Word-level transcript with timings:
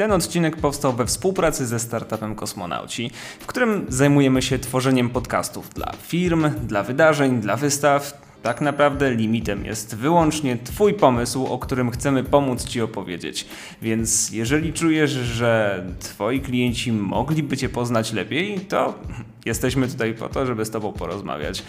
Ten 0.00 0.12
odcinek 0.12 0.56
powstał 0.56 0.92
we 0.92 1.06
współpracy 1.06 1.66
ze 1.66 1.78
startupem 1.78 2.34
Kosmonauci, 2.34 3.10
w 3.40 3.46
którym 3.46 3.86
zajmujemy 3.88 4.42
się 4.42 4.58
tworzeniem 4.58 5.10
podcastów 5.10 5.74
dla 5.74 5.92
firm, 6.02 6.50
dla 6.66 6.82
wydarzeń, 6.82 7.40
dla 7.40 7.56
wystaw, 7.56 8.20
tak 8.42 8.60
naprawdę 8.60 9.14
limitem 9.14 9.64
jest 9.64 9.96
wyłącznie 9.96 10.56
Twój 10.56 10.94
pomysł, 10.94 11.46
o 11.46 11.58
którym 11.58 11.90
chcemy 11.90 12.24
pomóc 12.24 12.64
Ci 12.64 12.80
opowiedzieć. 12.80 13.46
Więc 13.82 14.30
jeżeli 14.30 14.72
czujesz, 14.72 15.10
że 15.10 15.84
Twoi 15.98 16.40
klienci 16.40 16.92
mogliby 16.92 17.56
Cię 17.56 17.68
poznać 17.68 18.12
lepiej, 18.12 18.60
to 18.60 18.94
jesteśmy 19.46 19.88
tutaj 19.88 20.14
po 20.14 20.28
to, 20.28 20.46
żeby 20.46 20.64
z 20.64 20.70
Tobą 20.70 20.92
porozmawiać. 20.92 21.62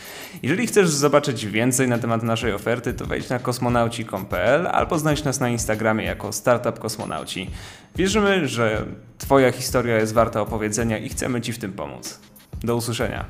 Jeżeli 0.43 0.67
chcesz 0.67 0.89
zobaczyć 0.89 1.45
więcej 1.45 1.87
na 1.87 1.97
temat 1.97 2.23
naszej 2.23 2.53
oferty, 2.53 2.93
to 2.93 3.05
wejdź 3.05 3.29
na 3.29 3.39
kosmonauci.pl 3.39 4.67
albo 4.67 4.99
znajdź 4.99 5.23
nas 5.23 5.39
na 5.39 5.49
Instagramie 5.49 6.05
jako 6.05 6.33
Startup 6.33 6.79
Kosmonauci. 6.79 7.49
Wierzymy, 7.95 8.47
że 8.47 8.85
Twoja 9.17 9.51
historia 9.51 9.97
jest 9.97 10.13
warta 10.13 10.41
opowiedzenia 10.41 10.97
i 10.97 11.09
chcemy 11.09 11.41
Ci 11.41 11.53
w 11.53 11.57
tym 11.57 11.73
pomóc. 11.73 12.19
Do 12.63 12.75
usłyszenia. 12.75 13.25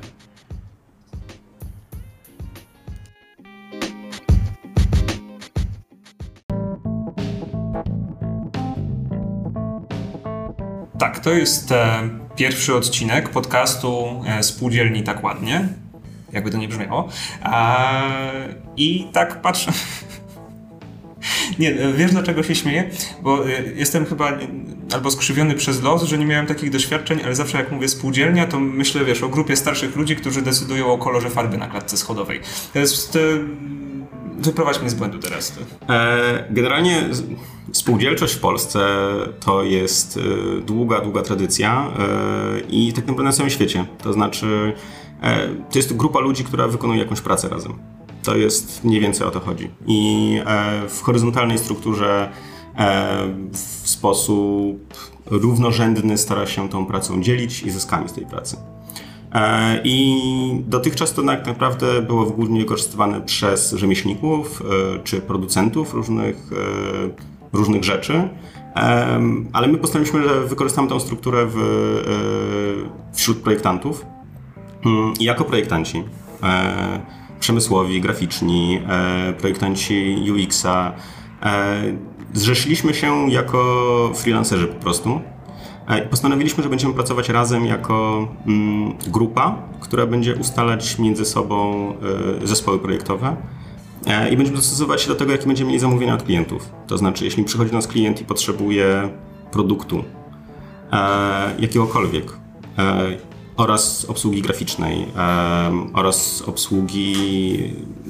Tak, 11.02 11.20
to 11.20 11.30
jest 11.30 11.72
e, 11.72 12.08
pierwszy 12.36 12.74
odcinek 12.74 13.28
podcastu 13.28 14.22
e, 14.26 14.42
Spółdzielni 14.42 15.02
Tak 15.02 15.24
Ładnie. 15.24 15.68
Jakby 16.32 16.50
to 16.50 16.58
nie 16.58 16.68
brzmiało. 16.68 17.08
A, 17.42 18.02
I 18.76 19.06
tak 19.12 19.40
patrzę. 19.40 19.72
Nie, 21.58 21.74
wiesz 21.96 22.10
dlaczego 22.10 22.42
się 22.42 22.54
śmieję? 22.54 22.90
Bo 23.22 23.48
e, 23.48 23.62
jestem 23.74 24.06
chyba 24.06 24.38
albo 24.94 25.10
skrzywiony 25.10 25.54
przez 25.54 25.82
los, 25.82 26.02
że 26.02 26.18
nie 26.18 26.26
miałem 26.26 26.46
takich 26.46 26.70
doświadczeń, 26.70 27.20
ale 27.24 27.34
zawsze 27.34 27.58
jak 27.58 27.72
mówię 27.72 27.88
spółdzielnia, 27.88 28.46
to 28.46 28.60
myślę, 28.60 29.04
wiesz, 29.04 29.22
o 29.22 29.28
grupie 29.28 29.56
starszych 29.56 29.96
ludzi, 29.96 30.16
którzy 30.16 30.42
decydują 30.42 30.86
o 30.86 30.98
kolorze 30.98 31.30
farby 31.30 31.58
na 31.58 31.68
klatce 31.68 31.96
schodowej. 31.96 32.40
To 32.72 32.78
jest... 32.78 33.18
Wyprowadź 34.38 34.80
mnie 34.80 34.90
z 34.90 34.94
błędu 34.94 35.18
teraz. 35.18 35.58
E, 35.88 36.44
generalnie 36.50 37.08
spółdzielczość 37.72 38.34
w 38.34 38.40
Polsce 38.40 39.08
to 39.40 39.62
jest 39.62 40.16
e, 40.16 40.60
długa, 40.60 41.00
długa 41.00 41.22
tradycja 41.22 41.90
e, 41.98 42.60
i 42.70 42.92
tak 42.92 43.06
naprawdę 43.06 43.22
na 43.22 43.32
całym 43.32 43.50
świecie. 43.50 43.84
To 44.02 44.12
znaczy, 44.12 44.72
to 45.70 45.78
jest 45.78 45.96
grupa 45.96 46.20
ludzi, 46.20 46.44
która 46.44 46.68
wykonuje 46.68 47.00
jakąś 47.00 47.20
pracę 47.20 47.48
razem. 47.48 47.72
To 48.22 48.36
jest 48.36 48.84
mniej 48.84 49.00
więcej 49.00 49.26
o 49.26 49.30
to 49.30 49.40
chodzi. 49.40 49.70
I 49.86 50.40
w 50.88 51.00
horyzontalnej 51.02 51.58
strukturze 51.58 52.28
w 53.52 53.88
sposób 53.88 54.94
równorzędny 55.26 56.18
stara 56.18 56.46
się 56.46 56.68
tą 56.68 56.86
pracą 56.86 57.22
dzielić 57.22 57.62
i 57.62 57.70
zyskami 57.70 58.08
z 58.08 58.12
tej 58.12 58.26
pracy. 58.26 58.56
E, 59.34 59.80
I 59.84 60.16
dotychczas 60.68 61.12
to 61.12 61.22
tak 61.22 61.46
naprawdę 61.46 62.02
było 62.02 62.24
głównie 62.24 62.60
wykorzystywane 62.60 63.20
przez 63.20 63.72
rzemieślników 63.72 64.62
e, 64.62 64.98
czy 65.04 65.20
producentów 65.20 65.94
różnych, 65.94 66.50
e, 66.52 67.31
różnych 67.52 67.84
rzeczy. 67.84 68.28
Ale 69.52 69.68
my 69.68 69.78
postanowiliśmy, 69.78 70.28
że 70.28 70.40
wykorzystamy 70.40 70.88
tę 70.88 71.00
strukturę 71.00 71.46
w, 71.50 71.56
wśród 73.12 73.38
projektantów. 73.38 74.06
Mm, 74.86 75.12
I 75.20 75.24
jako 75.24 75.44
projektanci, 75.44 76.04
przemysłowi, 77.40 78.00
graficzni, 78.00 78.80
projektanci 79.38 80.16
UX-a, 80.32 80.92
zrzeszyliśmy 82.32 82.94
się 82.94 83.30
jako 83.30 84.12
freelancerzy 84.14 84.66
po 84.66 84.82
prostu 84.82 85.20
E, 85.86 86.02
postanowiliśmy, 86.02 86.62
że 86.62 86.68
będziemy 86.68 86.94
pracować 86.94 87.28
razem 87.28 87.66
jako 87.66 88.28
mm, 88.46 88.92
grupa, 89.08 89.58
która 89.80 90.06
będzie 90.06 90.34
ustalać 90.34 90.98
między 90.98 91.24
sobą 91.24 91.88
e, 92.42 92.46
zespoły 92.46 92.78
projektowe 92.78 93.28
e, 93.28 93.36
i 94.30 94.36
będziemy 94.36 94.58
dostosowywać 94.58 95.02
się 95.02 95.08
do 95.08 95.14
tego, 95.14 95.32
jakie 95.32 95.46
będziemy 95.46 95.68
mieli 95.68 95.80
zamówienia 95.80 96.14
od 96.14 96.22
klientów. 96.22 96.70
To 96.86 96.98
znaczy, 96.98 97.24
jeśli 97.24 97.44
przychodzi 97.44 97.70
do 97.70 97.76
nas 97.76 97.86
klient 97.86 98.20
i 98.20 98.24
potrzebuje 98.24 99.08
produktu 99.50 100.04
jakiegokolwiek 101.58 102.32
oraz 103.56 104.04
obsługi 104.04 104.42
graficznej 104.42 105.06
oraz 105.94 106.42
obsługi 106.46 107.14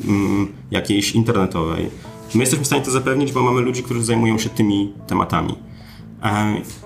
mm, 0.09 0.53
jakiejś 0.71 1.13
internetowej, 1.13 1.91
my 2.35 2.41
jesteśmy 2.41 2.65
w 2.65 2.67
stanie 2.67 2.83
to 2.83 2.91
zapewnić, 2.91 3.33
bo 3.33 3.43
mamy 3.43 3.61
ludzi, 3.61 3.83
którzy 3.83 4.05
zajmują 4.05 4.39
się 4.39 4.49
tymi 4.49 4.93
tematami. 5.07 5.55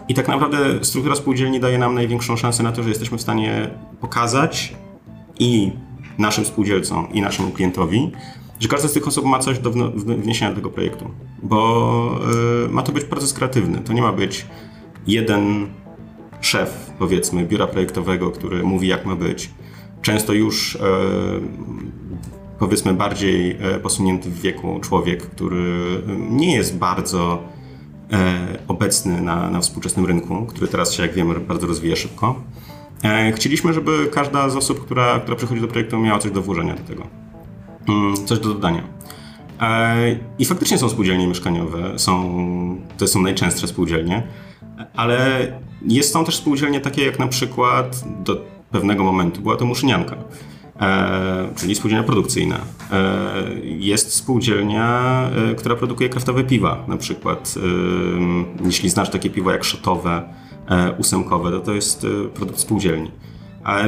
I 0.09 0.15
tak 0.15 0.29
naprawdę 0.29 0.85
struktura 0.85 1.17
spółdzielni 1.17 1.61
daje 1.61 1.79
nam 1.79 1.95
największą 1.95 2.37
szansę 2.37 2.63
na 2.63 2.73
to, 2.73 2.83
że 2.83 2.89
jesteśmy 2.89 3.19
w 3.19 3.23
stanie 3.23 3.71
pokazać 4.01 4.75
i 5.39 5.73
naszym 6.19 6.45
spółdzielcom, 6.45 7.13
i 7.13 7.21
naszemu 7.21 7.51
klientowi, 7.51 8.13
że 8.61 8.69
każda 8.69 8.89
z 8.89 8.93
tych 8.93 9.09
osób 9.09 9.25
ma 9.25 9.39
coś 9.39 9.59
do 9.59 9.71
wniesienia 9.97 10.51
do 10.51 10.57
tego 10.57 10.71
projektu. 10.71 11.11
Bo 11.43 12.21
y, 12.67 12.69
ma 12.69 12.83
to 12.83 12.93
być 12.93 13.05
proces 13.05 13.33
kreatywny. 13.33 13.79
To 13.79 13.93
nie 13.93 14.03
ma 14.03 14.13
być 14.13 14.47
jeden 15.07 15.67
szef, 16.41 16.91
powiedzmy, 16.99 17.45
biura 17.45 17.67
projektowego, 17.67 18.31
który 18.31 18.63
mówi, 18.63 18.89
jak 18.89 19.07
ma 19.07 19.17
być. 19.17 19.51
Często 20.03 20.33
już 20.33 20.75
y, 20.75 20.79
powiedzmy 22.59 22.95
bardziej 22.95 23.51
y, 23.77 23.81
posunięty 23.81 24.31
w 24.31 24.41
wieku 24.41 24.81
człowiek, 24.81 25.23
który 25.23 26.03
nie 26.31 26.55
jest 26.55 26.79
bardzo 26.79 27.43
E, 28.13 28.59
obecny 28.69 29.21
na, 29.21 29.51
na 29.51 29.61
współczesnym 29.61 30.07
rynku, 30.07 30.47
który 30.47 30.69
teraz 30.69 30.93
się, 30.93 31.03
jak 31.03 31.15
wiemy, 31.15 31.41
bardzo 31.41 31.67
rozwija 31.67 31.97
szybko. 31.97 32.43
E, 33.05 33.33
chcieliśmy, 33.33 33.73
żeby 33.73 34.09
każda 34.13 34.49
z 34.49 34.57
osób, 34.57 34.85
która, 34.85 35.21
która 35.21 35.37
przychodzi 35.37 35.61
do 35.61 35.69
projektu, 35.69 35.99
miała 35.99 36.19
coś 36.19 36.31
do 36.33 36.43
włożenia 36.43 36.75
do 36.75 36.83
tego, 36.83 37.07
coś 38.25 38.39
do 38.39 38.49
dodania. 38.49 38.83
E, 39.61 40.17
I 40.39 40.45
faktycznie 40.45 40.79
są 40.79 40.89
spółdzielnie 40.89 41.27
mieszkaniowe, 41.27 41.99
są, 41.99 42.37
to 42.99 43.07
są 43.07 43.23
najczęstsze 43.23 43.67
spółdzielnie, 43.67 44.23
ale 44.97 45.49
jest, 45.87 46.13
są 46.13 46.25
też 46.25 46.37
spółdzielnie 46.37 46.81
takie 46.81 47.05
jak 47.05 47.19
na 47.19 47.27
przykład 47.27 48.05
do 48.25 48.45
pewnego 48.71 49.05
momentu 49.05 49.41
była 49.41 49.57
to 49.57 49.65
muszynianka 49.67 50.17
e, 50.81 51.49
czyli 51.57 51.75
spółdzielnia 51.75 52.05
produkcyjna. 52.05 52.59
E, 52.93 53.43
jest 53.65 54.13
spółdzielnia, 54.13 55.13
która 55.57 55.77
produkuje 55.77 56.09
kraftowe 56.09 56.45
piwa, 56.45 56.85
na 56.89 56.97
przykład. 56.97 57.55
Jeśli 58.65 58.91
znasz 58.91 59.11
takie 59.11 59.31
piwo 59.31 59.51
jak 59.51 59.65
szotowe, 59.65 60.23
ósemkowe, 60.99 61.51
to 61.51 61.61
to 61.61 61.75
jest 61.75 62.07
produkt 62.35 62.61
spółdzielni. 62.61 63.11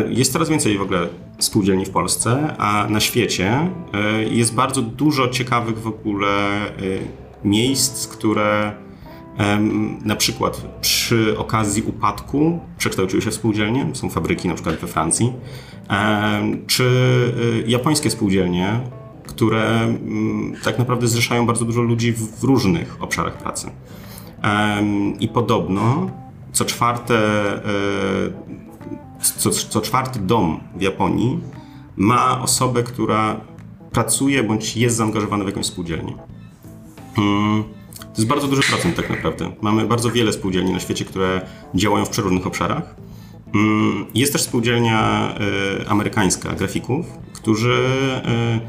Jest 0.08 0.32
coraz 0.32 0.48
więcej 0.48 0.78
w 0.78 0.82
ogóle 0.82 1.08
spółdzielni 1.38 1.84
w 1.84 1.90
Polsce, 1.90 2.56
a 2.58 2.86
na 2.90 3.00
świecie 3.00 3.70
jest 4.30 4.54
bardzo 4.54 4.82
dużo 4.82 5.28
ciekawych 5.28 5.78
w 5.78 5.86
ogóle 5.86 6.60
miejsc, 7.44 8.06
które 8.08 8.72
na 10.04 10.16
przykład 10.16 10.66
przy 10.80 11.38
okazji 11.38 11.82
upadku 11.82 12.60
przekształciły 12.78 13.22
się 13.22 13.30
w 13.30 13.34
spółdzielnie, 13.34 13.86
są 13.92 14.10
fabryki 14.10 14.48
na 14.48 14.54
przykład 14.54 14.76
we 14.76 14.86
Francji, 14.86 15.32
czy 16.66 16.84
y, 17.64 17.70
japońskie 17.70 18.10
spółdzielnie, 18.10 18.80
które 19.26 19.94
tak 20.64 20.78
naprawdę 20.78 21.08
zrzeszają 21.08 21.46
bardzo 21.46 21.64
dużo 21.64 21.82
ludzi 21.82 22.12
w 22.12 22.44
różnych 22.44 23.02
obszarach 23.02 23.38
pracy. 23.38 23.70
I 25.20 25.28
podobno 25.28 26.10
co 26.52 26.64
czwarte, 26.64 27.20
co, 29.20 29.50
co 29.50 29.80
czwarty 29.80 30.18
dom 30.20 30.60
w 30.76 30.82
Japonii 30.82 31.40
ma 31.96 32.42
osobę, 32.42 32.82
która 32.82 33.40
pracuje 33.92 34.42
bądź 34.42 34.76
jest 34.76 34.96
zaangażowana 34.96 35.44
w 35.44 35.46
jakąś 35.46 35.66
spółdzielnię. 35.66 36.14
Hmm. 37.16 37.64
To 38.00 38.14
jest 38.16 38.26
bardzo 38.26 38.48
duży 38.48 38.62
procent 38.62 38.96
tak 38.96 39.10
naprawdę. 39.10 39.52
Mamy 39.62 39.86
bardzo 39.86 40.10
wiele 40.10 40.32
spółdzielni 40.32 40.72
na 40.72 40.80
świecie, 40.80 41.04
które 41.04 41.40
działają 41.74 42.04
w 42.04 42.10
przeróżnych 42.10 42.46
obszarach. 42.46 42.94
Mm, 43.54 44.06
jest 44.14 44.32
też 44.32 44.42
spółdzielnia 44.42 45.32
e, 45.84 45.88
amerykańska 45.88 46.52
grafików, 46.52 47.06
którzy 47.32 47.84
e, 48.24 48.60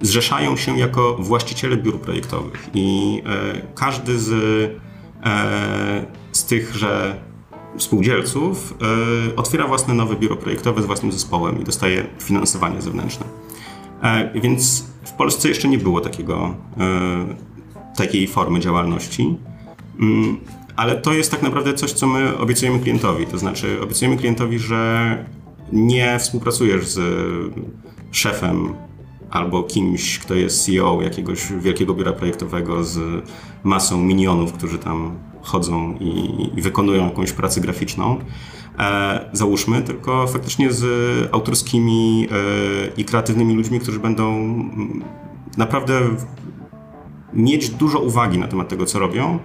zrzeszają 0.00 0.56
się 0.56 0.78
jako 0.78 1.16
właściciele 1.20 1.76
biur 1.76 2.00
projektowych 2.00 2.70
i 2.74 3.22
e, 3.26 3.60
każdy 3.74 4.18
z, 4.18 4.30
z 6.32 6.44
tychże 6.44 7.20
spółdzielców 7.78 8.74
otwiera 9.36 9.66
własne 9.66 9.94
nowe 9.94 10.16
biuro 10.16 10.36
projektowe 10.36 10.82
z 10.82 10.86
własnym 10.86 11.12
zespołem 11.12 11.60
i 11.60 11.64
dostaje 11.64 12.06
finansowanie 12.18 12.82
zewnętrzne. 12.82 13.26
Więc 14.34 14.84
w 15.04 15.12
Polsce 15.12 15.48
jeszcze 15.48 15.68
nie 15.68 15.78
było 15.78 16.00
takiego 16.00 16.54
takiej 17.96 18.26
formy 18.26 18.60
działalności. 18.60 19.36
Mm, 20.00 20.36
ale 20.76 20.96
to 20.96 21.12
jest 21.12 21.30
tak 21.30 21.42
naprawdę 21.42 21.74
coś, 21.74 21.92
co 21.92 22.06
my 22.06 22.38
obiecujemy 22.38 22.78
klientowi. 22.78 23.26
To 23.26 23.38
znaczy, 23.38 23.80
obiecujemy 23.82 24.16
klientowi, 24.16 24.58
że 24.58 25.24
nie 25.72 26.18
współpracujesz 26.18 26.86
z 26.86 27.00
szefem 28.10 28.74
albo 29.30 29.62
kimś, 29.62 30.18
kto 30.18 30.34
jest 30.34 30.64
CEO 30.66 31.02
jakiegoś 31.02 31.52
wielkiego 31.52 31.94
biura 31.94 32.12
projektowego 32.12 32.84
z 32.84 33.24
masą 33.64 34.02
minionów, 34.02 34.52
którzy 34.52 34.78
tam 34.78 35.18
chodzą 35.44 35.94
i, 36.00 36.36
i 36.56 36.62
wykonują 36.62 37.04
jakąś 37.04 37.32
pracę 37.32 37.60
graficzną. 37.60 38.20
E, 38.78 39.30
załóżmy, 39.32 39.82
tylko 39.82 40.26
faktycznie 40.26 40.72
z 40.72 40.84
autorskimi 41.34 42.28
e, 42.30 42.36
i 42.96 43.04
kreatywnymi 43.04 43.54
ludźmi, 43.54 43.80
którzy 43.80 44.00
będą 44.00 44.34
mm, 44.34 45.04
naprawdę 45.56 46.00
mieć 47.32 47.70
dużo 47.70 47.98
uwagi 47.98 48.38
na 48.38 48.48
temat 48.48 48.68
tego, 48.68 48.86
co 48.86 48.98
robią 48.98 49.38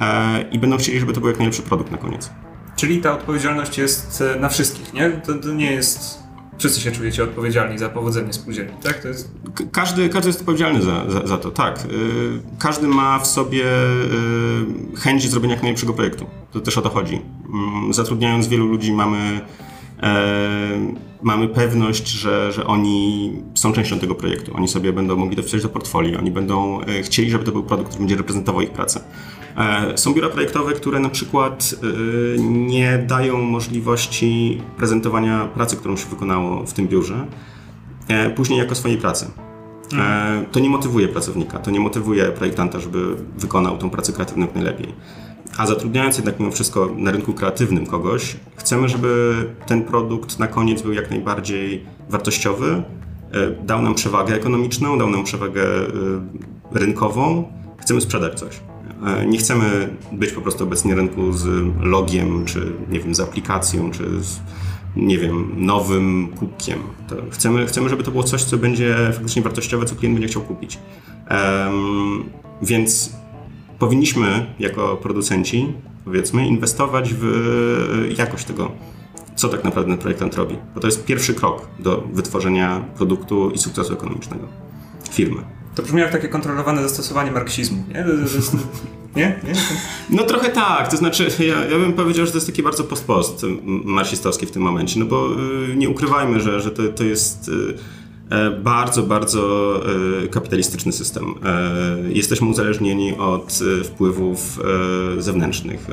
e, 0.00 0.42
i 0.52 0.58
będą 0.58 0.76
chcieli, 0.76 1.00
żeby 1.00 1.12
to 1.12 1.20
był 1.20 1.28
jak 1.28 1.38
najlepszy 1.38 1.62
produkt 1.62 1.90
na 1.90 1.98
koniec. 1.98 2.30
Czyli 2.76 2.98
ta 2.98 3.12
odpowiedzialność 3.12 3.78
jest 3.78 4.22
e, 4.36 4.40
na 4.40 4.48
wszystkich, 4.48 4.94
nie? 4.94 5.10
To, 5.10 5.34
to 5.34 5.52
nie 5.52 5.72
jest 5.72 6.27
wszyscy 6.58 6.80
się 6.80 6.92
czujecie 6.92 7.24
odpowiedzialni 7.24 7.78
za 7.78 7.88
powodzenie 7.88 8.32
spółdzielni, 8.32 8.72
tak? 8.82 9.02
To 9.02 9.08
jest... 9.08 9.30
każdy, 9.72 10.08
każdy 10.08 10.28
jest 10.28 10.40
odpowiedzialny 10.40 10.82
za, 10.82 11.10
za, 11.10 11.26
za 11.26 11.38
to, 11.38 11.50
tak. 11.50 11.84
Yy, 11.92 12.42
każdy 12.58 12.88
ma 12.88 13.18
w 13.18 13.26
sobie 13.26 13.64
yy, 13.64 14.96
chęć 14.96 15.30
zrobienia 15.30 15.54
jak 15.54 15.62
najlepszego 15.62 15.92
projektu. 15.92 16.26
To 16.52 16.60
też 16.60 16.78
o 16.78 16.82
to 16.82 16.88
chodzi. 16.88 17.14
Yy, 17.86 17.94
zatrudniając 17.94 18.48
wielu 18.48 18.66
ludzi 18.66 18.92
mamy, 18.92 19.40
mamy 21.22 21.48
pewność, 21.48 22.08
że, 22.08 22.52
że 22.52 22.66
oni 22.66 23.32
są 23.54 23.72
częścią 23.72 23.98
tego 23.98 24.14
projektu. 24.14 24.56
Oni 24.56 24.68
sobie 24.68 24.92
będą 24.92 25.16
mogli 25.16 25.36
to 25.36 25.42
wpisać 25.42 25.62
do 25.62 25.68
portfolio, 25.68 26.18
oni 26.18 26.30
będą 26.30 26.80
chcieli, 27.02 27.30
żeby 27.30 27.44
to 27.44 27.52
był 27.52 27.62
produkt, 27.62 27.88
który 27.88 28.02
będzie 28.02 28.16
reprezentował 28.16 28.60
ich 28.60 28.70
pracę. 28.70 29.00
E, 29.58 29.98
są 29.98 30.14
biura 30.14 30.28
projektowe, 30.28 30.72
które 30.72 31.00
na 31.00 31.08
przykład 31.08 31.74
e, 31.82 32.42
nie 32.42 32.98
dają 32.98 33.42
możliwości 33.42 34.62
prezentowania 34.76 35.48
pracy, 35.54 35.76
którą 35.76 35.96
się 35.96 36.08
wykonało 36.08 36.66
w 36.66 36.72
tym 36.72 36.88
biurze, 36.88 37.26
e, 38.08 38.30
później 38.30 38.58
jako 38.58 38.74
swojej 38.74 38.98
pracy. 38.98 39.30
To 40.52 40.60
nie 40.60 40.70
motywuje 40.70 41.08
pracownika, 41.08 41.58
to 41.58 41.70
nie 41.70 41.80
motywuje 41.80 42.24
projektanta, 42.24 42.80
żeby 42.80 43.16
wykonał 43.38 43.78
tą 43.78 43.90
pracę 43.90 44.12
kreatywną 44.12 44.46
jak 44.46 44.54
najlepiej. 44.54 44.94
A 45.58 45.66
zatrudniając 45.66 46.16
jednak 46.16 46.40
mimo 46.40 46.52
wszystko 46.52 46.88
na 46.96 47.10
rynku 47.10 47.32
kreatywnym 47.32 47.86
kogoś, 47.86 48.36
chcemy, 48.56 48.88
żeby 48.88 49.34
ten 49.66 49.84
produkt 49.84 50.38
na 50.38 50.46
koniec 50.46 50.82
był 50.82 50.92
jak 50.92 51.10
najbardziej 51.10 51.86
wartościowy, 52.10 52.82
dał 53.62 53.82
nam 53.82 53.94
przewagę 53.94 54.34
ekonomiczną, 54.34 54.98
dał 54.98 55.10
nam 55.10 55.24
przewagę 55.24 55.64
rynkową, 56.72 57.52
chcemy 57.80 58.00
sprzedać 58.00 58.38
coś. 58.38 58.60
E, 59.06 59.26
nie 59.26 59.38
chcemy 59.38 59.96
być 60.12 60.32
po 60.32 60.40
prostu 60.40 60.64
obecnie 60.64 60.94
rynku 60.94 61.32
z 61.32 61.46
logiem, 61.80 62.44
czy 62.44 62.72
nie 62.90 63.00
wiem, 63.00 63.14
z 63.14 63.20
aplikacją, 63.20 63.90
czy 63.90 64.22
z 64.22 64.40
nie 64.96 65.18
wiem, 65.18 65.54
nowym 65.56 66.28
kubkiem. 66.38 66.78
To 67.08 67.16
chcemy, 67.30 67.66
chcemy, 67.66 67.88
żeby 67.88 68.02
to 68.02 68.10
było 68.10 68.22
coś, 68.22 68.44
co 68.44 68.56
będzie 68.56 68.96
faktycznie 69.12 69.42
wartościowe, 69.42 69.86
co 69.86 69.94
klient 69.94 70.14
będzie 70.14 70.28
chciał 70.28 70.42
kupić. 70.42 70.78
Um, 71.30 72.24
więc 72.62 73.12
powinniśmy 73.78 74.54
jako 74.58 74.96
producenci, 74.96 75.72
powiedzmy, 76.04 76.46
inwestować 76.46 77.14
w 77.14 77.24
jakość 78.18 78.44
tego, 78.44 78.72
co 79.34 79.48
tak 79.48 79.64
naprawdę 79.64 79.96
projektant 79.96 80.34
robi. 80.34 80.56
Bo 80.74 80.80
to 80.80 80.86
jest 80.86 81.04
pierwszy 81.04 81.34
krok 81.34 81.68
do 81.78 82.08
wytworzenia 82.12 82.84
produktu 82.96 83.50
i 83.50 83.58
sukcesu 83.58 83.92
ekonomicznego 83.92 84.48
firmy. 85.10 85.57
To 85.78 85.82
brzmi 85.82 86.00
jak 86.00 86.12
takie 86.12 86.28
kontrolowane 86.28 86.82
zastosowanie 86.82 87.30
marksizmu, 87.30 87.84
nie? 87.88 88.04
Nie? 89.16 89.40
nie? 89.44 89.54
No 90.10 90.22
trochę 90.22 90.48
tak, 90.48 90.90
to 90.90 90.96
znaczy 90.96 91.28
ja, 91.38 91.64
ja 91.64 91.78
bym 91.78 91.92
powiedział, 91.92 92.26
że 92.26 92.32
to 92.32 92.38
jest 92.38 92.46
taki 92.46 92.62
bardzo 92.62 92.84
post-post 92.84 93.46
marksistowski 93.84 94.46
w 94.46 94.50
tym 94.50 94.62
momencie, 94.62 95.00
no 95.00 95.06
bo 95.06 95.28
y, 95.72 95.76
nie 95.76 95.88
ukrywajmy, 95.88 96.40
że, 96.40 96.60
że 96.60 96.70
to, 96.70 96.82
to 96.88 97.04
jest 97.04 97.48
y, 97.48 97.74
e, 98.30 98.50
bardzo, 98.50 99.02
bardzo 99.02 99.74
y, 100.24 100.28
kapitalistyczny 100.28 100.92
system. 100.92 101.24
E, 101.44 102.12
jesteśmy 102.12 102.48
uzależnieni 102.48 103.16
od 103.18 103.60
wpływów 103.84 104.60
e, 105.18 105.22
zewnętrznych. 105.22 105.86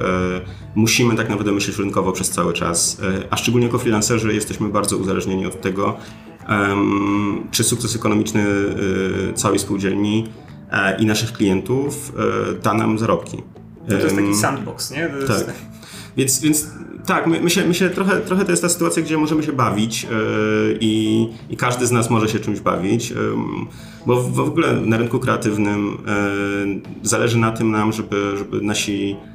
Musimy 0.75 1.15
tak 1.15 1.29
naprawdę 1.29 1.51
myśleć 1.51 1.77
rynkowo 1.77 2.11
przez 2.11 2.29
cały 2.29 2.53
czas, 2.53 3.01
a 3.29 3.37
szczególnie 3.37 3.67
jako 3.67 3.79
freelancerzy 3.79 4.33
jesteśmy 4.33 4.69
bardzo 4.69 4.97
uzależnieni 4.97 5.45
od 5.45 5.61
tego, 5.61 5.97
czy 7.51 7.63
sukces 7.63 7.95
ekonomiczny 7.95 8.41
y, 9.29 9.33
całej 9.33 9.59
spółdzielni 9.59 10.27
e, 10.71 10.97
i 10.97 11.05
naszych 11.05 11.33
klientów 11.33 12.13
e, 12.17 12.61
da 12.61 12.73
nam 12.73 12.99
zarobki. 12.99 13.37
To 13.89 13.93
jest 13.93 14.15
taki 14.15 14.35
sandbox, 14.35 14.91
nie? 14.91 15.09
To 15.27 15.27
tak. 15.27 15.55
Więc, 16.17 16.39
więc 16.39 16.67
tak, 17.05 17.27
my, 17.27 17.41
myślę, 17.41 17.65
myślę 17.67 17.89
trochę, 17.89 18.21
trochę 18.21 18.45
to 18.45 18.51
jest 18.51 18.61
ta 18.61 18.69
sytuacja, 18.69 19.03
gdzie 19.03 19.17
możemy 19.17 19.43
się 19.43 19.53
bawić 19.53 20.03
yy, 20.03 20.09
i, 20.81 21.27
i, 21.49 21.57
każdy 21.57 21.87
z 21.87 21.91
nas 21.91 22.09
może 22.09 22.29
się 22.29 22.39
czymś 22.39 22.59
bawić, 22.59 23.09
yy, 23.09 23.17
bo 24.05 24.23
w, 24.23 24.33
w, 24.33 24.39
ogóle 24.39 24.73
na 24.73 24.97
rynku 24.97 25.19
kreatywnym 25.19 25.97
yy, 26.67 26.81
zależy 27.03 27.37
na 27.37 27.51
tym 27.51 27.71
nam, 27.71 27.93
żeby, 27.93 28.37
żeby 28.37 28.61
nasi 28.61 29.15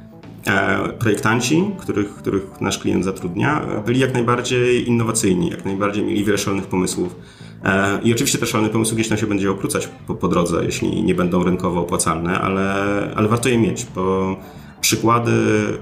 projektanci, 0.99 1.63
których, 1.79 2.09
których 2.09 2.61
nasz 2.61 2.77
klient 2.77 3.05
zatrudnia, 3.05 3.61
byli 3.85 3.99
jak 3.99 4.13
najbardziej 4.13 4.87
innowacyjni, 4.87 5.49
jak 5.49 5.65
najbardziej 5.65 6.05
mieli 6.05 6.23
wiele 6.23 6.37
szalonych 6.37 6.65
pomysłów. 6.65 7.15
E, 7.63 7.99
I 8.03 8.13
oczywiście 8.13 8.37
te 8.37 8.45
szalone 8.45 8.69
pomysły 8.69 8.95
gdzieś 8.95 9.09
tam 9.09 9.17
się 9.17 9.27
będzie 9.27 9.51
okrucać 9.51 9.89
po, 10.07 10.15
po 10.15 10.27
drodze, 10.27 10.65
jeśli 10.65 11.03
nie 11.03 11.15
będą 11.15 11.43
rynkowo 11.43 11.81
opłacalne, 11.81 12.39
ale, 12.39 12.73
ale 13.15 13.27
warto 13.27 13.49
je 13.49 13.57
mieć, 13.57 13.85
bo 13.95 14.35
przykłady 14.81 15.31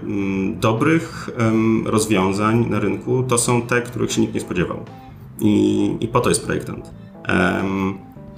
mm, 0.04 0.60
dobrych 0.60 1.30
rozwiązań 1.86 2.66
na 2.70 2.80
rynku 2.80 3.24
to 3.24 3.38
są 3.38 3.62
te, 3.62 3.82
których 3.82 4.12
się 4.12 4.22
nikt 4.22 4.34
nie 4.34 4.40
spodziewał. 4.40 4.86
I, 5.42 5.96
i 6.00 6.08
po 6.08 6.20
to 6.20 6.30
jest 6.30 6.46
projektant. 6.46 6.92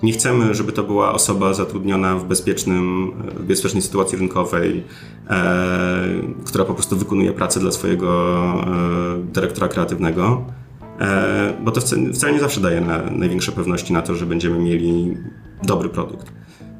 Nie 0.03 0.13
chcemy, 0.13 0.56
żeby 0.56 0.71
to 0.71 0.83
była 0.83 1.13
osoba 1.13 1.53
zatrudniona 1.53 2.15
w, 2.15 2.25
bezpiecznym, 2.25 3.12
w 3.36 3.44
bezpiecznej 3.44 3.81
sytuacji 3.81 4.18
rynkowej, 4.18 4.83
e, 5.30 6.03
która 6.45 6.65
po 6.65 6.74
prostu 6.74 6.98
wykonuje 6.98 7.33
pracę 7.33 7.59
dla 7.59 7.71
swojego 7.71 8.44
e, 8.44 9.33
dyrektora 9.33 9.68
kreatywnego, 9.68 10.45
e, 11.00 11.53
bo 11.63 11.71
to 11.71 11.81
wcale, 12.13 12.33
nie 12.33 12.39
zawsze 12.39 12.62
daje 12.62 12.81
na, 12.81 13.01
największe 13.12 13.51
pewności 13.51 13.94
na 13.94 14.01
to, 14.01 14.15
że 14.15 14.25
będziemy 14.25 14.59
mieli 14.59 15.18
dobry 15.63 15.89
produkt. 15.89 16.31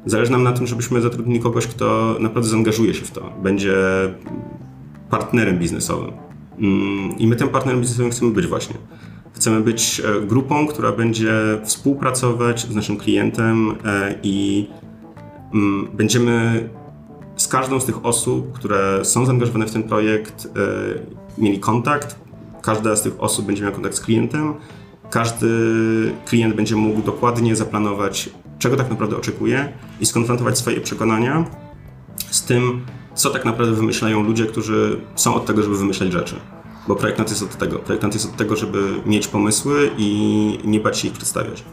Zależy 0.06 0.32
nam 0.32 0.42
na 0.42 0.52
tym, 0.52 0.66
żebyśmy 0.66 1.00
zatrudnili 1.00 1.40
kogoś, 1.40 1.66
kto 1.66 2.16
naprawdę 2.20 2.50
zaangażuje 2.50 2.94
się 2.94 3.04
w 3.04 3.10
to, 3.10 3.32
będzie 3.42 3.74
partnerem 5.10 5.58
biznesowym. 5.58 6.12
Mm, 6.58 7.18
I 7.18 7.26
my 7.26 7.36
tym 7.36 7.48
partnerem 7.48 7.80
biznesowym 7.80 8.10
chcemy 8.10 8.30
być 8.30 8.46
właśnie. 8.46 8.76
Chcemy 9.42 9.60
być 9.60 10.00
e, 10.00 10.26
grupą, 10.26 10.66
która 10.66 10.92
będzie 10.92 11.32
współpracować 11.64 12.60
z 12.60 12.74
naszym 12.74 12.96
klientem 12.96 13.70
e, 13.84 14.14
i 14.22 14.68
mm, 15.54 15.88
będziemy 15.92 16.68
z 17.36 17.48
każdą 17.48 17.80
z 17.80 17.84
tych 17.84 18.06
osób, 18.06 18.52
które 18.52 19.04
są 19.04 19.26
zaangażowane 19.26 19.66
w 19.66 19.72
ten 19.72 19.82
projekt, 19.82 20.46
e, 20.46 21.42
mieli 21.42 21.60
kontakt. 21.60 22.16
Każda 22.60 22.96
z 22.96 23.02
tych 23.02 23.22
osób 23.22 23.46
będzie 23.46 23.62
miała 23.62 23.74
kontakt 23.74 23.94
z 23.94 24.00
klientem. 24.00 24.54
Każdy 25.10 25.48
klient 26.26 26.54
będzie 26.54 26.76
mógł 26.76 27.02
dokładnie 27.02 27.56
zaplanować, 27.56 28.30
czego 28.58 28.76
tak 28.76 28.90
naprawdę 28.90 29.16
oczekuje 29.16 29.72
i 30.00 30.06
skonfrontować 30.06 30.58
swoje 30.58 30.80
przekonania 30.80 31.44
z 32.30 32.42
tym, 32.42 32.84
co 33.14 33.30
tak 33.30 33.44
naprawdę 33.44 33.74
wymyślają 33.74 34.22
ludzie, 34.22 34.46
którzy 34.46 35.00
są 35.14 35.34
od 35.34 35.46
tego, 35.46 35.62
żeby 35.62 35.76
wymyślać 35.76 36.12
rzeczy. 36.12 36.36
Bo 36.88 36.96
projektant 36.96 37.30
jest 37.30 37.42
od 37.42 37.56
tego. 37.58 37.78
Projektant 37.78 38.14
jest 38.14 38.26
od 38.26 38.36
tego, 38.36 38.56
żeby 38.56 39.00
mieć 39.06 39.28
pomysły 39.28 39.90
i 39.98 40.58
nie 40.64 40.80
bać 40.80 40.98
się 40.98 41.08
ich 41.08 41.14
przedstawiać. 41.14 41.64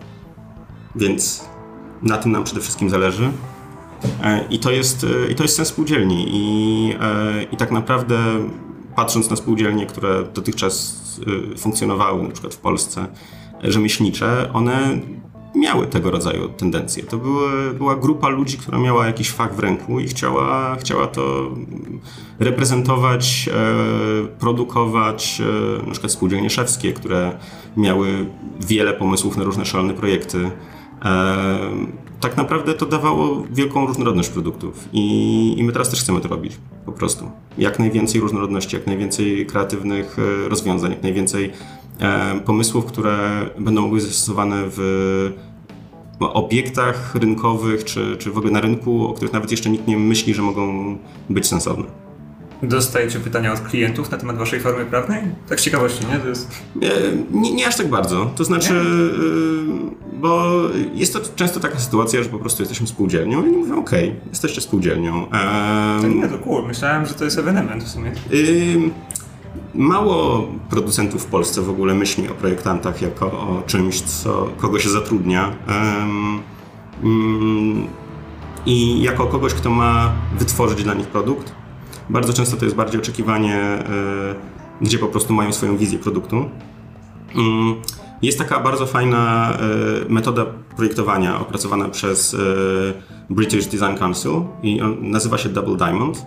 Więc 0.95 1.45
na 2.01 2.17
tym 2.17 2.31
nam 2.31 2.43
przede 2.43 2.61
wszystkim 2.61 2.89
zależy. 2.89 3.31
E, 4.23 4.45
I 4.49 4.59
to 4.59 4.71
jest, 4.71 5.03
e, 5.03 5.31
i 5.31 5.35
to 5.35 5.43
jest 5.43 5.55
sens 5.55 5.67
spółdzielni. 5.67 6.25
I, 6.29 6.95
e, 7.01 7.43
I 7.43 7.57
tak 7.57 7.71
naprawdę 7.71 8.19
patrząc 8.95 9.29
na 9.29 9.35
spółdzielnie, 9.35 9.85
które 9.85 10.23
dotychczas 10.33 10.99
funkcjonowały 11.57 12.23
na 12.23 12.29
przykład 12.29 12.53
w 12.53 12.57
Polsce, 12.57 13.07
rzemieślnicze, 13.63 14.49
one 14.53 14.99
miały 15.73 15.87
tego 15.87 16.11
rodzaju 16.11 16.49
tendencje. 16.49 17.03
To 17.03 17.17
były, 17.17 17.73
była 17.73 17.95
grupa 17.95 18.29
ludzi, 18.29 18.57
która 18.57 18.79
miała 18.79 19.05
jakiś 19.05 19.31
fakt 19.31 19.55
w 19.55 19.59
ręku 19.59 19.99
i 19.99 20.07
chciała, 20.07 20.75
chciała 20.75 21.07
to 21.07 21.51
reprezentować, 22.39 23.49
e, 23.53 24.27
produkować, 24.27 25.41
e, 25.81 25.85
na 25.85 25.91
przykład 25.91 26.11
spółdzielnie 26.11 26.49
szewskie, 26.49 26.93
które 26.93 27.37
miały 27.77 28.25
wiele 28.67 28.93
pomysłów 28.93 29.37
na 29.37 29.43
różne 29.43 29.65
szalone 29.65 29.93
projekty. 29.93 30.51
E, 31.05 31.69
tak 32.19 32.37
naprawdę 32.37 32.73
to 32.73 32.85
dawało 32.85 33.43
wielką 33.51 33.85
różnorodność 33.85 34.29
produktów 34.29 34.89
I, 34.93 35.55
i 35.57 35.63
my 35.63 35.71
teraz 35.71 35.89
też 35.89 36.01
chcemy 36.01 36.21
to 36.21 36.27
robić, 36.27 36.57
po 36.85 36.91
prostu. 36.91 37.31
Jak 37.57 37.79
najwięcej 37.79 38.21
różnorodności, 38.21 38.75
jak 38.75 38.87
najwięcej 38.87 39.45
kreatywnych 39.45 40.17
e, 40.19 40.49
rozwiązań, 40.49 40.91
jak 40.91 41.03
najwięcej 41.03 41.51
pomysłów, 42.45 42.85
które 42.85 43.45
będą 43.59 43.81
mogły 43.81 43.97
być 43.97 44.07
zastosowane 44.07 44.63
w 44.65 44.79
obiektach 46.19 47.15
rynkowych, 47.15 47.83
czy, 47.83 48.17
czy 48.17 48.31
w 48.31 48.37
ogóle 48.37 48.53
na 48.53 48.61
rynku, 48.61 49.07
o 49.07 49.13
których 49.13 49.33
nawet 49.33 49.51
jeszcze 49.51 49.69
nikt 49.69 49.87
nie 49.87 49.97
myśli, 49.97 50.33
że 50.33 50.41
mogą 50.41 50.97
być 51.29 51.47
sensowne. 51.47 51.85
Dostajecie 52.63 53.19
pytania 53.19 53.53
od 53.53 53.59
klientów 53.59 54.11
na 54.11 54.17
temat 54.17 54.37
waszej 54.37 54.59
formy 54.59 54.85
prawnej? 54.85 55.21
Tak 55.49 55.59
z 55.59 55.63
ciekawości, 55.63 56.05
nie? 56.11 56.19
To 56.19 56.27
jest... 56.27 56.51
Nie, 56.75 56.89
nie, 57.31 57.51
nie 57.51 57.67
aż 57.67 57.75
tak 57.75 57.89
bardzo. 57.89 58.31
To 58.35 58.43
znaczy, 58.43 58.73
yy, 58.73 60.19
bo 60.21 60.61
jest 60.93 61.13
to 61.13 61.19
często 61.35 61.59
taka 61.59 61.79
sytuacja, 61.79 62.23
że 62.23 62.29
po 62.29 62.39
prostu 62.39 62.61
jesteśmy 62.61 62.87
spółdzielnią 62.87 63.43
i 63.43 63.47
oni 63.47 63.57
mówią, 63.57 63.79
okej, 63.79 64.09
okay, 64.09 64.21
jesteście 64.29 64.61
spółdzielnią. 64.61 65.27
To 66.01 66.07
nie, 66.07 66.27
to 66.27 66.37
cool. 66.37 66.67
Myślałem, 66.67 67.05
że 67.05 67.13
to 67.13 67.25
jest 67.25 67.37
ewenement 67.37 67.83
w 67.83 67.87
sumie. 67.87 68.11
Yy, 68.31 68.89
mało 69.75 70.47
producentów 70.69 71.23
w 71.23 71.25
Polsce 71.25 71.61
w 71.61 71.69
ogóle 71.69 71.93
myśli 71.93 72.29
o 72.29 72.33
projektantach 72.33 73.01
jako 73.01 73.25
o 73.25 73.63
czymś, 73.67 74.01
co, 74.01 74.49
kogo 74.57 74.79
się 74.79 74.89
zatrudnia. 74.89 75.53
Yy, 77.03 77.09
I 78.65 79.01
jako 79.01 79.27
kogoś, 79.27 79.53
kto 79.53 79.69
ma 79.69 80.11
wytworzyć 80.39 80.83
dla 80.83 80.93
nich 80.93 81.07
produkt. 81.07 81.59
Bardzo 82.09 82.33
często 82.33 82.57
to 82.57 82.65
jest 82.65 82.77
bardziej 82.77 83.01
oczekiwanie, 83.01 83.55
e, 83.55 83.85
gdzie 84.81 84.97
po 84.97 85.07
prostu 85.07 85.33
mają 85.33 85.53
swoją 85.53 85.77
wizję 85.77 85.99
produktu. 85.99 86.49
Mm, 87.35 87.75
jest 88.21 88.37
taka 88.37 88.59
bardzo 88.59 88.85
fajna 88.85 89.53
e, 89.53 89.59
metoda 90.09 90.45
projektowania 90.75 91.39
opracowana 91.39 91.89
przez 91.89 92.33
e, 92.33 92.37
British 93.29 93.65
Design 93.65 93.95
Council 93.99 94.31
i 94.63 94.81
nazywa 95.01 95.37
się 95.37 95.49
Double 95.49 95.77
Diamond. 95.77 96.25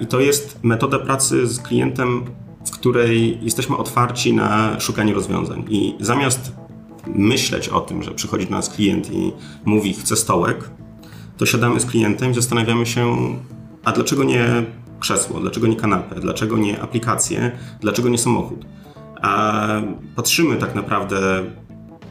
I 0.00 0.06
to 0.06 0.20
jest 0.20 0.58
metoda 0.62 0.98
pracy 0.98 1.46
z 1.46 1.60
klientem, 1.60 2.24
w 2.66 2.70
której 2.70 3.38
jesteśmy 3.42 3.76
otwarci 3.76 4.34
na 4.34 4.80
szukanie 4.80 5.14
rozwiązań. 5.14 5.64
I 5.68 5.94
zamiast 6.00 6.52
myśleć 7.06 7.68
o 7.68 7.80
tym, 7.80 8.02
że 8.02 8.10
przychodzi 8.10 8.46
do 8.46 8.50
nas 8.50 8.70
klient 8.70 9.12
i 9.12 9.32
mówi, 9.64 9.94
chce 9.94 10.16
stołek, 10.16 10.70
to 11.36 11.46
siadamy 11.46 11.80
z 11.80 11.86
klientem 11.86 12.30
i 12.30 12.34
zastanawiamy 12.34 12.86
się, 12.86 13.16
a 13.84 13.92
dlaczego 13.92 14.24
nie 14.24 14.66
krzesło, 15.00 15.40
dlaczego 15.40 15.66
nie 15.66 15.76
kanapę, 15.76 16.20
dlaczego 16.20 16.58
nie 16.58 16.80
aplikację, 16.80 17.58
dlaczego 17.80 18.08
nie 18.08 18.18
samochód? 18.18 18.64
A 19.22 19.66
patrzymy 20.16 20.56
tak 20.56 20.74
naprawdę, 20.74 21.44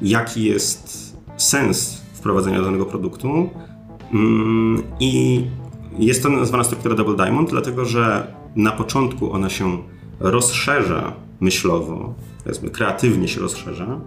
jaki 0.02 0.44
jest 0.44 1.08
sens 1.38 2.02
wprowadzenia 2.14 2.62
danego 2.62 2.86
produktu 2.86 3.50
mm, 4.14 4.84
i 5.00 5.44
jest 6.00 6.24
to 6.24 6.30
nazwana 6.30 6.64
struktura 6.64 6.96
Double 6.96 7.16
Diamond, 7.16 7.50
dlatego 7.50 7.86
że 7.86 8.34
na 8.56 8.72
początku 8.72 9.34
ona 9.34 9.50
się 9.50 9.78
rozszerza 10.20 11.14
myślowo, 11.40 12.14
powiedzmy 12.44 12.70
kreatywnie 12.70 13.28
się 13.28 13.42
rozszerza, 13.42 14.00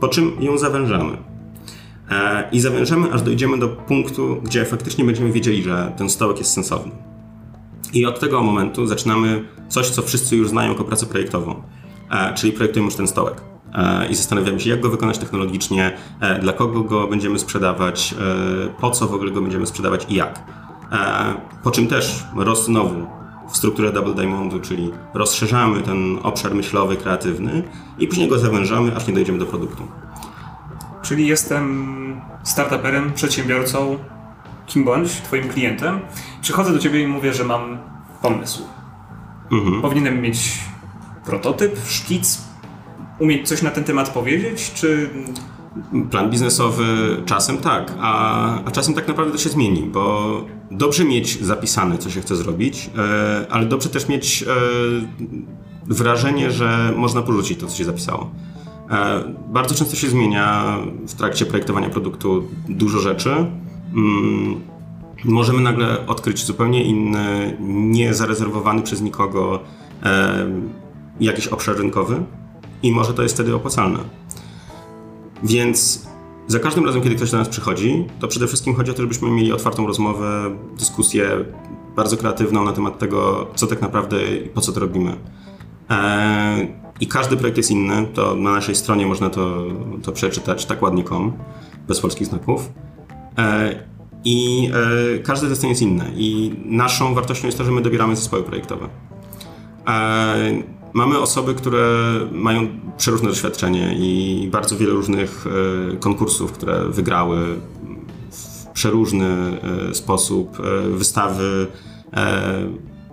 po 0.00 0.08
czym 0.08 0.32
ją 0.40 0.58
zawężamy. 0.58 1.16
E, 2.10 2.48
I 2.52 2.60
zawężamy, 2.60 3.12
aż 3.12 3.22
dojdziemy 3.22 3.58
do 3.58 3.68
punktu, 3.68 4.36
gdzie 4.42 4.64
faktycznie 4.64 5.04
będziemy 5.04 5.32
wiedzieli, 5.32 5.62
że 5.62 5.92
ten 5.96 6.10
stołek 6.10 6.38
jest 6.38 6.52
sensowny. 6.52 6.92
I 7.92 8.06
od 8.06 8.20
tego 8.20 8.42
momentu 8.42 8.86
zaczynamy 8.86 9.44
coś, 9.68 9.90
co 9.90 10.02
wszyscy 10.02 10.36
już 10.36 10.48
znają 10.48 10.70
jako 10.72 10.84
pracę 10.84 11.06
projektową, 11.06 11.62
e, 12.10 12.34
czyli 12.34 12.52
projektujemy 12.52 12.86
już 12.86 12.96
ten 12.96 13.08
stołek. 13.08 13.40
E, 13.74 14.08
I 14.10 14.14
zastanawiamy 14.14 14.60
się, 14.60 14.70
jak 14.70 14.80
go 14.80 14.90
wykonać 14.90 15.18
technologicznie, 15.18 15.96
dla 16.40 16.52
kogo 16.52 16.80
go 16.80 17.08
będziemy 17.08 17.38
sprzedawać, 17.38 18.14
po 18.80 18.90
co 18.90 19.06
w 19.06 19.14
ogóle 19.14 19.30
go 19.30 19.42
będziemy 19.42 19.66
sprzedawać 19.66 20.06
i 20.08 20.14
jak. 20.14 20.61
Po 21.62 21.70
czym 21.70 21.86
też 21.86 22.24
roz 22.36 22.64
znowu 22.64 23.06
w 23.50 23.56
strukturę 23.56 23.92
Double 23.92 24.14
Diamondu, 24.14 24.60
czyli 24.60 24.92
rozszerzamy 25.14 25.80
ten 25.80 26.18
obszar 26.22 26.54
myślowy, 26.54 26.96
kreatywny 26.96 27.62
i 27.98 28.06
później 28.06 28.28
go 28.28 28.38
zawężamy, 28.38 28.96
aż 28.96 29.06
nie 29.06 29.14
dojdziemy 29.14 29.38
do 29.38 29.46
produktu. 29.46 29.88
Czyli 31.02 31.26
jestem 31.26 32.20
startuperem, 32.42 33.12
przedsiębiorcą, 33.12 33.98
kim 34.66 34.84
bądź, 34.84 35.10
twoim 35.12 35.48
klientem. 35.48 36.00
Przychodzę 36.42 36.72
do 36.72 36.78
ciebie 36.78 37.02
i 37.02 37.06
mówię, 37.06 37.32
że 37.32 37.44
mam 37.44 37.78
pomysł. 38.22 38.62
Mhm. 39.52 39.82
Powinienem 39.82 40.20
mieć 40.20 40.58
prototyp, 41.24 41.76
szkic, 41.86 42.44
umieć 43.18 43.48
coś 43.48 43.62
na 43.62 43.70
ten 43.70 43.84
temat 43.84 44.08
powiedzieć, 44.08 44.72
czy... 44.74 45.10
Plan 46.10 46.30
biznesowy 46.30 46.84
czasem 47.26 47.56
tak, 47.56 47.94
a, 48.00 48.64
a 48.64 48.70
czasem 48.70 48.94
tak 48.94 49.08
naprawdę 49.08 49.32
to 49.32 49.38
się 49.38 49.48
zmieni, 49.48 49.82
bo 49.82 50.44
dobrze 50.70 51.04
mieć 51.04 51.44
zapisane, 51.44 51.98
co 51.98 52.10
się 52.10 52.20
chce 52.20 52.36
zrobić, 52.36 52.90
e, 52.98 53.46
ale 53.50 53.66
dobrze 53.66 53.88
też 53.88 54.08
mieć 54.08 54.42
e, 54.42 54.46
wrażenie, 55.86 56.50
że 56.50 56.92
można 56.96 57.22
porzucić 57.22 57.60
to, 57.60 57.66
co 57.66 57.76
się 57.76 57.84
zapisało. 57.84 58.30
E, 58.90 59.24
bardzo 59.48 59.74
często 59.74 59.96
się 59.96 60.08
zmienia 60.08 60.76
w 61.08 61.14
trakcie 61.14 61.46
projektowania 61.46 61.90
produktu 61.90 62.48
dużo 62.68 63.00
rzeczy. 63.00 63.30
Mm, 63.30 64.60
możemy 65.24 65.60
nagle 65.60 66.06
odkryć 66.06 66.44
zupełnie 66.44 66.84
inny, 66.84 67.56
niezarezerwowany 67.60 68.82
przez 68.82 69.02
nikogo 69.02 69.60
e, 70.02 70.46
jakiś 71.20 71.48
obszar 71.48 71.76
rynkowy 71.76 72.22
i 72.82 72.92
może 72.92 73.14
to 73.14 73.22
jest 73.22 73.34
wtedy 73.34 73.54
opłacalne. 73.54 73.98
Więc 75.42 76.06
za 76.46 76.58
każdym 76.58 76.86
razem, 76.86 77.02
kiedy 77.02 77.14
ktoś 77.14 77.30
do 77.30 77.38
nas 77.38 77.48
przychodzi, 77.48 78.06
to 78.20 78.28
przede 78.28 78.46
wszystkim 78.46 78.74
chodzi 78.74 78.90
o 78.90 78.94
to, 78.94 79.02
żebyśmy 79.02 79.30
mieli 79.30 79.52
otwartą 79.52 79.86
rozmowę, 79.86 80.56
dyskusję 80.78 81.44
bardzo 81.96 82.16
kreatywną 82.16 82.64
na 82.64 82.72
temat 82.72 82.98
tego, 82.98 83.46
co 83.54 83.66
tak 83.66 83.80
naprawdę 83.80 84.36
i 84.36 84.48
po 84.48 84.60
co 84.60 84.72
to 84.72 84.80
robimy. 84.80 85.16
E, 85.90 86.66
i 87.00 87.06
każdy 87.06 87.36
projekt 87.36 87.56
jest 87.56 87.70
inny, 87.70 88.06
to 88.14 88.34
na 88.34 88.52
naszej 88.52 88.74
stronie 88.74 89.06
można 89.06 89.30
to, 89.30 89.64
to 90.02 90.12
przeczytać 90.12 90.66
tak 90.66 90.82
ładnie.com, 90.82 91.32
bez 91.88 92.00
polskich 92.00 92.26
znaków. 92.26 92.72
E, 93.38 93.74
I 94.24 94.68
e, 95.16 95.18
każdy 95.18 95.48
zestaw 95.48 95.70
jest 95.70 95.82
inny. 95.82 96.12
I 96.16 96.54
naszą 96.64 97.14
wartością 97.14 97.46
jest 97.46 97.58
to, 97.58 97.64
że 97.64 97.72
my 97.72 97.80
dobieramy 97.80 98.16
zespoły 98.16 98.42
projektowe. 98.42 98.88
E, 100.94 100.98
mamy 100.98 101.18
osoby, 101.18 101.54
które 101.54 101.88
mają 102.32 102.68
przeróżne 102.98 103.28
doświadczenie 103.28 103.94
i 103.98 104.48
bardzo 104.52 104.76
wiele 104.76 104.92
różnych 104.92 105.44
konkursów, 106.00 106.52
które 106.52 106.88
wygrały 106.88 107.56
w 108.30 108.66
przeróżny 108.66 109.58
sposób, 109.92 110.58
wystawy 110.90 111.66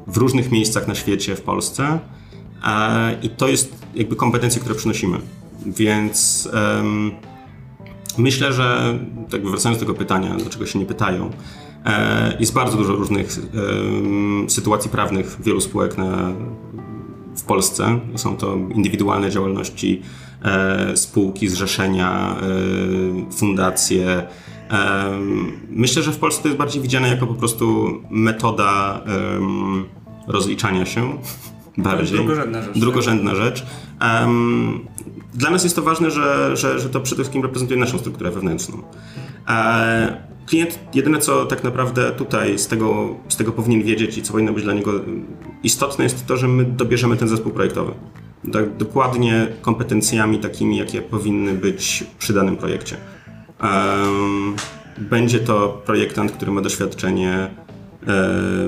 w 0.07 0.17
różnych 0.17 0.51
miejscach 0.51 0.87
na 0.87 0.95
świecie, 0.95 1.35
w 1.35 1.41
Polsce. 1.41 1.99
I 3.21 3.29
to 3.29 3.47
jest 3.47 3.85
jakby 3.95 4.15
kompetencje, 4.15 4.61
które 4.61 4.75
przynosimy. 4.75 5.17
Więc 5.65 6.49
myślę, 8.17 8.53
że 8.53 8.99
tak 9.29 9.47
wracając 9.47 9.79
do 9.79 9.85
tego 9.85 9.97
pytania, 9.97 10.35
dlaczego 10.35 10.65
się 10.65 10.79
nie 10.79 10.85
pytają, 10.85 11.31
e, 11.85 12.37
jest 12.39 12.53
bardzo 12.53 12.77
dużo 12.77 12.95
różnych 12.95 13.37
e, 14.45 14.49
sytuacji 14.49 14.91
prawnych 14.91 15.37
wielu 15.39 15.61
spółek 15.61 15.97
na, 15.97 16.33
w 17.39 17.43
Polsce. 17.43 17.99
Są 18.15 18.37
to 18.37 18.55
indywidualne 18.55 19.31
działalności, 19.31 20.01
e, 20.43 20.97
spółki, 20.97 21.47
zrzeszenia, 21.47 22.35
e, 22.35 23.31
fundacje. 23.31 24.27
Myślę, 25.69 26.03
że 26.03 26.11
w 26.11 26.17
Polsce 26.17 26.41
to 26.41 26.47
jest 26.47 26.57
bardziej 26.57 26.81
widziane 26.81 27.07
jako 27.07 27.27
po 27.27 27.33
prostu 27.33 27.87
metoda 28.09 29.01
rozliczania 30.27 30.85
się 30.85 31.17
bardziej. 31.77 32.17
Drugorzędna 32.17 32.61
rzecz. 32.61 32.79
Drugorzędna 32.79 33.35
rzecz. 33.35 33.65
Um, 34.01 34.79
dla 35.33 35.49
nas 35.49 35.63
jest 35.63 35.75
to 35.75 35.81
ważne, 35.81 36.11
że, 36.11 36.57
że, 36.57 36.79
że 36.79 36.89
to 36.89 36.99
przede 36.99 37.15
wszystkim 37.15 37.43
reprezentuje 37.43 37.79
naszą 37.79 37.97
strukturę 37.97 38.31
wewnętrzną. 38.31 38.77
E, 39.47 40.28
klient 40.49 40.79
jedyne, 40.93 41.19
co 41.19 41.45
tak 41.45 41.63
naprawdę 41.63 42.11
tutaj 42.11 42.59
z 42.59 42.67
tego, 42.67 43.15
z 43.29 43.35
tego 43.35 43.51
powinien 43.51 43.83
wiedzieć 43.83 44.17
i 44.17 44.21
co 44.21 44.31
powinno 44.31 44.53
być 44.53 44.63
dla 44.63 44.73
niego 44.73 44.91
istotne, 45.63 46.03
jest 46.03 46.25
to, 46.25 46.37
że 46.37 46.47
my 46.47 46.65
dobierzemy 46.65 47.17
ten 47.17 47.27
zespół 47.27 47.51
projektowy. 47.51 47.91
Tak, 48.53 48.77
dokładnie 48.77 49.47
kompetencjami 49.61 50.39
takimi, 50.39 50.77
jakie 50.77 51.01
powinny 51.01 51.53
być 51.53 52.03
przy 52.19 52.33
danym 52.33 52.57
projekcie. 52.57 52.95
Będzie 54.97 55.39
to 55.39 55.81
projektant, 55.85 56.31
który 56.31 56.51
ma 56.51 56.61
doświadczenie 56.61 57.49
E, 58.03 58.07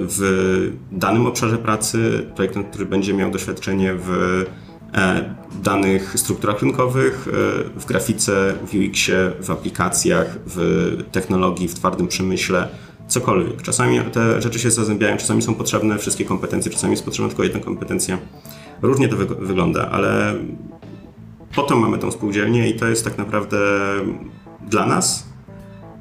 w 0.08 0.72
danym 0.92 1.26
obszarze 1.26 1.58
pracy, 1.58 2.26
projektant, 2.36 2.68
który 2.68 2.86
będzie 2.86 3.14
miał 3.14 3.32
doświadczenie 3.32 3.94
w 3.98 4.10
danych 5.64 6.14
strukturach 6.20 6.62
rynkowych, 6.62 7.28
e, 7.28 7.80
w 7.80 7.86
grafice, 7.86 8.54
w 8.68 8.76
UX-ie, 8.76 9.32
w 9.42 9.50
aplikacjach, 9.52 10.38
w 10.46 10.98
technologii, 11.12 11.68
w 11.68 11.74
twardym 11.74 12.08
przemyśle, 12.08 12.68
cokolwiek. 13.08 13.62
Czasami 13.62 14.00
te 14.14 14.42
rzeczy 14.42 14.60
się 14.60 14.72
zazębiają, 14.72 15.18
czasami 15.18 15.42
są 15.42 15.56
potrzebne 15.56 15.98
wszystkie 15.98 16.26
kompetencje, 16.26 16.72
czasami 16.72 16.92
jest 16.92 17.06
potrzebna 17.06 17.30
tylko 17.30 17.44
jedna 17.44 17.60
kompetencja. 17.60 18.18
Różnie 18.82 19.08
to 19.08 19.18
wy 19.18 19.26
wygląda, 19.26 19.90
ale 19.92 20.34
po 21.56 21.64
to 21.64 21.76
mamy 21.76 21.98
tą 21.98 22.12
spółdzielnię 22.12 22.70
i 22.70 22.76
to 22.76 22.88
jest 22.88 23.04
tak 23.04 23.18
naprawdę 23.18 23.58
dla 24.70 24.86
nas, 24.86 25.28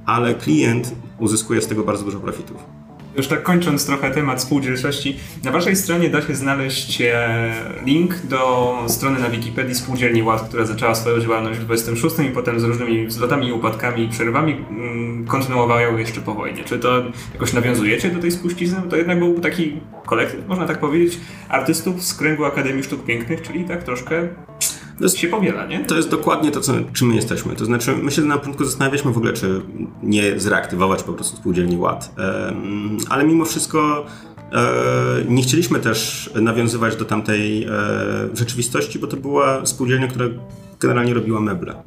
ale 0.06 0.34
klient 0.34 0.94
uzyskuje 1.18 1.62
z 1.62 1.66
tego 1.66 1.84
bardzo 1.84 2.04
dużo 2.04 2.20
profitów. 2.20 2.79
Już 3.16 3.28
tak 3.28 3.42
kończąc 3.42 3.86
trochę 3.86 4.10
temat 4.10 4.42
spółdzielczości, 4.42 5.16
na 5.44 5.50
waszej 5.50 5.76
stronie 5.76 6.10
da 6.10 6.22
się 6.22 6.34
znaleźć 6.34 7.00
e, 7.00 7.54
link 7.84 8.16
do 8.16 8.76
strony 8.88 9.20
na 9.20 9.30
Wikipedii 9.30 9.74
Spółdzielni 9.74 10.22
Ład, 10.22 10.48
która 10.48 10.64
zaczęła 10.64 10.94
swoją 10.94 11.20
działalność 11.20 11.60
w 11.60 11.64
26 11.64 12.18
i 12.18 12.30
potem 12.30 12.60
z 12.60 12.64
różnymi 12.64 13.06
wzlotami 13.06 13.52
upadkami 13.52 14.04
i 14.04 14.08
przerwami 14.08 14.52
mm, 14.70 15.26
kontynuowała 15.26 15.80
ją 15.80 15.96
jeszcze 15.96 16.20
po 16.20 16.34
wojnie. 16.34 16.64
Czy 16.64 16.78
to 16.78 17.02
jakoś 17.34 17.52
nawiązujecie 17.52 18.10
do 18.10 18.20
tej 18.20 18.32
spuścizny? 18.32 18.82
To 18.90 18.96
jednak 18.96 19.18
był 19.18 19.40
taki 19.40 19.80
kolektyw, 20.06 20.48
można 20.48 20.66
tak 20.66 20.80
powiedzieć, 20.80 21.20
artystów 21.48 22.02
z 22.02 22.14
kręgu 22.14 22.44
Akademii 22.44 22.82
Sztuk 22.82 23.04
Pięknych, 23.04 23.42
czyli 23.42 23.64
tak 23.64 23.82
troszkę 23.82 24.28
to 25.00 25.04
jest, 25.04 25.18
się 25.18 25.28
powiela, 25.28 25.66
nie? 25.66 25.84
To 25.84 25.96
jest 25.96 26.10
dokładnie 26.10 26.50
to, 26.50 26.60
co, 26.60 26.72
czym 26.92 27.08
my 27.08 27.14
jesteśmy. 27.14 27.56
To 27.56 27.64
znaczy, 27.64 27.96
my 28.02 28.10
się 28.10 28.22
na 28.22 28.38
początku 28.38 28.64
zastanawialiśmy 28.64 29.12
w 29.12 29.16
ogóle, 29.16 29.32
czy 29.32 29.60
nie 30.02 30.40
zreaktywować 30.40 31.02
po 31.02 31.12
prostu 31.12 31.36
spółdzielni 31.36 31.76
ład. 31.76 32.14
ale 33.08 33.24
mimo 33.24 33.44
wszystko 33.44 34.06
e, 34.52 34.64
nie 35.28 35.42
chcieliśmy 35.42 35.78
też 35.78 36.30
nawiązywać 36.34 36.96
do 36.96 37.04
tamtej 37.04 37.64
e, 37.64 37.68
rzeczywistości, 38.34 38.98
bo 38.98 39.06
to 39.06 39.16
była 39.16 39.66
spółdzielnia, 39.66 40.08
która 40.08 40.26
generalnie 40.80 41.14
robiła 41.14 41.40
meble. 41.40 41.82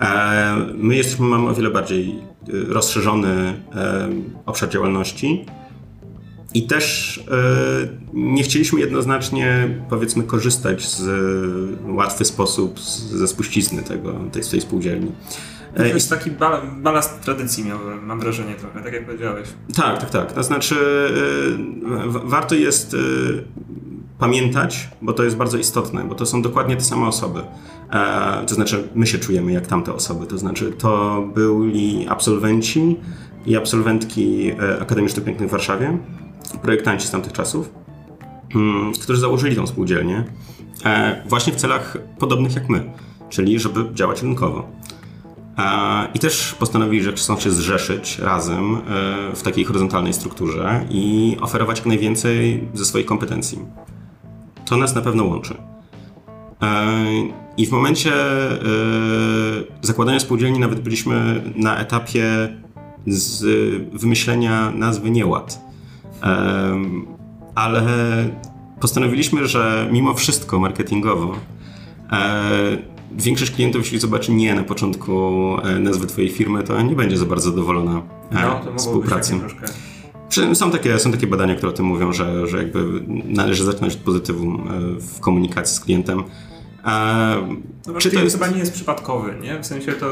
E, 0.00 0.56
my 0.74 0.96
jesteśmy, 0.96 1.26
mamy 1.26 1.48
o 1.48 1.54
wiele 1.54 1.70
bardziej 1.70 2.14
rozszerzony 2.68 3.62
obszar 4.46 4.68
działalności 4.68 5.46
i 6.54 6.62
też 6.62 7.18
e, 7.30 7.88
nie 8.12 8.42
chcieliśmy 8.42 8.80
jednoznacznie, 8.80 9.78
powiedzmy, 9.90 10.22
korzystać 10.22 10.88
z 10.88 11.02
w 11.80 11.94
łatwy 11.94 12.24
sposób 12.24 12.80
ze 12.80 13.28
spuścizny 13.28 13.82
tego, 13.82 14.14
tej, 14.32 14.42
tej 14.42 14.60
spółdzielni. 14.60 15.12
To 15.76 15.84
jest 15.84 16.10
taki 16.10 16.30
balast 16.76 17.20
tradycji 17.20 17.64
miałem, 17.64 18.06
mam 18.06 18.20
wrażenie 18.20 18.54
trochę, 18.54 18.82
tak 18.82 18.92
jak 18.92 19.06
powiedziałeś. 19.06 19.48
Tak, 19.76 20.00
tak, 20.00 20.10
tak. 20.10 20.32
To 20.32 20.42
znaczy 20.42 20.76
e, 21.86 22.20
warto 22.24 22.54
jest 22.54 22.94
e, 22.94 22.98
pamiętać, 24.18 24.88
bo 25.02 25.12
to 25.12 25.24
jest 25.24 25.36
bardzo 25.36 25.58
istotne, 25.58 26.04
bo 26.04 26.14
to 26.14 26.26
są 26.26 26.42
dokładnie 26.42 26.76
te 26.76 26.84
same 26.84 27.06
osoby. 27.06 27.42
To 28.46 28.54
znaczy 28.54 28.88
my 28.94 29.06
się 29.06 29.18
czujemy 29.18 29.52
jak 29.52 29.66
tamte 29.66 29.94
osoby, 29.94 30.26
to 30.26 30.38
znaczy 30.38 30.72
to 30.72 31.22
byli 31.34 32.06
absolwenci 32.08 32.96
i 33.46 33.56
absolwentki 33.56 34.52
Akademii 34.80 35.10
Sztuk 35.10 35.24
Pięknych 35.24 35.48
w 35.48 35.52
Warszawie, 35.52 35.98
projektanci 36.62 37.06
z 37.06 37.10
tamtych 37.10 37.32
czasów, 37.32 37.72
mm, 38.54 38.92
którzy 38.92 39.20
założyli 39.20 39.56
tą 39.56 39.66
spółdzielnię 39.66 40.24
e, 40.84 41.22
właśnie 41.28 41.52
w 41.52 41.56
celach 41.56 41.96
podobnych 42.18 42.54
jak 42.54 42.68
my, 42.68 42.90
czyli 43.28 43.60
żeby 43.60 43.94
działać 43.94 44.22
rynkowo. 44.22 44.68
E, 45.58 46.08
I 46.14 46.18
też 46.18 46.54
postanowili, 46.58 47.02
że 47.02 47.12
chcą 47.12 47.38
się 47.38 47.50
zrzeszyć 47.50 48.18
razem 48.18 48.74
e, 48.74 48.80
w 49.34 49.42
takiej 49.42 49.64
horyzontalnej 49.64 50.12
strukturze 50.12 50.86
i 50.90 51.36
oferować 51.40 51.78
jak 51.78 51.86
najwięcej 51.86 52.68
ze 52.74 52.84
swoich 52.84 53.06
kompetencji. 53.06 53.58
To 54.64 54.76
nas 54.76 54.94
na 54.94 55.00
pewno 55.00 55.24
łączy. 55.24 55.54
I 57.56 57.66
w 57.66 57.70
momencie 57.70 58.12
zakładania 59.82 60.20
spółdzielni 60.20 60.58
nawet 60.58 60.80
byliśmy 60.80 61.42
na 61.56 61.78
etapie 61.78 62.24
z 63.06 63.44
wymyślenia 63.92 64.70
nazwy 64.70 65.10
Nieład 65.10 65.67
ale 67.54 67.82
postanowiliśmy, 68.80 69.46
że 69.46 69.88
mimo 69.92 70.14
wszystko 70.14 70.58
marketingowo 70.58 71.36
e, 72.12 72.78
większość 73.12 73.50
klientów, 73.50 73.82
jeśli 73.82 73.98
zobaczy 73.98 74.32
nie 74.32 74.54
na 74.54 74.62
początku 74.62 75.32
e, 75.64 75.78
nazwy 75.78 76.06
Twojej 76.06 76.30
firmy, 76.30 76.62
to 76.62 76.82
nie 76.82 76.96
będzie 76.96 77.18
za 77.18 77.26
bardzo 77.26 77.50
zadowolona 77.50 78.02
e, 78.30 78.34
no, 78.42 78.76
współpracą. 78.76 79.40
Są 80.54 80.70
takie, 80.70 80.98
są 80.98 81.12
takie 81.12 81.26
badania, 81.26 81.54
które 81.54 81.72
o 81.72 81.74
tym 81.74 81.86
mówią, 81.86 82.12
że, 82.12 82.46
że 82.46 82.58
jakby 82.58 83.02
należy 83.24 83.64
zaczynać 83.64 83.94
od 83.94 84.00
pozytywu 84.00 84.58
w 85.00 85.20
komunikacji 85.20 85.76
z 85.76 85.80
klientem. 85.80 86.22
No 87.86 87.94
Czy 87.98 88.10
to 88.10 88.20
jest... 88.20 88.36
chyba 88.36 88.48
nie 88.48 88.58
jest 88.58 88.72
przypadkowy, 88.72 89.34
nie? 89.42 89.62
W 89.62 89.66
sensie 89.66 89.92
to... 89.92 90.06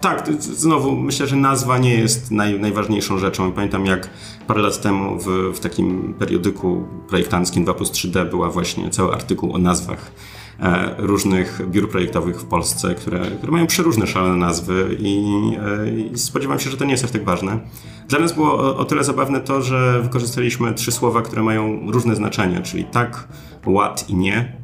Tak, 0.00 0.28
znowu 0.40 0.96
myślę, 0.96 1.26
że 1.26 1.36
nazwa 1.36 1.78
nie 1.78 1.94
jest 1.94 2.30
naj, 2.30 2.60
najważniejszą 2.60 3.18
rzeczą. 3.18 3.52
Pamiętam 3.52 3.86
jak 3.86 4.10
parę 4.46 4.62
lat 4.62 4.80
temu 4.80 5.18
w, 5.18 5.26
w 5.54 5.60
takim 5.60 6.14
periodyku 6.18 6.84
projektanckim 7.08 7.64
2 7.64 7.74
plus 7.74 7.90
3D 7.90 8.30
była 8.30 8.50
właśnie 8.50 8.90
cały 8.90 9.12
artykuł 9.12 9.54
o 9.54 9.58
nazwach 9.58 10.12
e, 10.60 10.94
różnych 10.98 11.60
biur 11.70 11.90
projektowych 11.90 12.40
w 12.40 12.44
Polsce, 12.44 12.94
które, 12.94 13.20
które 13.20 13.52
mają 13.52 13.66
przeróżne 13.66 14.06
szalone 14.06 14.36
nazwy 14.36 14.96
i, 14.98 15.16
e, 15.60 15.90
i 15.90 16.18
spodziewam 16.18 16.60
się, 16.60 16.70
że 16.70 16.76
to 16.76 16.84
nie 16.84 16.92
jest 16.92 17.04
aż 17.04 17.10
tak 17.10 17.24
ważne. 17.24 17.60
Dla 18.08 18.18
nas 18.18 18.32
było 18.32 18.52
o, 18.52 18.76
o 18.76 18.84
tyle 18.84 19.04
zabawne 19.04 19.40
to, 19.40 19.62
że 19.62 20.00
wykorzystaliśmy 20.02 20.74
trzy 20.74 20.92
słowa, 20.92 21.22
które 21.22 21.42
mają 21.42 21.90
różne 21.90 22.16
znaczenia, 22.16 22.62
czyli 22.62 22.84
tak, 22.84 23.28
ład 23.66 24.10
i 24.10 24.14
nie, 24.14 24.63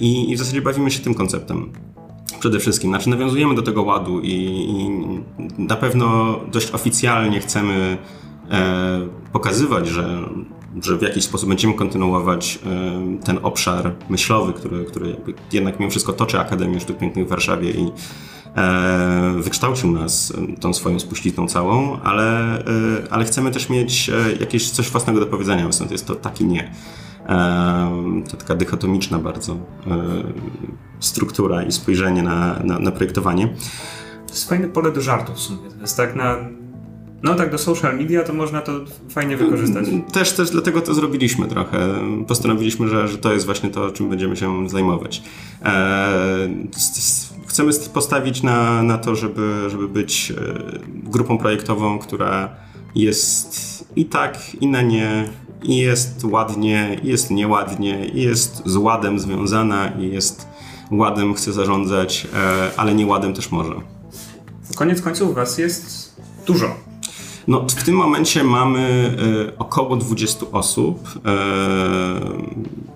I, 0.00 0.30
I 0.30 0.36
w 0.36 0.38
zasadzie 0.38 0.62
bawimy 0.62 0.90
się 0.90 0.98
tym 1.00 1.14
konceptem. 1.14 1.72
Przede 2.40 2.60
wszystkim, 2.60 2.90
znaczy 2.90 3.10
nawiązujemy 3.10 3.54
do 3.54 3.62
tego 3.62 3.82
ładu 3.82 4.20
i, 4.20 4.32
i 4.68 4.88
na 5.58 5.76
pewno 5.76 6.36
dość 6.52 6.70
oficjalnie 6.70 7.40
chcemy 7.40 7.98
e, 8.50 9.08
pokazywać, 9.32 9.88
że, 9.88 10.28
że 10.82 10.96
w 10.96 11.02
jakiś 11.02 11.24
sposób 11.24 11.48
będziemy 11.48 11.74
kontynuować 11.74 12.58
e, 12.66 13.24
ten 13.24 13.38
obszar 13.42 13.92
myślowy, 14.08 14.52
który, 14.52 14.84
który 14.84 15.16
jednak 15.52 15.80
mimo 15.80 15.90
wszystko 15.90 16.12
toczy 16.12 16.40
Akademię 16.40 16.80
Sztuk 16.80 16.98
Pięknych 16.98 17.26
w 17.26 17.28
Warszawie 17.28 17.70
i 17.70 17.90
e, 18.56 19.34
wykształcił 19.38 19.92
nas 19.92 20.32
tą 20.60 20.74
swoją 20.74 21.00
spuścizną 21.00 21.48
całą, 21.48 22.00
ale, 22.00 22.58
e, 22.58 22.64
ale 23.10 23.24
chcemy 23.24 23.50
też 23.50 23.68
mieć 23.68 24.10
e, 24.10 24.32
jakieś 24.40 24.70
coś 24.70 24.90
własnego 24.90 25.20
do 25.20 25.26
powiedzenia, 25.26 25.72
stąd 25.72 25.90
jest 25.90 26.06
to 26.06 26.14
taki 26.14 26.44
nie 26.44 26.70
to 28.30 28.36
taka 28.36 28.54
dychotomiczna 28.54 29.18
bardzo 29.18 29.52
e, 29.52 29.58
struktura 31.00 31.62
i 31.62 31.72
spojrzenie 31.72 32.22
na, 32.22 32.60
na, 32.64 32.78
na 32.78 32.90
projektowanie. 32.90 33.48
To 34.26 34.32
jest 34.32 34.48
fajne 34.48 34.68
pole 34.68 34.92
do 34.92 35.00
żartu 35.00 35.34
w 35.34 35.40
sumie. 35.40 35.70
To 35.70 35.80
jest 35.80 35.96
tak 35.96 36.16
na 36.16 36.36
no 37.22 37.34
tak, 37.34 37.50
do 37.50 37.58
social 37.58 37.98
media 37.98 38.22
to 38.22 38.32
można 38.32 38.60
to 38.60 38.72
fajnie 39.10 39.36
wykorzystać. 39.36 39.86
Też, 40.12 40.32
też 40.32 40.50
dlatego 40.50 40.80
to 40.80 40.94
zrobiliśmy 40.94 41.46
trochę. 41.46 41.78
Postanowiliśmy, 42.26 42.88
że, 42.88 43.08
że 43.08 43.18
to 43.18 43.32
jest 43.32 43.46
właśnie 43.46 43.70
to, 43.70 43.90
czym 43.90 44.08
będziemy 44.08 44.36
się 44.36 44.68
zajmować. 44.68 45.22
E, 45.64 46.48
chcemy 47.46 47.72
postawić 47.94 48.42
na, 48.42 48.82
na 48.82 48.98
to, 48.98 49.14
żeby, 49.14 49.70
żeby 49.70 49.88
być 49.88 50.32
e, 50.36 50.54
grupą 50.86 51.38
projektową, 51.38 51.98
która 51.98 52.50
jest 52.94 53.84
i 53.96 54.04
tak, 54.04 54.38
i 54.60 54.66
na 54.66 54.82
nie 54.82 55.28
i 55.66 55.76
jest 55.76 56.24
ładnie, 56.24 57.00
i 57.02 57.08
jest 57.08 57.30
nieładnie, 57.30 58.06
i 58.06 58.22
jest 58.22 58.62
z 58.66 58.76
ładem 58.76 59.18
związana, 59.18 59.88
i 59.88 60.10
jest 60.10 60.46
ładem 60.90 61.34
chce 61.34 61.52
zarządzać, 61.52 62.26
e, 62.34 62.70
ale 62.76 62.94
nieładem 62.94 63.34
też 63.34 63.50
może. 63.50 63.74
Koniec 64.76 65.02
końców 65.02 65.34
was 65.34 65.58
jest 65.58 66.16
dużo. 66.46 66.66
No, 67.48 67.66
w 67.68 67.82
tym 67.82 67.94
momencie 67.94 68.44
mamy 68.44 69.16
e, 69.48 69.58
około 69.58 69.96
20 69.96 70.46
osób. 70.52 71.08
E, 71.26 71.36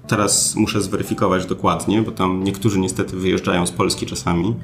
teraz 0.07 0.57
muszę 0.57 0.83
zweryfikować 0.83 1.47
dokładnie, 1.47 2.03
bo 2.03 2.11
tam 2.11 2.45
niektórzy 2.45 2.81
niestety 2.81 3.17
wyjeżdżają 3.17 3.67
z 3.67 3.71
Polski 3.71 4.07
czasami. 4.07 4.55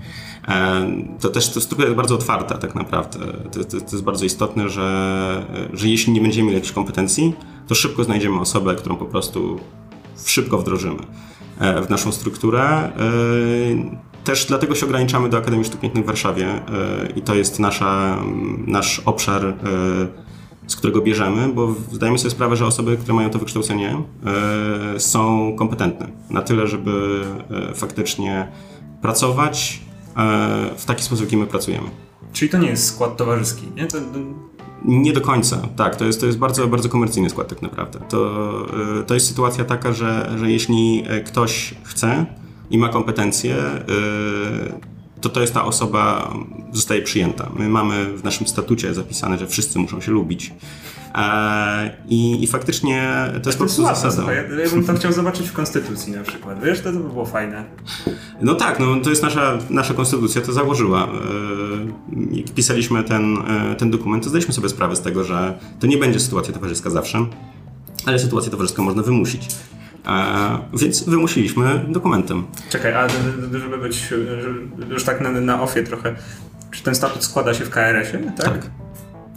To 1.21 1.29
też 1.29 1.51
to 1.51 1.61
struktura 1.61 1.89
jest 1.89 1.97
bardzo 1.97 2.15
otwarta 2.15 2.59
tak 2.59 2.75
naprawdę. 2.75 3.19
To, 3.53 3.65
to, 3.65 3.81
to, 3.81 3.93
jest 3.93 4.03
bardzo 4.03 4.25
istotne, 4.25 4.69
że, 4.69 5.47
że 5.73 5.89
jeśli 5.89 6.13
nie 6.13 6.21
będziemy 6.21 6.47
mieli 6.47 6.55
jakichś 6.55 6.73
kompetencji, 6.73 7.35
to 7.67 7.75
szybko 7.75 8.05
znajdziemy 8.05 8.41
osobę, 8.41 8.75
którą 8.75 8.97
po 8.97 9.05
prostu 9.05 9.61
szybko 10.27 10.59
wdrożymy 10.59 11.03
w 11.87 11.91
naszą 11.91 12.13
strukturę. 12.13 12.93
Też 14.27 14.47
dlatego 14.47 14.75
się 14.75 14.87
ograniczamy 14.87 15.29
do 15.29 15.39
Akademii 15.39 15.65
Sztuk 15.65 15.81
Pięknych 15.81 16.05
w 16.05 16.07
Warszawie 16.07 16.47
e, 16.47 16.61
i 17.17 17.23
to 17.23 17.35
jest 17.35 17.59
nasza, 17.59 18.19
nasz 18.67 19.03
obszar, 19.05 19.47
e, 19.47 19.55
z 20.67 20.77
którego 20.77 21.01
bierzemy, 21.01 21.49
bo 21.49 21.75
zdajemy 21.93 22.19
sobie 22.19 22.31
sprawę, 22.31 22.57
że 22.57 22.67
osoby, 22.67 22.97
które 22.97 23.15
mają 23.15 23.31
to 23.31 23.39
wykształcenie, 23.39 24.03
e, 24.97 25.01
są 25.01 25.53
kompetentne 25.59 26.09
na 26.31 26.43
tyle, 26.43 26.67
żeby 26.67 27.25
faktycznie 27.75 28.49
pracować 29.03 29.81
w 30.77 30.85
taki 30.87 31.03
sposób, 31.03 31.25
jaki 31.25 31.37
my 31.37 31.47
pracujemy. 31.47 31.89
Czyli 32.33 32.51
to 32.51 32.59
nie 32.59 32.69
jest 32.69 32.87
skład 32.87 33.17
towarzyski, 33.17 33.67
nie? 33.77 33.87
To... 33.87 33.99
Nie 34.87 35.13
do 35.13 35.21
końca, 35.21 35.69
tak. 35.77 35.97
To 35.97 36.05
jest, 36.05 36.21
to 36.21 36.27
jest 36.27 36.39
bardzo, 36.39 36.69
bardzo 36.69 36.89
komercyjny 36.89 37.31
skład 37.31 37.49
tak 37.49 37.63
naprawdę. 37.63 37.99
To, 38.09 38.53
to 39.07 39.15
jest 39.15 39.27
sytuacja 39.27 39.65
taka, 39.65 39.93
że, 39.93 40.31
że 40.39 40.51
jeśli 40.51 41.05
ktoś 41.25 41.75
chce, 41.85 42.27
i 42.71 42.79
ma 42.79 42.89
kompetencje, 42.89 43.57
y, 43.57 44.97
to 45.21 45.29
to 45.29 45.41
jest 45.41 45.55
ta 45.55 45.65
osoba, 45.65 46.35
zostaje 46.73 47.03
przyjęta. 47.03 47.51
My 47.57 47.69
mamy 47.69 48.17
w 48.17 48.25
naszym 48.25 48.47
statucie 48.47 48.95
zapisane, 48.95 49.39
że 49.39 49.47
wszyscy 49.47 49.79
muszą 49.79 50.01
się 50.01 50.13
lubić. 50.13 50.55
E, 51.15 51.97
I, 52.09 52.43
I, 52.45 52.47
faktycznie 52.47 53.17
to 53.43 53.49
jest 53.49 53.59
po 53.59 53.65
prostu 53.65 53.83
zasada. 53.83 54.33
Ja, 54.33 54.43
ja 54.43 54.71
bym 54.71 54.85
to 54.85 54.95
chciał 54.95 55.13
zobaczyć 55.13 55.49
w 55.49 55.53
konstytucji 55.53 56.13
na 56.13 56.23
przykład. 56.23 56.65
Wiesz, 56.65 56.81
to 56.81 56.93
by 56.93 56.99
było 56.99 57.27
fajne. 57.27 57.65
No 58.41 58.55
tak, 58.55 58.81
no 58.81 58.87
to 59.03 59.11
jest 59.11 59.23
nasza, 59.23 59.59
nasza 59.71 59.95
konstytucja, 59.95 60.41
to 60.41 60.53
założyła. 60.53 61.09
Jak 62.31 62.47
pisaliśmy 62.55 63.05
ten, 63.05 63.37
e, 63.39 63.75
ten 63.75 63.91
dokument, 63.91 64.23
to 64.25 64.29
zdaliśmy 64.29 64.55
sobie 64.55 64.69
sprawę 64.69 64.97
z 64.97 65.01
tego, 65.01 65.25
że 65.25 65.59
to 65.81 65.87
nie 65.87 65.99
będzie 65.99 66.21
sytuacja 66.21 66.55
towarzyska 66.55 66.91
zawsze, 66.91 67.27
ale 68.07 68.19
sytuację 68.19 68.51
towarzyską 68.51 68.83
można 68.83 69.03
wymusić. 69.03 69.49
E, 70.07 70.59
więc 70.75 71.05
wymusiliśmy 71.05 71.85
dokumentem. 71.89 72.47
Czekaj, 72.71 72.95
a 72.95 73.09
żeby 73.59 73.79
być 73.79 74.09
żeby 74.43 74.95
już 74.95 75.05
tak 75.05 75.21
na, 75.21 75.31
na 75.31 75.63
ofie 75.63 75.83
trochę, 75.83 76.17
czy 76.71 76.83
ten 76.83 76.95
statut 76.95 77.25
składa 77.25 77.55
się 77.55 77.65
w 77.65 77.71
KRS-ie, 77.71 78.33
tak? 78.37 78.47
Tak. 78.47 78.71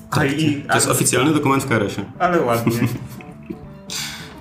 A 0.10 0.16
tak. 0.16 0.40
i, 0.40 0.62
to 0.62 0.76
jest 0.76 0.90
oficjalny 0.90 1.34
dokument 1.34 1.64
w 1.64 1.68
KRS-ie. 1.68 2.06
Ale 2.20 2.42
ładnie. 2.42 2.74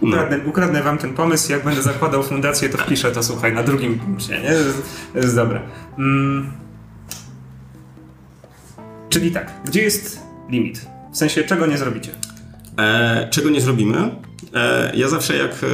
Ukradnę, 0.01 0.39
ukradnę 0.45 0.83
wam 0.83 0.99
ten 0.99 1.15
pomysł, 1.15 1.53
jak 1.53 1.65
będę 1.65 1.83
zakładał 1.83 2.23
fundację, 2.23 2.69
to 2.69 2.79
wpiszę 2.79 3.13
to, 3.13 3.23
słuchaj, 3.23 3.55
na 3.55 3.63
drugim 3.63 3.99
punkcie, 3.99 4.41
nie? 4.41 4.53
To 5.13 5.19
jest 5.19 5.37
dobre. 5.37 5.61
Mm. 5.99 6.53
Czyli 9.09 9.31
tak, 9.31 9.53
gdzie 9.65 9.83
jest 9.83 10.23
limit? 10.49 10.87
W 11.13 11.17
sensie, 11.17 11.45
czego 11.45 11.67
nie 11.67 11.79
zrobicie? 11.79 12.11
E, 12.79 13.29
czego 13.31 13.51
nie 13.51 13.61
zrobimy? 13.61 14.11
E, 14.55 14.93
ja 14.97 15.09
zawsze 15.09 15.37
jak 15.37 15.51
e, 15.53 15.67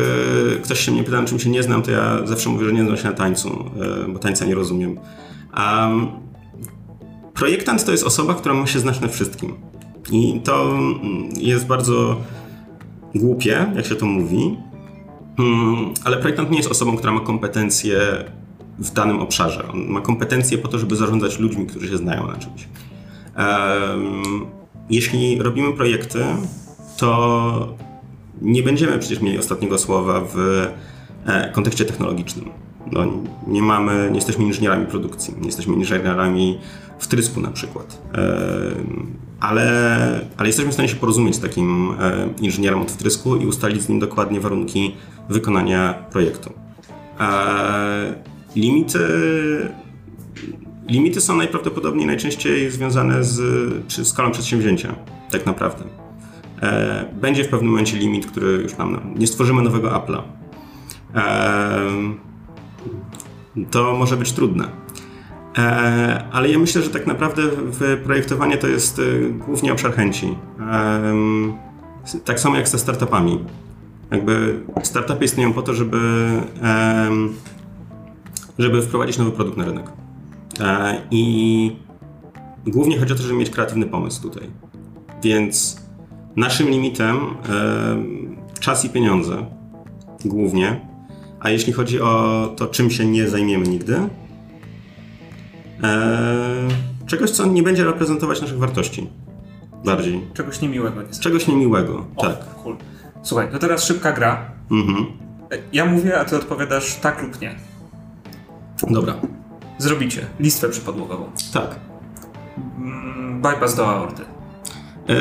ktoś 0.63 0.81
się 0.81 0.93
mnie 0.93 1.05
pyta, 1.05 1.25
czym 1.25 1.39
się 1.39 1.51
nie 1.51 1.63
znam, 1.63 1.83
to 1.83 1.91
ja 1.91 2.27
zawsze 2.27 2.51
mówię, 2.51 2.67
że 2.67 2.73
nie 2.73 2.85
znam 2.85 2.97
się 2.97 3.05
na 3.05 3.13
tańcu, 3.13 3.71
e, 4.07 4.13
bo 4.13 4.19
tańca 4.19 4.45
nie 4.45 4.55
rozumiem. 4.55 4.99
Um, 5.57 6.07
projektant 7.35 7.85
to 7.85 7.93
jest 7.93 8.05
osoba, 8.05 8.35
która 8.35 8.55
ma 8.55 8.67
się 8.67 8.79
znać 8.79 9.01
na 9.01 9.09
wszystkim. 9.09 9.55
I 10.13 10.41
to 10.45 10.71
mm, 10.73 11.29
jest 11.37 11.67
bardzo 11.67 12.21
głupie, 13.15 13.67
jak 13.77 13.87
się 13.87 13.95
to 13.95 14.07
mówi, 14.07 14.57
mm, 15.39 15.95
ale 16.05 16.17
projektant 16.17 16.51
nie 16.51 16.57
jest 16.57 16.71
osobą, 16.71 16.97
która 16.97 17.13
ma 17.13 17.21
kompetencje 17.21 17.99
w 18.79 18.91
danym 18.91 19.21
obszarze. 19.21 19.69
On 19.73 19.87
ma 19.87 20.01
kompetencje 20.01 20.59
po 20.59 20.69
to, 20.69 20.79
żeby 20.79 20.97
zarządzać 20.97 21.39
ludźmi, 21.39 21.67
którzy 21.67 21.89
się 21.89 21.97
znają 21.97 22.27
na 22.27 22.37
czymś. 22.37 22.69
Jeśli 24.91 25.43
robimy 25.43 25.73
projekty, 25.73 26.25
to 26.97 27.75
nie 28.43 28.63
będziemy 28.63 28.99
przecież 28.99 29.21
mieli 29.21 29.39
ostatniego 29.39 29.79
słowa 29.79 30.21
w 30.35 30.67
e, 31.27 31.51
kontekście 31.53 31.85
technologicznym. 31.85 32.51
No, 32.93 33.07
nie 33.47 33.63
mamy, 33.63 34.09
nie 34.11 34.17
jesteśmy 34.17 34.45
inżynierami 34.45 34.87
produkcji, 34.87 35.35
nie 35.41 35.47
jesteśmy 35.47 35.75
inżynierami 35.75 36.59
wtrysku 36.99 37.41
na 37.41 37.51
przykład. 37.51 38.03
E, 38.15 38.31
ale, 39.41 39.71
ale 40.37 40.49
jesteśmy 40.49 40.71
w 40.71 40.75
stanie 40.75 40.89
się 40.89 40.97
porozumieć 40.97 41.37
z 41.37 41.41
takim 41.41 41.95
e, 42.01 42.29
inżynierem 42.41 42.81
od 42.81 42.91
wtrysku 42.91 43.37
i 43.37 43.47
ustalić 43.47 43.83
z 43.83 43.89
nim 43.89 43.99
dokładnie 43.99 44.41
warunki 44.41 44.95
wykonania 45.29 45.95
projektu. 46.11 46.53
Limity, 48.57 48.99
limity 50.89 51.21
są 51.21 51.37
najprawdopodobniej 51.37 52.07
najczęściej 52.07 52.71
związane 52.71 53.25
z 53.25 53.41
czy 53.89 54.05
skalą 54.05 54.31
przedsięwzięcia, 54.31 54.95
tak 55.31 55.47
naprawdę. 55.47 55.85
E, 56.63 57.05
będzie 57.21 57.45
w 57.45 57.49
pewnym 57.49 57.71
momencie 57.71 57.97
limit, 57.97 58.27
który 58.27 58.53
już 58.53 58.77
nam. 58.77 59.15
Nie 59.17 59.27
stworzymy 59.27 59.63
nowego 59.63 59.89
Apple'a. 59.89 60.23
E, 61.15 61.91
to 63.71 63.97
może 63.97 64.17
być 64.17 64.33
trudne. 64.33 64.69
E, 65.59 66.25
ale 66.33 66.49
ja 66.49 66.59
myślę, 66.59 66.83
że 66.83 66.91
tak 66.91 67.07
naprawdę 67.07 67.43
projektowanie 68.05 68.57
to 68.57 68.69
jest 68.69 69.01
głównie 69.47 69.73
obszar 69.73 69.95
chęci. 69.95 70.35
Tak 72.25 72.41
samo 72.41 72.57
jak 72.57 72.69
ze 72.69 72.79
startupami. 72.79 73.45
Jakby 74.11 74.61
startupy 74.83 75.25
istnieją 75.25 75.53
po 75.53 75.63
to, 75.63 75.75
żeby, 75.75 76.01
żeby 78.59 78.83
wprowadzić 78.83 79.19
nowy 79.19 79.31
produkt 79.31 79.57
na 79.57 79.65
rynek. 79.65 80.04
I 81.11 81.77
głównie 82.67 82.99
chodzi 82.99 83.13
o 83.13 83.17
to, 83.17 83.23
żeby 83.23 83.35
mieć 83.35 83.51
kreatywny 83.51 83.87
pomysł 83.87 84.23
tutaj. 84.23 84.51
Więc 85.23 85.85
Naszym 86.37 86.69
limitem 86.69 87.17
e, 87.17 88.61
czas 88.61 88.85
i 88.85 88.91
pieniądze 88.91 89.47
głównie, 90.25 90.81
a 91.41 91.51
jeśli 91.51 91.73
chodzi 91.73 92.01
o 92.01 92.55
to, 92.57 92.67
czym 92.67 92.91
się 92.91 93.07
nie 93.07 93.29
zajmiemy 93.29 93.69
nigdy, 93.69 93.97
e, 95.83 96.69
czegoś, 97.07 97.31
co 97.31 97.47
nie 97.47 97.63
będzie 97.63 97.85
reprezentować 97.85 98.41
naszych 98.41 98.59
wartości 98.59 99.11
bardziej. 99.85 100.21
Czegoś 100.35 100.61
niemiłego. 100.61 101.03
Nie 101.03 101.09
czegoś 101.21 101.49
niemiłego, 101.49 102.07
o, 102.17 102.23
tak. 102.23 102.55
Cool. 102.63 102.77
Słuchaj, 103.23 103.49
to 103.53 103.59
teraz 103.59 103.85
szybka 103.85 104.13
gra. 104.13 104.51
Mhm. 104.71 105.07
Ja 105.73 105.85
mówię, 105.85 106.21
a 106.21 106.25
ty 106.25 106.37
odpowiadasz 106.37 106.95
tak 106.95 107.23
lub 107.23 107.41
nie. 107.41 107.55
Dobra. 108.91 109.15
Zrobicie 109.79 110.27
listwę 110.41 110.69
przypadłogową. 110.69 111.31
Tak. 111.53 111.81
Mm, 112.79 113.43
bypass 113.43 113.75
do 113.75 113.89
aorty. 113.89 114.23
E, 115.09 115.17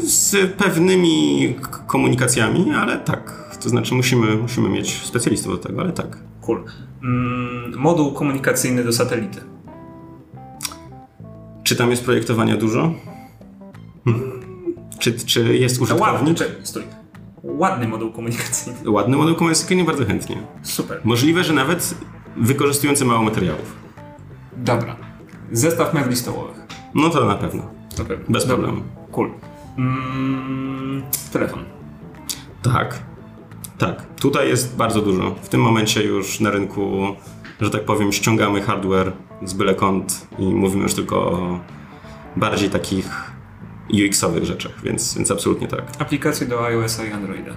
z 0.00 0.52
pewnymi 0.52 1.54
komunikacjami, 1.86 2.72
ale 2.72 2.98
tak. 2.98 3.48
To 3.62 3.68
znaczy 3.68 3.94
musimy, 3.94 4.36
musimy 4.36 4.68
mieć 4.68 5.02
specjalistów 5.02 5.52
do 5.52 5.58
tego, 5.58 5.80
ale 5.80 5.92
tak. 5.92 6.18
Cool. 6.40 6.64
Mm, 7.02 7.78
moduł 7.78 8.12
komunikacyjny 8.12 8.84
do 8.84 8.92
satelity. 8.92 9.40
Czy 11.62 11.76
tam 11.76 11.90
jest 11.90 12.04
projektowania 12.04 12.56
dużo? 12.56 12.94
Hmm. 14.04 14.32
Czy, 14.98 15.12
czy 15.12 15.58
jest 15.58 15.80
użytkownik? 15.80 16.40
Ładny, 16.40 16.56
stój. 16.62 16.82
Ładny 17.42 17.88
moduł 17.88 18.12
komunikacyjny. 18.12 18.90
Ładny 18.90 19.16
moduł 19.16 19.34
komunikacyjny 19.34 19.84
bardzo 19.84 20.04
chętnie. 20.04 20.36
Super. 20.62 21.00
Możliwe, 21.04 21.44
że 21.44 21.52
nawet 21.52 21.94
wykorzystujący 22.36 23.04
mało 23.04 23.22
materiałów. 23.22 23.87
Dobra. 24.58 24.96
Zestaw 25.52 25.94
mebli 25.94 26.16
stołowych. 26.16 26.66
No 26.94 27.10
to 27.10 27.24
na 27.24 27.34
pewno. 27.34 27.62
Na 27.98 28.04
pewno. 28.04 28.24
Bez 28.28 28.46
problemu. 28.46 28.82
Cool. 29.12 29.30
Mm, 29.78 31.02
telefon. 31.32 31.64
Tak. 32.62 32.98
Tak. 33.78 34.06
Tutaj 34.20 34.48
jest 34.48 34.76
bardzo 34.76 35.00
dużo. 35.02 35.34
W 35.42 35.48
tym 35.48 35.60
momencie 35.60 36.02
już 36.04 36.40
na 36.40 36.50
rynku, 36.50 37.06
że 37.60 37.70
tak 37.70 37.84
powiem, 37.84 38.12
ściągamy 38.12 38.62
hardware 38.62 39.12
z 39.44 39.52
byle 39.52 39.74
kąt 39.74 40.26
i 40.38 40.42
mówimy 40.42 40.82
już 40.82 40.94
tylko 40.94 41.16
o 41.30 41.60
bardziej 42.36 42.70
takich 42.70 43.32
UX-owych 43.90 44.44
rzeczach, 44.44 44.72
więc, 44.82 45.14
więc 45.14 45.30
absolutnie 45.30 45.68
tak. 45.68 45.82
Aplikacje 45.98 46.46
do 46.46 46.66
iOS 46.66 47.00
i 47.08 47.12
Androida. 47.12 47.52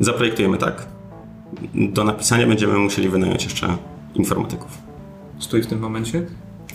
Zaprojektujemy 0.00 0.58
tak. 0.58 0.86
Do 1.74 2.04
napisania 2.04 2.46
będziemy 2.46 2.78
musieli 2.78 3.08
wynająć 3.08 3.44
jeszcze 3.44 3.76
informatyków. 4.14 4.87
Stój 5.38 5.62
w 5.62 5.66
tym 5.66 5.78
momencie. 5.78 6.26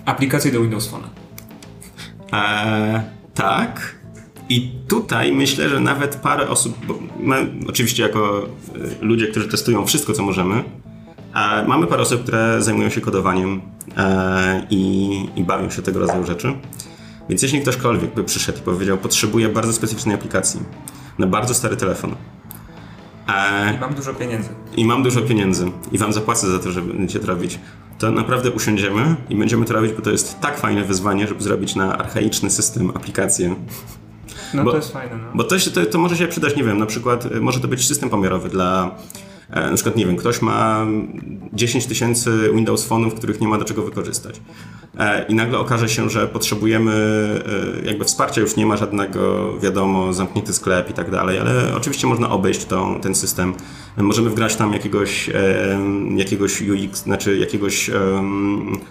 Aplikacje 0.06 0.52
do 0.52 0.62
Windows 0.62 0.88
Phone. 0.88 1.04
Eee, 2.32 3.02
tak. 3.34 3.95
I 4.49 4.71
tutaj 4.88 5.32
myślę, 5.32 5.69
że 5.69 5.80
nawet 5.80 6.15
parę 6.15 6.49
osób, 6.49 6.78
my 7.19 7.52
oczywiście 7.67 8.04
jako 8.04 8.41
e, 8.41 9.06
ludzie, 9.06 9.28
którzy 9.28 9.47
testują 9.47 9.86
wszystko, 9.86 10.13
co 10.13 10.23
możemy, 10.23 10.63
e, 11.36 11.67
mamy 11.67 11.88
parę 11.88 12.02
osób, 12.02 12.23
które 12.23 12.62
zajmują 12.62 12.89
się 12.89 13.02
kodowaniem 13.02 13.62
e, 13.97 14.67
i, 14.69 15.10
i 15.36 15.43
bawią 15.43 15.69
się 15.69 15.82
tego 15.82 15.99
rodzaju 15.99 16.26
rzeczy. 16.26 16.54
Więc 17.30 17.41
jeśli 17.41 17.62
ktośkolwiek 17.62 18.13
by 18.15 18.23
przyszedł 18.23 18.58
i 18.58 18.62
powiedział, 18.62 18.97
potrzebuję 18.97 19.49
bardzo 19.49 19.73
specyficznej 19.73 20.15
aplikacji 20.15 20.60
na 21.19 21.28
bardzo 21.28 21.54
stary 21.54 21.78
telefon. 21.78 22.15
I 23.76 23.80
mam 23.80 23.93
dużo 23.93 24.13
pieniędzy. 24.13 24.49
I 24.78 24.86
mam 24.86 25.04
dużo 25.04 25.21
pieniędzy. 25.21 25.71
I 25.91 25.97
wam 25.97 26.13
zapłacę 26.13 26.47
za 26.47 26.60
to, 26.60 26.71
żeby 26.71 26.93
będziecie 26.93 27.19
to 27.19 27.28
robić. 27.28 27.60
To 28.04 28.12
naprawdę 28.12 28.52
usiądziemy 28.52 29.16
i 29.30 29.36
będziemy 29.36 29.66
to 29.66 29.74
robić, 29.74 29.94
bo 29.94 30.02
to 30.02 30.12
jest 30.12 30.39
tak 30.39 30.58
fajne 30.58 30.84
wyzwanie, 30.84 31.28
żeby 31.28 31.44
zrobić 31.44 31.76
na 31.76 31.98
archaiczny 31.98 32.50
system 32.50 32.89
aplikację, 32.89 33.56
no 34.54 34.63
bo, 34.63 34.72
to 34.72 34.78
jest 34.78 34.94
fajne. 34.94 35.18
No. 35.18 35.32
Bo 35.34 35.44
to, 35.44 35.56
to, 35.74 35.86
to 35.86 35.98
może 35.98 36.18
się 36.18 36.28
przydać, 36.28 36.56
nie 36.56 36.63
wiem, 36.63 36.78
na 36.78 36.86
przykład 36.86 37.26
y, 37.26 37.42
może 37.42 37.60
to 37.60 37.68
być 37.68 37.88
system 37.88 38.10
pomiarowy 38.10 38.50
dla 38.50 38.96
na 39.49 39.73
przykład, 39.73 39.95
nie 39.95 40.06
wiem, 40.06 40.15
ktoś 40.15 40.41
ma 40.41 40.88
10 41.53 41.86
tysięcy 41.86 42.49
Windows 42.53 42.89
Phone'ów, 42.89 43.13
których 43.13 43.41
nie 43.41 43.47
ma 43.47 43.58
do 43.58 43.65
czego 43.65 43.84
wykorzystać. 43.84 44.41
E, 44.99 45.25
I 45.29 45.36
nagle 45.36 45.60
okaże 45.60 45.89
się, 45.89 46.10
że 46.10 46.27
potrzebujemy 46.27 46.93
e, 47.84 47.86
jakby 47.86 48.06
wsparcia, 48.06 48.41
już 48.41 48.56
nie 48.56 48.65
ma 48.65 48.77
żadnego, 48.77 49.53
wiadomo, 49.60 50.13
zamknięty 50.13 50.53
sklep 50.53 50.89
i 50.89 50.93
tak 50.93 51.12
dalej, 51.12 51.39
ale 51.39 51.75
oczywiście 51.75 52.08
można 52.08 52.29
obejść 52.29 52.65
ten 53.01 53.15
system. 53.15 53.53
Możemy 53.97 54.29
wgrać 54.29 54.56
tam 54.56 54.73
jakiegoś, 54.73 55.29
jakiegoś 56.15 56.62
UX, 56.62 57.03
znaczy 57.03 57.38
jakiegoś 57.38 57.91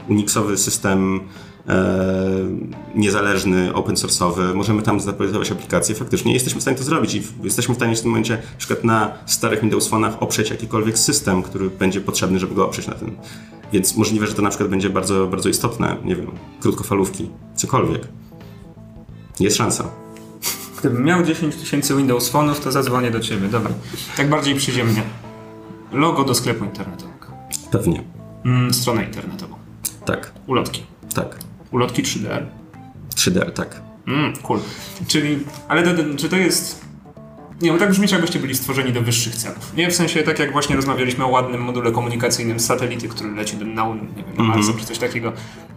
Unixowy 0.09 0.59
system 0.59 1.21
E, 1.21 1.52
niezależny, 2.95 3.75
open 3.75 3.95
source'owy, 3.95 4.55
możemy 4.55 4.83
tam 4.83 5.01
zaprojektować 5.01 5.53
aplikacje, 5.53 5.95
faktycznie 5.95 6.33
jesteśmy 6.33 6.61
w 6.61 6.63
stanie 6.63 6.77
to 6.77 6.85
zrobić 6.85 7.15
i 7.15 7.23
jesteśmy 7.43 7.75
w 7.75 7.77
stanie 7.77 7.97
w 7.97 8.01
tym 8.01 8.11
momencie 8.11 8.35
na 8.35 8.59
przykład 8.59 8.85
na 8.85 9.13
starych 9.27 9.61
Windows 9.61 9.91
Phone'ach 9.91 10.13
oprzeć 10.21 10.51
jakikolwiek 10.51 10.99
system, 10.99 11.43
który 11.43 11.71
będzie 11.71 12.01
potrzebny, 12.01 12.39
żeby 12.39 12.55
go 12.55 12.67
oprzeć 12.67 12.87
na 12.87 12.95
tym. 12.95 13.17
Więc 13.73 13.97
możliwe, 13.97 14.27
że 14.27 14.35
to 14.35 14.43
na 14.43 14.49
przykład 14.49 14.71
będzie 14.71 14.91
bardzo, 14.91 15.27
bardzo 15.27 15.49
istotne, 15.49 15.97
nie 16.05 16.17
wiem, 16.17 16.31
krótkofalówki, 16.61 17.31
cokolwiek. 17.57 18.09
Jest 19.41 19.57
szansa. 19.57 19.85
Gdybym 20.81 21.05
miał 21.05 21.25
10 21.25 21.57
tysięcy 21.57 21.97
Windows 21.97 22.33
Phone'ów, 22.33 22.55
to 22.55 22.73
zadzwonię 22.73 23.11
do 23.11 23.21
Ciebie. 23.21 23.49
Dobra. 23.49 23.71
Tak 24.17 24.31
bardziej 24.31 24.55
przyziemnie. 24.55 25.03
Logo 25.93 26.25
do 26.25 26.35
sklepu 26.35 26.65
internetowego. 26.65 27.27
Pewnie. 27.71 28.03
Mm, 28.45 28.75
stronę 28.75 29.05
internetową. 29.05 29.57
Tak. 30.05 30.33
Ulotki. 30.47 30.83
Tak. 31.15 31.52
Ulotki 31.73 32.03
3D. 32.03 32.47
3D, 33.15 33.51
tak. 33.51 33.83
Mm, 34.07 34.37
cool. 34.37 34.61
Czyli, 35.07 35.39
ale 35.69 35.83
to, 35.83 35.91
czy 36.17 36.29
to 36.29 36.37
jest... 36.37 36.83
Nie, 37.61 37.73
bo 37.73 37.79
tak 37.79 37.91
brzmi, 37.91 38.09
jakbyście 38.13 38.39
byli 38.39 38.55
stworzeni 38.55 38.93
do 38.93 39.03
wyższych 39.03 39.35
celów. 39.35 39.75
Nie, 39.77 39.91
w 39.91 39.95
sensie 39.95 40.23
tak 40.23 40.39
jak 40.39 40.53
właśnie 40.53 40.77
rozmawialiśmy 40.77 41.25
o 41.25 41.29
ładnym 41.29 41.63
module 41.63 41.93
komunikacyjnym 41.93 42.61
z 42.61 42.67
satelity, 42.67 43.09
który 43.09 43.31
leci 43.31 43.57
do, 43.57 43.65
na, 43.65 43.87
nie 43.87 44.23
wiem, 44.23 44.37
na 44.39 44.45
Marsa 44.45 44.63
mm 44.63 44.77
-hmm. 44.77 44.81
czy 44.81 44.87
coś 44.87 44.99
takiego. 44.99 45.33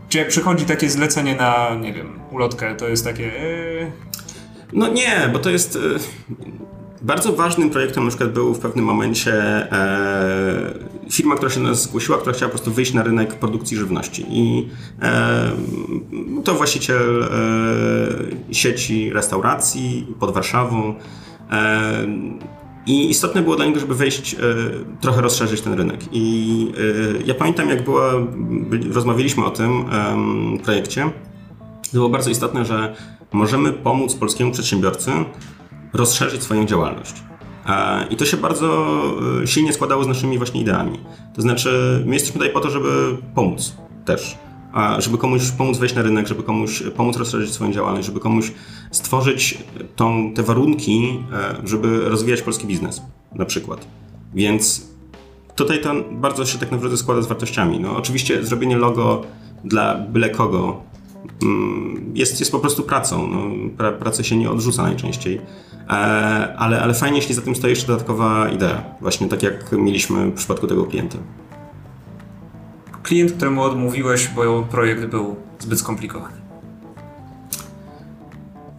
Czy 0.10 0.17
jak 0.17 0.27
przychodzi 0.27 0.65
takie 0.65 0.89
zlecenie 0.89 1.36
na, 1.36 1.75
nie 1.81 1.93
wiem, 1.93 2.19
ulotkę, 2.31 2.75
to 2.75 2.88
jest 2.88 3.03
takie... 3.03 3.23
Yy... 3.23 3.91
No 4.73 4.88
nie, 4.88 5.29
bo 5.34 5.39
to 5.39 5.49
jest... 5.49 5.75
Yy 5.75 5.99
bardzo 7.05 7.34
ważnym 7.34 7.69
projektem 7.69 8.03
na 8.03 8.10
przykład 8.10 8.31
był 8.31 8.53
w 8.53 8.60
pewnym 8.60 8.86
momencie 8.86 9.34
e, 9.71 10.73
firma, 11.11 11.35
która 11.35 11.51
się 11.51 11.59
nas 11.59 11.83
zgłosiła, 11.83 12.17
która 12.17 12.33
chciała 12.33 12.49
po 12.49 12.57
prostu 12.57 12.71
wyjść 12.71 12.93
na 12.93 13.03
rynek 13.03 13.35
produkcji 13.35 13.77
żywności. 13.77 14.25
I 14.29 14.67
e, 15.01 15.51
to 16.43 16.55
właściciel 16.55 17.23
e, 17.23 18.53
sieci 18.53 19.13
restauracji 19.13 20.07
pod 20.19 20.33
Warszawą. 20.33 20.95
E, 21.51 22.07
I 22.87 23.09
istotne 23.09 23.41
było 23.41 23.55
dla 23.55 23.65
niego, 23.65 23.79
żeby 23.79 23.95
wejść, 23.95 24.33
e, 24.33 24.37
trochę 25.01 25.21
rozszerzyć 25.21 25.61
ten 25.61 25.73
rynek. 25.73 25.99
I 26.11 26.71
e, 27.19 27.23
ja 27.25 27.33
pamiętam, 27.33 27.69
jak 27.69 27.83
była, 27.83 28.13
rozmawialiśmy 28.91 29.45
o 29.45 29.49
tym 29.51 29.85
projekcie, 30.63 31.09
było 31.93 32.09
bardzo 32.09 32.29
istotne, 32.29 32.65
że 32.65 32.95
możemy 33.31 33.73
pomóc 33.73 34.15
polskiemu 34.15 34.51
przedsiębiorcy 34.51 35.11
rozszerzyć 35.93 36.43
swoją 36.43 36.65
działalność. 36.65 37.23
I 38.10 38.15
to 38.15 38.25
się 38.25 38.38
bardzo 38.38 38.95
e, 39.43 39.47
silnie 39.47 39.73
składało 39.73 40.04
z 40.04 40.08
naszymi 40.08 40.38
właśnie 40.38 40.62
ideami. 40.62 40.99
To 41.36 41.41
znaczy, 41.41 42.04
my 42.06 42.13
jesteśmy 42.13 42.39
tutaj 42.39 42.54
po 42.54 42.60
to, 42.60 42.69
żeby 42.69 43.17
pomóc 43.36 43.75
też. 44.06 44.38
Żeby 44.99 45.17
komuś 45.17 45.51
pomóc 45.51 45.78
wejść 45.78 45.95
na 45.95 46.01
rynek, 46.01 46.28
żeby 46.28 46.43
komuś 46.43 46.84
pomóc 46.95 47.17
rozszerzyć 47.17 47.54
swoją 47.54 47.71
działalność, 47.71 48.06
żeby 48.06 48.19
komuś 48.19 48.51
stworzyć 48.91 49.58
tą, 49.95 50.34
te 50.34 50.43
warunki, 50.43 51.19
e, 51.34 51.67
żeby 51.67 52.10
rozwijać 52.10 52.41
polski 52.41 52.67
biznes, 52.67 53.01
na 53.36 53.45
przykład. 53.45 53.88
Więc 54.34 54.88
tutaj 55.56 55.82
to 55.82 55.93
bardzo 56.12 56.45
się 56.45 56.58
tak 56.58 56.71
naprawdę 56.71 56.97
składa 56.97 57.21
z 57.21 57.28
wartościami. 57.28 57.80
No, 57.80 57.97
oczywiście 57.97 58.43
zrobienie 58.43 58.78
logo 58.78 59.21
dla 59.63 59.95
byle 59.95 60.30
kogo 60.30 60.82
jest, 62.13 62.39
jest 62.39 62.51
po 62.51 62.59
prostu 62.59 62.83
pracą. 62.83 63.27
No, 63.27 63.69
pra, 63.77 63.91
pracę 63.91 64.23
się 64.23 64.38
nie 64.38 64.51
odrzuca 64.51 64.83
najczęściej. 64.83 65.41
E, 65.89 65.91
ale, 66.57 66.81
ale 66.81 66.93
fajnie, 66.93 67.17
jeśli 67.17 67.35
za 67.35 67.41
tym 67.41 67.55
stoi 67.55 67.69
jeszcze 67.69 67.88
dodatkowa 67.88 68.49
idea. 68.49 68.83
Właśnie 69.01 69.27
tak 69.27 69.43
jak 69.43 69.71
mieliśmy 69.71 70.27
w 70.27 70.33
przypadku 70.33 70.67
tego 70.67 70.83
klienta. 70.85 71.17
Klient, 73.03 73.31
któremu 73.31 73.63
odmówiłeś, 73.63 74.27
bo 74.27 74.61
projekt 74.61 75.05
był 75.05 75.35
zbyt 75.59 75.79
skomplikowany. 75.79 76.35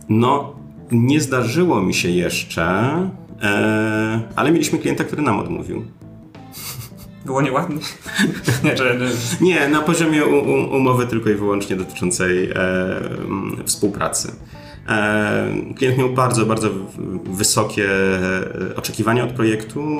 No, 0.08 0.52
nie 0.92 1.20
zdarzyło 1.20 1.80
mi 1.82 1.94
się 1.94 2.08
jeszcze, 2.08 2.64
e, 3.42 4.22
ale 4.36 4.52
mieliśmy 4.52 4.78
klienta, 4.78 5.04
który 5.04 5.22
nam 5.22 5.38
odmówił. 5.38 5.84
Było 7.26 7.42
nieładnie? 7.42 7.76
nie, 8.64 8.76
że, 8.76 8.98
nie, 9.40 9.68
na 9.68 9.82
poziomie 9.82 10.24
umowy 10.72 11.06
tylko 11.06 11.30
i 11.30 11.34
wyłącznie 11.34 11.76
dotyczącej 11.76 12.50
e, 12.50 12.54
współpracy. 13.64 14.32
E, 14.88 15.46
klient 15.76 15.98
miał 15.98 16.10
bardzo, 16.10 16.46
bardzo 16.46 16.68
wysokie 17.24 17.88
e, 17.90 18.76
oczekiwania 18.76 19.24
od 19.24 19.32
projektu. 19.32 19.98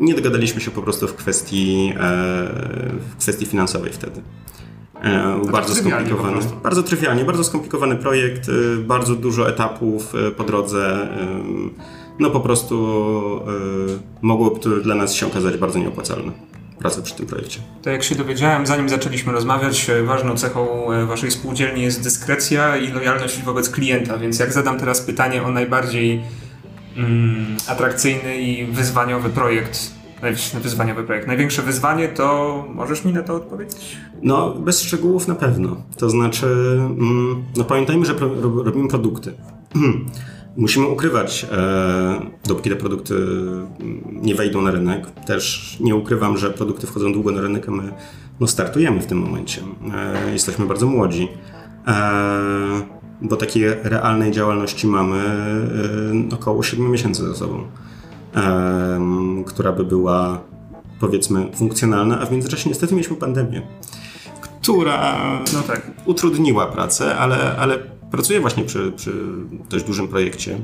Nie 0.00 0.14
dogadaliśmy 0.14 0.60
się 0.60 0.70
po 0.70 0.82
prostu 0.82 1.08
w 1.08 1.14
kwestii, 1.14 1.94
w 3.10 3.16
kwestii 3.18 3.46
finansowej 3.46 3.92
wtedy. 3.92 4.20
Tak 5.02 5.50
bardzo 5.52 5.74
skomplikowany. 5.74 6.40
Bardzo 6.62 6.82
trywialnie, 6.82 7.24
bardzo 7.24 7.44
skomplikowany 7.44 7.96
projekt, 7.96 8.50
bardzo 8.78 9.14
dużo 9.14 9.48
etapów 9.48 10.12
po 10.36 10.44
drodze. 10.44 11.08
No 12.18 12.30
po 12.30 12.40
prostu 12.40 12.88
mogłoby 14.22 14.60
to 14.60 14.70
dla 14.70 14.94
nas 14.94 15.14
się 15.14 15.26
okazać 15.26 15.56
bardzo 15.56 15.78
nieopłacalne 15.78 16.32
pracę 16.78 17.02
przy 17.02 17.14
tym 17.14 17.26
projekcie. 17.26 17.60
Tak 17.82 17.92
jak 17.92 18.02
się 18.02 18.14
dowiedziałem, 18.14 18.66
zanim 18.66 18.88
zaczęliśmy 18.88 19.32
rozmawiać, 19.32 19.90
e, 19.90 20.02
ważną 20.02 20.36
cechą 20.36 20.92
e, 20.92 21.06
waszej 21.06 21.30
spółdzielni 21.30 21.82
jest 21.82 22.02
dyskrecja 22.02 22.76
i 22.76 22.92
lojalność 22.92 23.42
wobec 23.42 23.70
klienta, 23.70 24.18
więc 24.18 24.38
jak 24.38 24.52
zadam 24.52 24.78
teraz 24.78 25.00
pytanie 25.00 25.42
o 25.42 25.50
najbardziej 25.50 26.22
mm, 26.96 27.56
atrakcyjny 27.68 28.38
i 28.38 28.66
wyzwaniowy 28.66 29.30
projekt, 29.30 29.90
wyzwaniowy 30.62 31.04
projekt, 31.04 31.26
największe 31.26 31.62
wyzwanie, 31.62 32.08
to 32.08 32.64
możesz 32.74 33.04
mi 33.04 33.12
na 33.12 33.22
to 33.22 33.34
odpowiedzieć? 33.34 33.96
No, 34.22 34.54
bez 34.54 34.82
szczegółów 34.82 35.28
na 35.28 35.34
pewno. 35.34 35.76
To 35.96 36.10
znaczy, 36.10 36.46
mm, 36.46 37.44
no 37.56 37.64
pamiętajmy, 37.64 38.06
że 38.06 38.14
pro, 38.14 38.30
robimy 38.64 38.88
produkty. 38.88 39.32
Musimy 40.58 40.86
ukrywać, 40.86 41.46
e, 41.52 42.20
dopóki 42.46 42.70
te 42.70 42.76
produkty 42.76 43.14
nie 44.12 44.34
wejdą 44.34 44.62
na 44.62 44.70
rynek. 44.70 45.10
Też 45.10 45.76
nie 45.80 45.94
ukrywam, 45.94 46.36
że 46.36 46.50
produkty 46.50 46.86
wchodzą 46.86 47.12
długo 47.12 47.30
na 47.32 47.40
rynek, 47.40 47.68
a 47.68 47.70
my 47.70 47.92
no, 48.40 48.46
startujemy 48.46 49.00
w 49.00 49.06
tym 49.06 49.18
momencie. 49.18 49.62
E, 50.26 50.32
jesteśmy 50.32 50.66
bardzo 50.66 50.86
młodzi, 50.86 51.28
e, 51.86 52.98
bo 53.22 53.36
takiej 53.36 53.64
realnej 53.82 54.32
działalności 54.32 54.86
mamy 54.86 55.18
e, 56.30 56.34
około 56.34 56.62
7 56.62 56.90
miesięcy 56.90 57.28
za 57.28 57.34
sobą, 57.34 57.66
e, 58.36 59.44
która 59.46 59.72
by 59.72 59.84
była 59.84 60.40
powiedzmy 61.00 61.52
funkcjonalna, 61.54 62.20
a 62.20 62.26
w 62.26 62.32
międzyczasie 62.32 62.68
niestety 62.68 62.94
mieliśmy 62.94 63.16
pandemię, 63.16 63.62
która 64.40 65.18
no 65.52 65.62
tak, 65.62 65.90
utrudniła 66.06 66.66
pracę, 66.66 67.16
ale, 67.16 67.56
ale 67.56 67.97
Pracuję 68.10 68.40
właśnie 68.40 68.64
przy, 68.64 68.92
przy 68.92 69.12
dość 69.70 69.84
dużym 69.84 70.08
projekcie, 70.08 70.58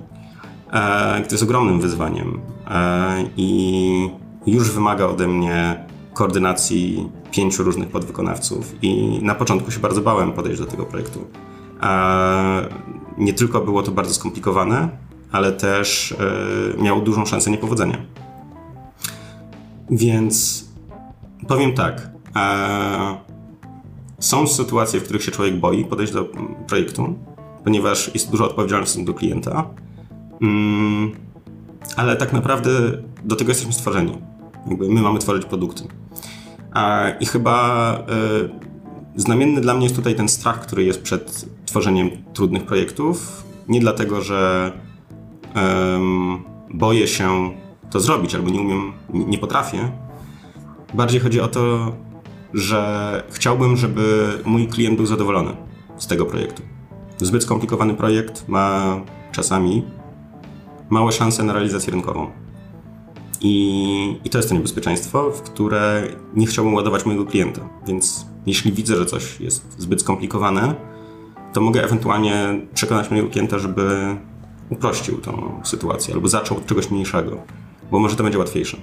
e, 0.72 1.20
który 1.20 1.34
jest 1.34 1.42
ogromnym 1.42 1.80
wyzwaniem 1.80 2.40
e, 2.70 3.24
i 3.36 4.10
już 4.46 4.70
wymaga 4.70 5.06
ode 5.06 5.28
mnie 5.28 5.86
koordynacji 6.14 7.08
pięciu 7.30 7.62
różnych 7.62 7.88
podwykonawców 7.88 8.74
i 8.82 9.18
na 9.22 9.34
początku 9.34 9.70
się 9.70 9.80
bardzo 9.80 10.00
bałem 10.00 10.32
podejść 10.32 10.60
do 10.60 10.66
tego 10.66 10.84
projektu. 10.84 11.26
E, 11.82 12.68
nie 13.18 13.32
tylko 13.32 13.60
było 13.60 13.82
to 13.82 13.92
bardzo 13.92 14.14
skomplikowane, 14.14 14.88
ale 15.32 15.52
też 15.52 16.12
e, 16.78 16.82
miało 16.82 17.00
dużą 17.00 17.26
szansę 17.26 17.50
niepowodzenia. 17.50 17.98
Więc 19.90 20.64
powiem 21.48 21.74
tak. 21.74 22.10
E, 22.36 23.16
są 24.18 24.46
sytuacje, 24.46 25.00
w 25.00 25.04
których 25.04 25.22
się 25.22 25.30
człowiek 25.30 25.60
boi 25.60 25.84
podejść 25.84 26.12
do 26.12 26.28
projektu, 26.68 27.14
ponieważ 27.64 28.14
jest 28.14 28.30
dużo 28.30 28.44
odpowiedzialności 28.44 29.04
do 29.04 29.14
klienta. 29.14 29.70
Mm, 30.42 31.12
ale 31.96 32.16
tak 32.16 32.32
naprawdę 32.32 32.70
do 33.24 33.36
tego 33.36 33.50
jesteśmy 33.50 33.72
stworzeni. 33.72 34.18
Jakby 34.70 34.88
my 34.88 35.02
mamy 35.02 35.18
tworzyć 35.18 35.44
produkty. 35.44 35.84
I 37.20 37.26
chyba 37.26 37.98
y, 39.16 39.20
znamienny 39.20 39.60
dla 39.60 39.74
mnie 39.74 39.84
jest 39.84 39.96
tutaj 39.96 40.14
ten 40.14 40.28
strach, 40.28 40.60
który 40.60 40.84
jest 40.84 41.02
przed 41.02 41.44
tworzeniem 41.66 42.10
trudnych 42.32 42.62
projektów. 42.62 43.44
Nie 43.68 43.80
dlatego, 43.80 44.22
że 44.22 44.72
boję 46.70 47.08
się 47.08 47.50
to 47.90 48.00
zrobić 48.00 48.34
albo 48.34 48.50
nie 48.50 48.60
umiem, 48.60 48.92
nie 49.12 49.38
potrafię. 49.38 49.90
Bardziej 50.94 51.20
chodzi 51.20 51.40
o 51.40 51.48
to, 51.48 51.92
że 52.54 53.22
chciałbym, 53.30 53.76
żeby 53.76 54.28
mój 54.44 54.68
klient 54.68 54.96
był 54.96 55.06
zadowolony 55.06 55.56
z 55.98 56.06
tego 56.06 56.26
projektu. 56.26 56.62
Zbyt 57.18 57.42
skomplikowany 57.42 57.94
projekt 57.94 58.48
ma 58.48 59.00
czasami 59.32 59.82
małe 60.90 61.12
szanse 61.12 61.42
na 61.42 61.52
realizację 61.52 61.90
rynkową. 61.90 62.30
I, 63.40 64.20
I 64.24 64.30
to 64.30 64.38
jest 64.38 64.48
to 64.48 64.54
niebezpieczeństwo, 64.54 65.30
w 65.30 65.42
które 65.42 66.02
nie 66.34 66.46
chciałbym 66.46 66.74
ładować 66.74 67.06
mojego 67.06 67.24
klienta. 67.24 67.60
Więc 67.86 68.26
jeśli 68.46 68.72
widzę, 68.72 68.96
że 68.96 69.06
coś 69.06 69.40
jest 69.40 69.74
zbyt 69.78 70.00
skomplikowane, 70.00 70.74
to 71.52 71.60
mogę 71.60 71.84
ewentualnie 71.84 72.60
przekonać 72.74 73.10
mojego 73.10 73.28
klienta, 73.28 73.58
żeby 73.58 74.16
uprościł 74.70 75.18
tą 75.18 75.60
sytuację 75.64 76.14
albo 76.14 76.28
zaczął 76.28 76.56
od 76.56 76.66
czegoś 76.66 76.90
mniejszego, 76.90 77.42
bo 77.90 77.98
może 77.98 78.16
to 78.16 78.22
będzie 78.22 78.38
łatwiejsze. 78.38 78.76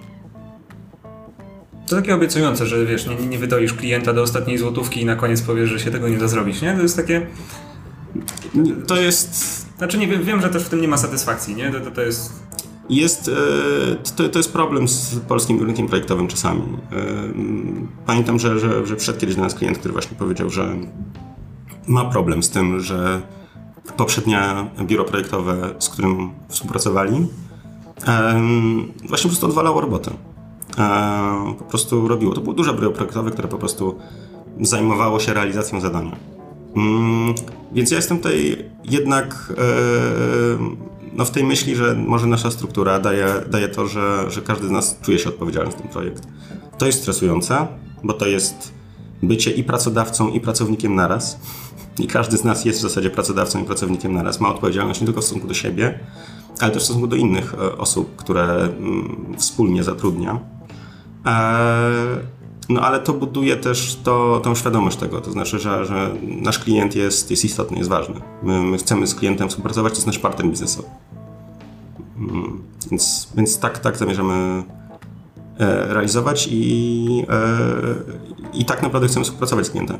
To 1.87 1.95
takie 1.95 2.15
obiecujące, 2.15 2.65
że 2.65 2.85
wiesz, 2.85 3.07
nie, 3.07 3.27
nie 3.27 3.37
wydoisz 3.37 3.73
klienta 3.73 4.13
do 4.13 4.21
ostatniej 4.21 4.57
złotówki 4.57 5.01
i 5.01 5.05
na 5.05 5.15
koniec 5.15 5.41
powiesz, 5.41 5.69
że 5.69 5.79
się 5.79 5.91
tego 5.91 6.09
nie 6.09 6.17
da 6.17 6.27
zrobić, 6.27 6.61
nie? 6.61 6.73
To 6.73 6.81
jest 6.81 6.95
takie 6.95 7.27
to 8.87 8.95
jest... 8.95 9.61
Znaczy 9.77 9.97
nie 9.97 10.07
wiem, 10.07 10.23
wiem, 10.23 10.41
że 10.41 10.49
też 10.49 10.63
w 10.63 10.69
tym 10.69 10.81
nie 10.81 10.87
ma 10.87 10.97
satysfakcji, 10.97 11.55
nie? 11.55 11.71
To, 11.71 11.79
to, 11.79 11.91
to 11.91 12.01
jest... 12.01 12.43
Jest, 12.89 13.27
e, 13.27 13.95
to, 14.15 14.29
to 14.29 14.39
jest 14.39 14.53
problem 14.53 14.87
z 14.87 15.19
polskim 15.19 15.65
rynkiem 15.65 15.87
projektowym 15.87 16.27
czasami. 16.27 16.61
E, 16.61 16.65
pamiętam, 18.05 18.39
że, 18.39 18.59
że, 18.59 18.85
że 18.85 18.95
przyszedł 18.95 19.19
kiedyś 19.19 19.35
do 19.35 19.41
nas 19.41 19.55
klient, 19.55 19.77
który 19.77 19.91
właśnie 19.91 20.17
powiedział, 20.17 20.49
że 20.49 20.75
ma 21.87 22.05
problem 22.05 22.43
z 22.43 22.49
tym, 22.49 22.79
że 22.79 23.21
poprzednie 23.97 24.39
biuro 24.81 25.03
projektowe, 25.03 25.75
z 25.79 25.89
którym 25.89 26.31
współpracowali, 26.49 27.27
właśnie 29.09 29.23
po 29.23 29.29
prostu 29.29 29.45
odwalało 29.45 29.81
robotę. 29.81 30.11
Po 31.57 31.63
prostu 31.63 32.07
robiło. 32.07 32.33
To 32.33 32.41
było 32.41 32.53
duże 32.53 32.73
biuro 32.73 32.91
projektowe, 32.91 33.31
które 33.31 33.47
po 33.47 33.57
prostu 33.57 33.99
zajmowało 34.61 35.19
się 35.19 35.33
realizacją 35.33 35.81
zadania. 35.81 36.15
Mm, 36.75 37.35
więc 37.71 37.91
ja 37.91 37.97
jestem 37.97 38.17
tutaj 38.17 38.65
jednak 38.83 39.53
e, 39.57 39.63
no 41.13 41.25
w 41.25 41.31
tej 41.31 41.43
myśli, 41.43 41.75
że 41.75 41.95
może 41.95 42.27
nasza 42.27 42.51
struktura 42.51 42.99
daje, 42.99 43.27
daje 43.49 43.69
to, 43.69 43.87
że, 43.87 44.31
że 44.31 44.41
każdy 44.41 44.67
z 44.67 44.71
nas 44.71 44.99
czuje 45.01 45.19
się 45.19 45.29
odpowiedzialny 45.29 45.71
za 45.71 45.77
ten 45.77 45.87
projekt. 45.87 46.27
To 46.77 46.85
jest 46.85 47.01
stresujące, 47.01 47.67
bo 48.03 48.13
to 48.13 48.27
jest 48.27 48.73
bycie 49.23 49.51
i 49.51 49.63
pracodawcą, 49.63 50.29
i 50.29 50.39
pracownikiem 50.39 50.95
naraz. 50.95 51.39
I 51.99 52.07
każdy 52.07 52.37
z 52.37 52.43
nas 52.43 52.65
jest 52.65 52.79
w 52.79 52.81
zasadzie 52.81 53.09
pracodawcą 53.09 53.61
i 53.61 53.65
pracownikiem 53.65 54.13
naraz. 54.13 54.39
Ma 54.39 54.49
odpowiedzialność 54.49 55.01
nie 55.01 55.05
tylko 55.05 55.21
w 55.21 55.23
stosunku 55.23 55.47
do 55.47 55.53
siebie, 55.53 55.99
ale 56.59 56.71
też 56.71 56.81
w 56.81 56.85
stosunku 56.85 57.07
do 57.07 57.15
innych 57.15 57.53
e, 57.53 57.77
osób, 57.77 58.15
które 58.15 58.43
mm, 58.43 59.35
wspólnie 59.37 59.83
zatrudnia. 59.83 60.39
E, 61.25 62.40
no 62.73 62.81
ale 62.81 62.99
to 62.99 63.13
buduje 63.13 63.55
też 63.55 63.99
to, 64.03 64.41
tą 64.43 64.55
świadomość 64.55 64.97
tego, 64.97 65.21
to 65.21 65.31
znaczy, 65.31 65.59
że, 65.59 65.85
że 65.85 66.11
nasz 66.21 66.59
klient 66.59 66.95
jest, 66.95 67.31
jest 67.31 67.45
istotny, 67.45 67.77
jest 67.77 67.89
ważny. 67.89 68.15
My, 68.43 68.61
my 68.61 68.77
chcemy 68.77 69.07
z 69.07 69.15
klientem 69.15 69.49
współpracować, 69.49 69.93
to 69.93 69.97
jest 69.97 70.07
nasz 70.07 70.19
partner 70.19 70.47
biznesowy. 70.47 70.87
Mm, 72.19 72.63
więc, 72.91 73.29
więc 73.35 73.59
tak, 73.59 73.79
tak 73.79 73.97
zamierzamy 73.97 74.63
e, 75.59 75.93
realizować 75.93 76.47
i, 76.51 77.25
i 78.53 78.65
tak 78.65 78.81
naprawdę 78.81 79.07
chcemy 79.07 79.25
współpracować 79.25 79.65
z 79.65 79.69
klientem. 79.69 79.97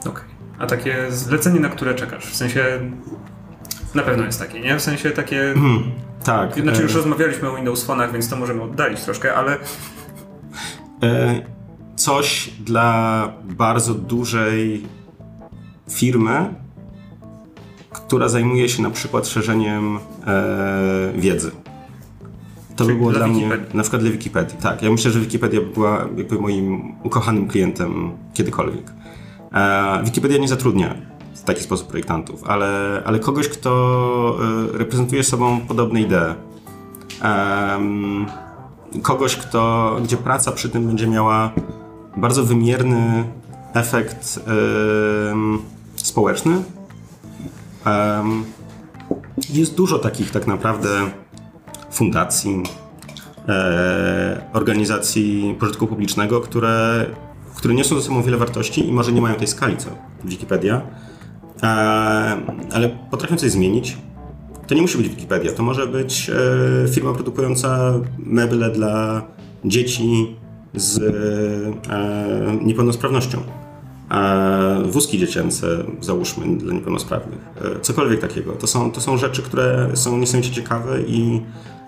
Okej. 0.00 0.12
Okay. 0.12 0.24
A 0.58 0.66
takie 0.66 1.06
zlecenie, 1.10 1.60
na 1.60 1.68
które 1.68 1.94
czekasz? 1.94 2.26
W 2.26 2.36
sensie 2.36 2.80
na 3.94 4.02
pewno 4.02 4.24
jest 4.24 4.38
takie, 4.38 4.60
nie? 4.60 4.76
W 4.76 4.82
sensie 4.82 5.10
takie. 5.10 5.50
Mm, 5.50 5.82
tak. 6.24 6.60
Znaczy, 6.60 6.82
już 6.82 6.92
e... 6.92 6.96
rozmawialiśmy 6.96 7.50
o 7.50 7.56
Windows 7.56 7.86
Phone'ach, 7.86 8.12
więc 8.12 8.28
to 8.28 8.36
możemy 8.36 8.62
oddalić 8.62 9.00
troszkę, 9.00 9.34
ale. 9.34 9.56
E... 11.02 11.50
Coś 11.96 12.50
dla 12.64 13.32
bardzo 13.44 13.94
dużej 13.94 14.82
firmy, 15.90 16.54
która 17.90 18.28
zajmuje 18.28 18.68
się 18.68 18.82
na 18.82 18.90
przykład 18.90 19.28
szerzeniem 19.28 19.98
e... 20.26 21.12
wiedzy. 21.16 21.50
To 22.80 22.84
Czyli 22.84 22.94
by 22.94 23.00
było 23.00 23.12
dla, 23.12 23.26
mnie, 23.26 23.48
na 23.74 23.82
przykład 23.82 24.02
dla 24.02 24.10
Wikipedii. 24.10 24.58
Tak, 24.58 24.82
ja 24.82 24.90
myślę, 24.90 25.10
że 25.10 25.20
Wikipedia 25.20 25.60
była 25.74 26.08
jakby 26.16 26.38
moim 26.38 26.92
ukochanym 27.02 27.48
klientem 27.48 28.12
kiedykolwiek. 28.34 28.92
E, 29.52 30.02
Wikipedia 30.04 30.38
nie 30.38 30.48
zatrudnia 30.48 30.94
w 31.34 31.42
taki 31.42 31.62
sposób 31.62 31.88
projektantów, 31.88 32.44
ale, 32.44 33.02
ale 33.04 33.18
kogoś, 33.18 33.48
kto 33.48 34.38
e, 34.74 34.78
reprezentuje 34.78 35.24
sobą 35.24 35.60
podobne 35.60 36.00
idee. 36.00 36.34
Kogoś, 39.02 39.36
kto, 39.36 39.96
gdzie 40.04 40.16
praca 40.16 40.52
przy 40.52 40.68
tym 40.68 40.86
będzie 40.86 41.06
miała 41.06 41.52
bardzo 42.16 42.44
wymierny 42.44 43.24
efekt 43.74 44.40
społeczny. 45.96 46.62
Jest 49.50 49.74
dużo 49.74 49.98
takich 49.98 50.30
tak 50.30 50.46
naprawdę 50.46 50.88
fundacji, 51.90 52.62
e, 53.48 54.44
organizacji 54.52 55.56
pożytku 55.60 55.86
publicznego, 55.86 56.40
które 56.40 57.06
które 57.60 57.74
niosą 57.74 57.96
ze 57.96 58.02
sobą 58.02 58.22
wiele 58.22 58.36
wartości 58.36 58.88
i 58.88 58.92
może 58.92 59.12
nie 59.12 59.20
mają 59.20 59.34
tej 59.34 59.46
skali 59.46 59.76
co 59.76 59.90
Wikipedia, 60.24 60.82
e, 61.62 61.66
ale 62.72 62.88
potrafią 63.10 63.36
coś 63.36 63.50
zmienić. 63.50 63.98
To 64.70 64.74
nie 64.74 64.82
musi 64.82 64.98
być 64.98 65.08
Wikipedia, 65.08 65.52
to 65.52 65.62
może 65.62 65.86
być 65.86 66.30
e, 66.30 66.88
firma 66.88 67.12
produkująca 67.12 67.92
meble 68.18 68.70
dla 68.70 69.22
dzieci 69.64 70.36
z 70.74 70.98
e, 71.90 72.64
niepełnosprawnością. 72.64 73.38
Wózki 74.84 75.18
dziecięce, 75.18 75.84
załóżmy, 76.00 76.56
dla 76.56 76.74
niepełnosprawnych. 76.74 77.38
Cokolwiek 77.82 78.20
takiego. 78.20 78.52
To 78.52 78.66
są, 78.66 78.92
to 78.92 79.00
są 79.00 79.16
rzeczy, 79.16 79.42
które 79.42 79.90
są 79.94 80.18
niesamowicie 80.18 80.54
ciekawe 80.54 81.02
i, 81.02 81.40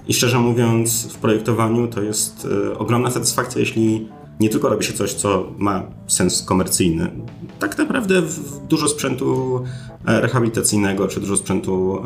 i 0.09 0.15
szczerze 0.15 0.39
mówiąc, 0.39 1.13
w 1.13 1.19
projektowaniu 1.19 1.89
to 1.89 2.03
jest 2.03 2.49
ogromna 2.79 3.11
satysfakcja, 3.11 3.61
jeśli 3.61 4.09
nie 4.41 4.49
tylko 4.49 4.69
robi 4.69 4.85
się 4.85 4.93
coś, 4.93 5.15
co 5.15 5.53
ma 5.59 5.83
sens 6.07 6.43
komercyjny. 6.43 7.11
Tak 7.59 7.79
naprawdę 7.79 8.23
dużo 8.69 8.89
sprzętu 8.89 9.61
e, 10.07 10.21
rehabilitacyjnego, 10.21 11.09
czy 11.09 11.21
dużo 11.21 11.37
sprzętu 11.37 12.03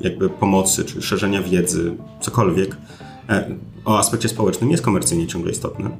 jakby 0.00 0.28
pomocy, 0.28 0.84
czy 0.84 1.02
szerzenia 1.02 1.42
wiedzy, 1.42 1.96
cokolwiek 2.20 2.76
e, 3.28 3.54
o 3.84 3.98
aspekcie 3.98 4.28
społecznym 4.28 4.70
jest 4.70 4.82
komercyjnie 4.82 5.26
ciągle 5.26 5.52
istotne. 5.52 5.90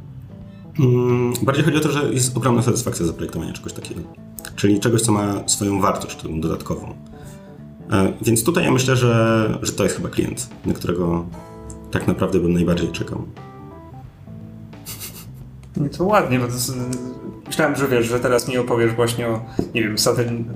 Mm, 0.81 1.33
bardziej 1.43 1.65
chodzi 1.65 1.77
o 1.77 1.81
to, 1.81 1.93
że 1.93 2.13
jest 2.13 2.37
ogromna 2.37 2.63
satysfakcja 2.63 3.07
zaprojektowania 3.07 3.53
czegoś 3.53 3.73
takiego. 3.73 4.01
Czyli 4.57 4.81
czegoś, 4.81 5.03
co 5.03 5.13
ma 5.13 5.49
swoją 5.49 5.81
wartość 5.81 6.17
tą 6.17 6.41
dodatkową. 6.41 6.95
E, 7.91 8.13
więc 8.23 8.45
tutaj 8.45 8.65
ja 8.65 8.73
myślę, 8.73 8.97
że, 8.97 9.59
że 9.63 9.73
to 9.73 9.85
jest 9.85 9.97
chyba 9.97 10.09
klient, 10.09 10.51
na 10.67 10.75
którego 10.75 11.25
tak 11.91 12.07
naprawdę 12.07 12.39
bym 12.39 12.53
najbardziej 12.53 12.89
czekał. 12.93 13.23
Nie, 15.77 15.89
to 15.89 16.05
ładnie, 16.05 16.39
bo 16.39 16.47
to 16.47 16.53
myślałem, 17.47 17.77
że 17.77 17.89
wiesz, 17.89 18.07
że 18.07 18.21
teraz 18.21 18.49
mi 18.49 18.59
opowiesz 18.59 18.93
właśnie 18.93 19.29
o, 19.29 19.45
nie 19.75 19.83
wiem, 19.83 19.99
satelit, 19.99 20.47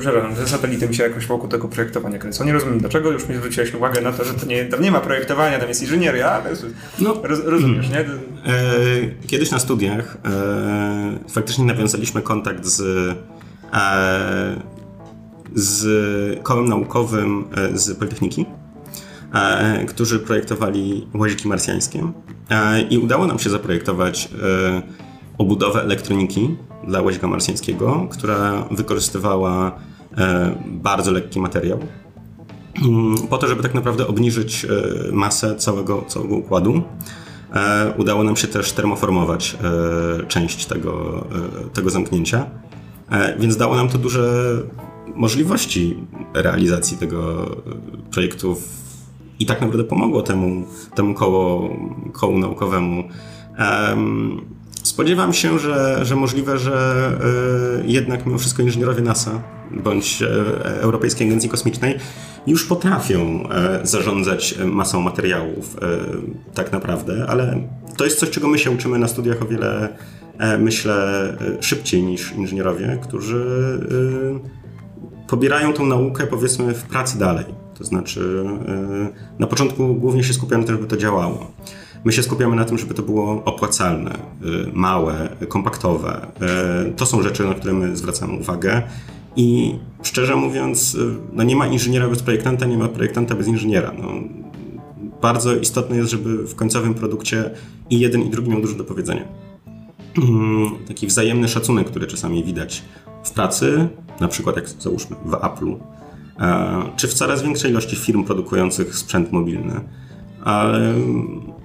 przepraszam, 0.00 0.36
że 0.36 0.48
satelity 0.48 0.88
mi 0.88 0.94
się 0.94 1.02
jakoś 1.02 1.26
wokół 1.26 1.48
tego 1.48 1.68
projektowania 1.68 2.18
kręcą. 2.18 2.44
Nie 2.44 2.52
rozumiem 2.52 2.78
dlaczego, 2.78 3.10
już 3.10 3.28
mi 3.28 3.36
zwróciłeś 3.36 3.74
uwagę 3.74 4.00
na 4.00 4.12
to, 4.12 4.24
że 4.24 4.34
to 4.34 4.46
nie, 4.46 4.64
tam 4.64 4.82
nie 4.82 4.90
ma 4.90 5.00
projektowania, 5.00 5.58
tam 5.58 5.68
jest 5.68 5.82
inżynieria, 5.82 6.30
ale 6.30 6.50
no, 7.00 7.16
roz, 7.22 7.40
rozumiesz, 7.44 7.90
nie? 7.90 8.00
E, 8.00 8.06
kiedyś 9.26 9.50
na 9.50 9.58
studiach 9.58 10.16
e, 10.24 11.18
faktycznie 11.28 11.64
nawiązaliśmy 11.64 12.22
kontakt 12.22 12.66
z 12.66 12.80
e, 13.72 14.78
z 15.54 16.42
kołem 16.42 16.68
naukowym 16.68 17.44
e, 17.56 17.78
z 17.78 17.98
Politechniki 17.98 18.46
którzy 19.88 20.18
projektowali 20.18 21.06
łaziki 21.14 21.48
marsjańskie. 21.48 22.12
E, 22.50 22.82
I 22.82 22.98
udało 22.98 23.26
nam 23.26 23.38
się 23.38 23.50
zaprojektować 23.50 24.28
e, 24.42 24.82
obudowę 25.38 25.82
elektroniki 25.82 26.56
dla 26.86 27.02
łazika 27.02 27.26
marsjańskiego, 27.26 28.08
która 28.10 28.68
wykorzystywała 28.70 29.78
bardzo 30.66 31.10
lekki 31.10 31.40
materiał. 31.40 31.78
Mm, 32.82 33.28
po 33.30 33.38
to, 33.38 33.48
żeby 33.48 33.62
tak 33.62 33.74
naprawdę 33.74 34.06
obniżyć 34.06 34.66
masę 35.12 35.56
całego, 35.56 36.04
całego 36.08 36.36
układu, 36.36 36.82
udało 37.96 38.24
nam 38.24 38.36
się 38.36 38.48
też 38.48 38.72
termoformować 38.72 39.56
część 40.28 40.66
tego, 40.66 41.24
tego 41.72 41.90
zamknięcia. 41.90 42.46
Więc 43.38 43.56
dało 43.56 43.76
nam 43.76 43.88
to 43.88 43.98
duże 43.98 44.44
możliwości 45.14 45.96
realizacji 46.34 46.96
tego 46.96 47.50
projektu 48.10 48.54
w 48.54 48.87
i 49.38 49.46
tak 49.46 49.60
naprawdę 49.60 49.84
pomogło 49.84 50.22
temu, 50.22 50.66
temu 50.94 51.14
koło, 51.14 51.70
kołu 52.12 52.38
naukowemu. 52.38 53.04
Um, 53.58 54.40
spodziewam 54.82 55.32
się, 55.32 55.58
że, 55.58 56.00
że 56.02 56.16
możliwe, 56.16 56.58
że 56.58 57.10
y, 57.80 57.86
jednak 57.86 58.26
mimo 58.26 58.38
wszystko 58.38 58.62
inżynierowie 58.62 59.02
NASA 59.02 59.42
bądź 59.70 60.22
y, 60.22 60.26
Europejskiej 60.64 61.26
Agencji 61.26 61.48
Kosmicznej 61.48 61.98
już 62.46 62.66
potrafią 62.66 63.48
y, 63.82 63.86
zarządzać 63.86 64.54
masą 64.64 65.00
materiałów 65.00 65.76
tak 66.54 66.72
naprawdę, 66.72 67.26
ale 67.28 67.68
to 67.96 68.04
jest 68.04 68.18
coś, 68.18 68.30
czego 68.30 68.48
my 68.48 68.58
się 68.58 68.70
uczymy 68.70 68.98
na 68.98 69.08
studiach 69.08 69.42
o 69.42 69.46
wiele, 69.46 69.96
myślę, 70.58 71.36
szybciej 71.60 72.02
niż 72.02 72.32
inżynierowie, 72.32 72.98
którzy 73.02 73.46
pobierają 75.28 75.72
tą 75.72 75.86
naukę 75.86 76.26
powiedzmy 76.26 76.74
w 76.74 76.82
pracy 76.82 77.18
dalej. 77.18 77.44
To 77.78 77.84
znaczy, 77.84 78.44
e, 78.68 79.38
na 79.38 79.46
początku 79.46 79.94
głównie 79.94 80.24
się 80.24 80.34
skupiamy 80.34 80.60
na 80.60 80.66
tym, 80.66 80.76
żeby 80.76 80.88
to 80.88 80.96
działało. 80.96 81.50
My 82.04 82.12
się 82.12 82.22
skupiamy 82.22 82.56
na 82.56 82.64
tym, 82.64 82.78
żeby 82.78 82.94
to 82.94 83.02
było 83.02 83.44
opłacalne, 83.44 84.10
e, 84.10 84.18
małe, 84.72 85.28
kompaktowe. 85.48 86.26
E, 86.40 86.92
to 86.96 87.06
są 87.06 87.22
rzeczy, 87.22 87.44
na 87.44 87.54
które 87.54 87.72
my 87.72 87.96
zwracamy 87.96 88.38
uwagę. 88.38 88.82
I 89.36 89.74
szczerze 90.02 90.36
mówiąc, 90.36 90.96
no 91.32 91.42
nie 91.42 91.56
ma 91.56 91.66
inżyniera 91.66 92.08
bez 92.08 92.22
projektanta, 92.22 92.66
nie 92.66 92.78
ma 92.78 92.88
projektanta 92.88 93.34
bez 93.34 93.46
inżyniera. 93.46 93.92
No, 93.98 94.08
bardzo 95.22 95.56
istotne 95.56 95.96
jest, 95.96 96.10
żeby 96.10 96.46
w 96.46 96.54
końcowym 96.54 96.94
produkcie 96.94 97.50
i 97.90 98.00
jeden, 98.00 98.22
i 98.22 98.30
drugi 98.30 98.50
miał 98.50 98.60
dużo 98.60 98.74
do 98.74 98.84
powiedzenia. 98.84 99.24
Taki 100.88 101.06
wzajemny 101.06 101.48
szacunek, 101.48 101.90
który 101.90 102.06
czasami 102.06 102.44
widać 102.44 102.82
w 103.24 103.30
pracy, 103.30 103.88
na 104.20 104.28
przykład 104.28 104.56
jak 104.56 104.68
załóżmy 104.68 105.16
w 105.24 105.30
Apple'u, 105.30 105.76
czy 106.96 107.08
w 107.08 107.14
coraz 107.14 107.42
większej 107.42 107.70
ilości 107.70 107.96
firm 107.96 108.24
produkujących 108.24 108.96
sprzęt 108.96 109.32
mobilny. 109.32 109.80
Ale 110.44 110.94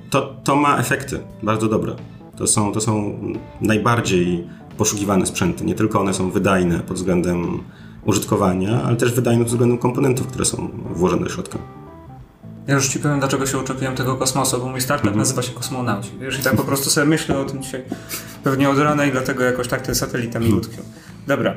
to, 0.10 0.36
to 0.44 0.56
ma 0.56 0.78
efekty 0.78 1.20
bardzo 1.44 1.68
dobre. 1.68 1.96
To 2.38 2.48
są, 2.48 2.72
to 2.72 2.82
są 2.82 3.20
najbardziej 3.62 4.48
poszukiwane 4.78 5.26
sprzęty. 5.26 5.66
Nie 5.66 5.76
tylko 5.76 6.00
one 6.02 6.14
są 6.14 6.32
wydajne 6.32 6.80
pod 6.80 6.98
względem 6.98 7.64
użytkowania, 8.06 8.84
ale 8.84 8.96
też 8.96 9.14
wydajne 9.14 9.44
pod 9.44 9.52
względem 9.52 9.78
komponentów, 9.78 10.28
które 10.28 10.46
są 10.46 10.70
włożone 10.96 11.24
do 11.24 11.30
środka. 11.30 11.60
Ja 12.68 12.76
już 12.76 12.88
ci 12.88 13.00
powiem, 13.00 13.20
dlaczego 13.20 13.46
się 13.46 13.58
uczepiłem 13.58 13.96
tego 13.96 14.16
kosmosu, 14.16 14.60
bo 14.60 14.70
mój 14.70 14.82
startup 14.82 15.06
mm 15.06 15.16
-hmm. 15.16 15.20
nazywa 15.20 15.42
się 15.42 15.52
Kosmonauci. 15.52 16.10
Wiesz, 16.20 16.40
i 16.40 16.44
tak 16.44 16.56
po 16.56 16.64
prostu 16.64 16.90
sobie 16.90 17.08
myślę 17.08 17.38
o 17.38 17.46
tym 17.46 17.64
dzisiaj 17.64 17.84
pewnie 18.44 18.70
od 18.70 18.78
rana 18.78 19.06
i 19.06 19.12
dlatego 19.12 19.44
jakoś 19.44 19.68
tak 19.68 19.82
te 19.82 19.96
satelity 19.96 20.40
mi 20.40 20.54
utkwią. 20.54 20.82
Dobra. 21.28 21.56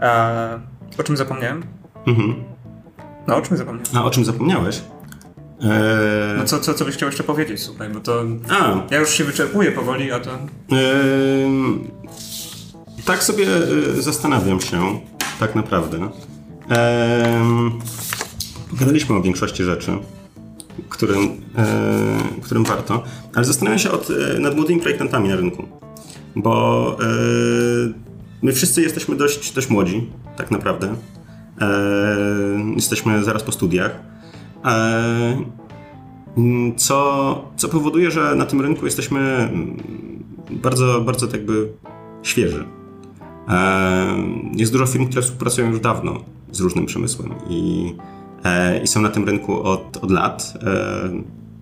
A, 0.00 0.30
o 0.98 1.02
czym 1.02 1.16
zapomniałem? 1.16 1.62
Mhm. 2.06 2.34
No, 3.26 3.36
o 3.36 3.42
czym 3.42 3.56
zapomniałem? 3.56 3.96
A 3.96 4.04
o 4.04 4.10
czym 4.10 4.24
zapomniałeś? 4.24 4.80
Eee, 5.60 5.70
No 6.38 6.44
co, 6.44 6.60
co, 6.60 6.74
co 6.74 6.84
byś 6.84 6.94
chciał 6.94 7.08
jeszcze 7.08 7.24
powiedzieć, 7.24 7.60
słuchaj, 7.62 7.88
bo 7.90 8.00
to... 8.00 8.22
A, 8.50 8.82
Ja 8.94 9.00
już 9.00 9.10
się 9.10 9.24
wyczerpuję 9.24 9.72
powoli, 9.72 10.12
a 10.12 10.20
to... 10.20 10.30
Em, 10.30 11.84
tak 13.04 13.22
sobie 13.24 13.46
e, 13.96 14.02
zastanawiam 14.02 14.60
się, 14.60 15.00
tak 15.40 15.54
naprawdę. 15.54 15.98
Em, 16.68 17.70
Pogadaliśmy 18.70 19.16
o 19.16 19.22
większości 19.22 19.64
rzeczy, 19.64 19.92
którym, 20.88 21.22
e, 21.58 22.40
którym 22.42 22.64
warto, 22.64 23.02
ale 23.34 23.44
zastanawiam 23.44 23.78
się 23.78 23.90
od, 23.90 24.08
e, 24.10 24.38
nad 24.38 24.56
młodymi 24.56 24.80
projektantami 24.80 25.28
na 25.28 25.36
rynku, 25.36 25.68
bo 26.36 26.96
e, 27.00 27.04
my 28.42 28.52
wszyscy 28.52 28.82
jesteśmy 28.82 29.16
dość, 29.16 29.52
dość 29.52 29.68
młodzi, 29.70 30.10
tak 30.36 30.50
naprawdę. 30.50 30.94
E, 31.60 31.66
jesteśmy 32.74 33.24
zaraz 33.24 33.42
po 33.42 33.52
studiach. 33.52 34.00
E, 34.64 35.36
Co, 36.76 37.52
co 37.56 37.68
powoduje, 37.68 38.10
że 38.10 38.34
na 38.34 38.46
tym 38.46 38.60
rynku 38.60 38.84
jesteśmy 38.84 39.20
mm, 39.20 39.76
bardzo, 40.50 41.00
bardzo 41.00 41.26
tak 41.26 41.34
jakby 41.36 41.68
świeży. 42.22 42.64
E, 43.48 44.06
Jest 44.56 44.72
dużo 44.72 44.86
firm, 44.86 45.06
które 45.06 45.22
współpracują 45.22 45.70
już 45.70 45.80
dawno 45.80 46.24
z 46.52 46.60
różnym 46.60 46.86
przemysłem 46.86 47.30
i, 47.48 47.94
i 48.84 48.86
są 48.86 49.00
na 49.02 49.08
tym 49.08 49.24
rynku 49.24 49.62
od, 49.62 49.96
od 50.02 50.10
lat. 50.10 50.54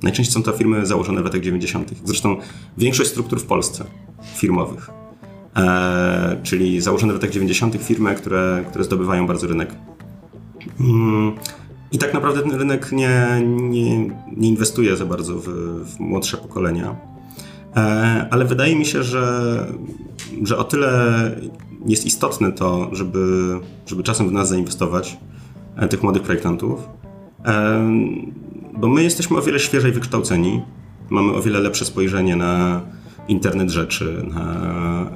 Najczęściej 0.02 0.34
są 0.34 0.42
to 0.42 0.52
firmy 0.52 0.86
założone 0.86 1.22
w 1.22 1.24
latach 1.24 1.40
90. 1.40 1.90
Zresztą 2.04 2.36
większość 2.78 3.10
struktur 3.10 3.40
w 3.40 3.44
Polsce 3.44 3.84
firmowych, 4.36 4.90
czyli 6.42 6.80
założone 6.80 7.12
w 7.12 7.16
latach 7.16 7.30
90. 7.30 7.82
firmy, 7.82 8.14
które, 8.14 8.64
które 8.68 8.84
zdobywają 8.84 9.26
bardzo 9.26 9.46
rynek. 9.46 9.74
Mm, 10.80 11.32
I 11.92 11.98
tak 11.98 12.14
naprawdę 12.14 12.42
ten 12.42 12.52
rynek 12.52 12.92
nie, 12.92 13.42
nie, 13.46 13.98
nie 14.36 14.48
inwestuje 14.48 14.96
za 14.96 15.06
bardzo 15.06 15.34
w, 15.34 15.48
w 15.84 16.00
młodsze 16.00 16.36
pokolenia. 16.36 16.96
E, 17.76 18.28
Ale 18.30 18.44
wydaje 18.44 18.76
mi 18.76 18.84
się, 18.84 19.02
że, 19.02 19.66
że 20.42 20.58
o 20.58 20.64
tyle 20.64 20.90
jest 21.86 22.06
istotne 22.06 22.52
to, 22.52 22.88
żeby, 22.92 23.54
żeby 23.86 24.02
czasem 24.02 24.28
w 24.28 24.32
nas 24.32 24.48
zainwestować, 24.48 25.18
e, 25.76 25.88
tych 25.88 26.02
młodych 26.02 26.22
projektantów, 26.22 26.88
e, 27.44 27.86
bo 28.78 28.88
my 28.88 29.02
jesteśmy 29.02 29.36
o 29.38 29.42
wiele 29.42 29.60
świeżej 29.60 29.92
wykształceni, 29.92 30.62
mamy 31.10 31.32
o 31.32 31.42
wiele 31.42 31.60
lepsze 31.60 31.84
spojrzenie 31.84 32.36
na 32.36 32.80
internet 33.28 33.70
rzeczy, 33.70 34.26
na, 34.34 35.10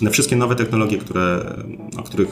na 0.00 0.10
wszystkie 0.10 0.36
nowe 0.36 0.56
technologie, 0.56 0.98
które, 0.98 1.54
o 1.96 2.02
których 2.02 2.28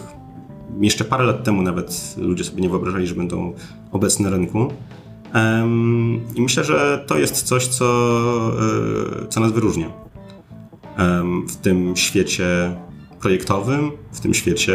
jeszcze 0.80 1.04
parę 1.04 1.24
lat 1.24 1.44
temu 1.44 1.62
nawet 1.62 2.14
ludzie 2.18 2.44
sobie 2.44 2.62
nie 2.62 2.68
wyobrażali, 2.68 3.06
że 3.06 3.14
będą 3.14 3.52
obecne 3.92 4.30
na 4.30 4.36
rynku. 4.36 4.72
I 6.34 6.42
myślę, 6.42 6.64
że 6.64 7.04
to 7.06 7.18
jest 7.18 7.42
coś, 7.42 7.66
co, 7.66 7.86
e, 9.22 9.28
co 9.28 9.40
nas 9.40 9.52
wyróżnia 9.52 9.90
w 11.48 11.56
tym 11.56 11.96
świecie 11.96 12.76
projektowym, 13.20 13.90
w 14.12 14.20
tym 14.20 14.34
świecie 14.34 14.74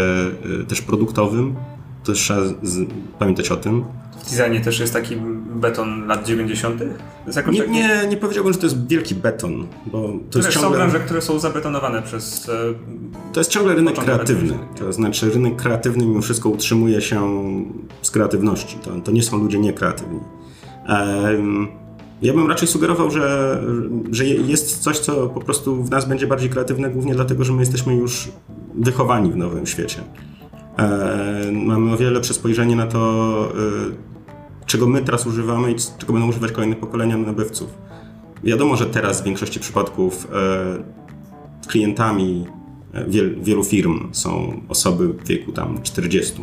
e, 0.61 0.63
też 0.63 0.81
produktowym. 0.81 1.55
To 2.03 2.13
trzeba 2.13 2.41
z, 2.63 2.89
pamiętać 3.19 3.51
o 3.51 3.57
tym. 3.57 3.83
Designie 4.31 4.61
też 4.61 4.79
jest 4.79 4.93
taki 4.93 5.15
beton 5.55 6.07
lat 6.07 6.25
90. 6.25 6.79
To 6.79 6.85
jest 7.25 7.37
jakoś 7.37 7.55
Nie, 7.55 7.59
taki... 7.61 7.73
nie, 7.73 7.89
nie 8.09 8.17
powiedziałbym, 8.17 8.53
że 8.53 8.59
to 8.59 8.65
jest 8.65 8.87
wielki 8.87 9.15
beton, 9.15 9.67
bo 9.85 10.13
to 10.31 10.39
jest, 10.39 10.47
Wiesz, 10.49 10.55
są 10.55 10.61
ciągle, 10.61 10.77
branże, 10.79 10.99
które 10.99 11.21
są 11.21 11.39
zabetonowane 11.39 12.01
przez... 12.01 12.49
e, 12.49 12.53
to 13.33 13.39
jest 13.39 13.49
ciągle 13.49 13.75
rynek 13.75 13.95
kreatywny. 13.99 14.53
To 14.79 14.93
znaczy 14.93 15.29
rynek 15.29 15.55
kreatywny 15.55 16.05
mimo 16.05 16.21
wszystko 16.21 16.49
utrzymuje 16.49 17.01
się 17.01 17.21
z 18.01 18.11
kreatywności. 18.11 18.77
To, 18.83 18.91
to 19.03 19.11
nie 19.11 19.23
są 19.23 19.37
ludzie 19.37 19.59
niekreatywni. 19.59 20.19
Em, 20.87 21.67
Ja 22.21 22.33
bym 22.33 22.47
raczej 22.49 22.67
sugerował, 22.67 23.11
że, 23.11 23.59
że 24.11 24.25
jest 24.25 24.77
coś, 24.79 24.99
co 24.99 25.27
po 25.27 25.39
prostu 25.41 25.83
w 25.83 25.89
nas 25.89 26.05
będzie 26.07 26.27
bardziej 26.27 26.49
kreatywne, 26.49 26.89
głównie 26.89 27.15
dlatego, 27.15 27.43
że 27.43 27.53
my 27.53 27.59
jesteśmy 27.59 27.95
już 27.95 28.27
wychowani 28.75 29.31
w 29.31 29.35
nowym 29.35 29.65
świecie. 29.67 30.01
E, 30.79 31.51
Mamy 31.51 31.93
o 31.93 31.97
wiele 31.97 32.11
lepsze 32.11 32.33
spojrzenie 32.33 32.75
na 32.75 32.87
to, 32.87 32.99
e, 33.51 34.06
czego 34.67 34.87
my 34.87 35.01
teraz 35.01 35.27
używamy 35.27 35.71
i 35.71 35.75
czego 35.97 36.13
będą 36.13 36.27
używać 36.29 36.51
kolejne 36.51 36.75
pokolenia 36.75 37.17
nabywców. 37.17 37.73
Wiadomo, 38.43 38.75
że 38.77 38.85
teraz 38.85 39.21
w 39.21 39.23
większości 39.23 39.59
przypadków 39.59 40.27
e, 40.33 41.67
klientami 41.67 42.45
e, 42.93 43.05
wiel, 43.09 43.35
wielu 43.41 43.63
firm 43.63 44.09
są 44.11 44.61
osoby 44.69 45.07
w 45.07 45.27
wieku 45.27 45.51
tam 45.51 45.79
40, 45.83 46.33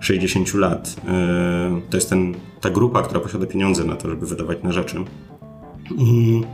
60 0.00 0.54
lat. 0.54 0.96
E, 1.08 1.80
To 1.90 1.96
jest 1.96 2.10
ten, 2.10 2.34
ta 2.60 2.70
grupa, 2.70 3.02
która 3.02 3.20
posiada 3.20 3.46
pieniądze 3.46 3.84
na 3.84 3.96
to, 3.96 4.08
żeby 4.10 4.26
wydawać 4.26 4.58
na 4.62 4.72
rzeczy. 4.72 4.96
Mm, 4.96 6.44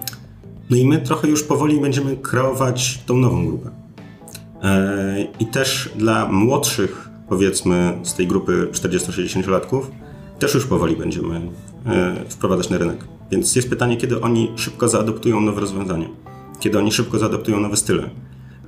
No 0.71 0.77
i 0.77 0.87
my 0.87 0.99
trochę 0.99 1.29
już 1.29 1.43
powoli 1.43 1.81
będziemy 1.81 2.16
kreować 2.16 3.03
tą 3.07 3.16
nową 3.16 3.47
grupę. 3.47 3.71
E, 4.62 5.27
I 5.41 5.47
też 5.47 5.91
dla 5.97 6.29
młodszych, 6.33 7.09
powiedzmy, 7.29 7.99
z 8.03 8.14
tej 8.14 8.27
grupy 8.27 8.68
40-60-latków, 8.73 9.83
też 10.41 10.55
już 10.55 10.66
powoli 10.66 10.97
będziemy 10.97 11.41
e, 11.86 12.14
wprowadzać 12.28 12.70
na 12.70 12.78
rynek. 12.78 13.05
Więc 13.30 13.57
jest 13.57 13.70
pytanie, 13.70 13.97
kiedy 13.97 14.20
oni 14.20 14.53
szybko 14.57 14.88
zaadoptują 14.88 15.41
nowe 15.41 15.61
rozwiązania, 15.61 16.09
kiedy 16.61 16.78
oni 16.78 16.93
szybko 16.93 17.18
zaadoptują 17.18 17.61
nowe 17.61 17.76
style. 17.76 18.11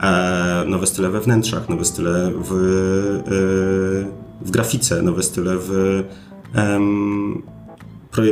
E, 0.01 0.65
Nowe 0.67 0.87
style 0.87 1.11
we 1.11 1.21
wnętrzach, 1.21 1.69
nowe 1.69 1.85
style 1.85 2.33
w, 2.35 2.53
e, 2.53 4.45
w 4.47 4.51
grafice, 4.51 5.03
nowe 5.03 5.23
style 5.23 5.57
w, 5.59 6.03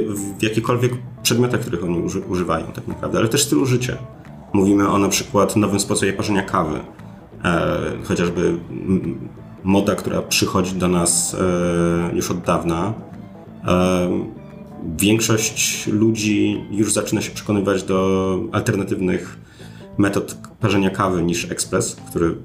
w 0.08 0.42
jakichkolwiek 0.42 0.92
przedmiotach, 1.22 1.60
których 1.60 1.84
oni 1.84 1.98
uży, 1.98 2.20
używają 2.20 2.66
tak 2.66 2.88
naprawdę, 2.88 3.18
ale 3.18 3.28
też 3.28 3.42
stylu 3.42 3.66
życia. 3.66 3.96
Mówimy 4.52 4.88
o 4.88 4.98
na 4.98 5.08
przykład 5.08 5.56
nowym 5.56 5.80
sposobie 5.80 6.12
parzenia 6.12 6.42
kawy, 6.42 6.80
chociażby 8.04 8.58
moda, 9.64 9.94
która 9.94 10.22
przychodzi 10.22 10.74
do 10.74 10.88
nas 10.88 11.36
już 12.14 12.30
od 12.30 12.40
dawna. 12.40 12.94
Większość 14.96 15.86
ludzi 15.86 16.64
już 16.70 16.92
zaczyna 16.92 17.20
się 17.20 17.30
przekonywać 17.30 17.82
do 17.82 18.38
alternatywnych 18.52 19.38
metod 19.98 20.38
parzenia 20.60 20.90
kawy 20.90 21.22
niż 21.22 21.50
ekspres, 21.50 21.96
który 22.10 22.36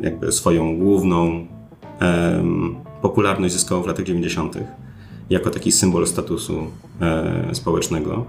jakby 0.00 0.32
swoją 0.32 0.78
główną 0.78 1.46
popularność 3.02 3.54
zyskał 3.54 3.82
w 3.82 3.86
latach 3.86 4.04
90. 4.04 4.56
jako 5.30 5.50
taki 5.50 5.72
symbol 5.72 6.06
statusu 6.06 6.66
e, 7.00 7.54
społecznego. 7.54 8.26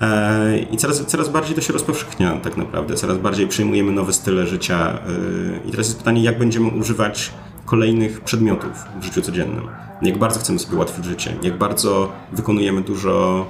E, 0.00 0.58
I 0.58 0.76
coraz, 0.76 1.06
coraz 1.06 1.28
bardziej 1.28 1.54
to 1.54 1.60
się 1.60 1.72
rozpowszechnia 1.72 2.36
tak 2.36 2.56
naprawdę, 2.56 2.94
coraz 2.94 3.18
bardziej 3.18 3.48
przyjmujemy 3.48 3.92
nowe 3.92 4.12
style 4.12 4.46
życia. 4.46 4.98
e, 5.64 5.68
I 5.68 5.70
teraz 5.70 5.86
jest 5.86 5.98
pytanie, 5.98 6.22
jak 6.22 6.38
będziemy 6.38 6.68
używać 6.68 7.32
kolejnych 7.66 8.20
przedmiotów 8.20 8.70
w 9.00 9.04
życiu 9.04 9.22
codziennym. 9.22 9.68
Jak 10.02 10.18
bardzo 10.18 10.40
chcemy 10.40 10.58
sobie 10.58 10.76
ułatwić 10.76 11.04
życie, 11.04 11.36
jak 11.42 11.58
bardzo 11.58 12.12
wykonujemy 12.32 12.80
dużo 12.80 13.46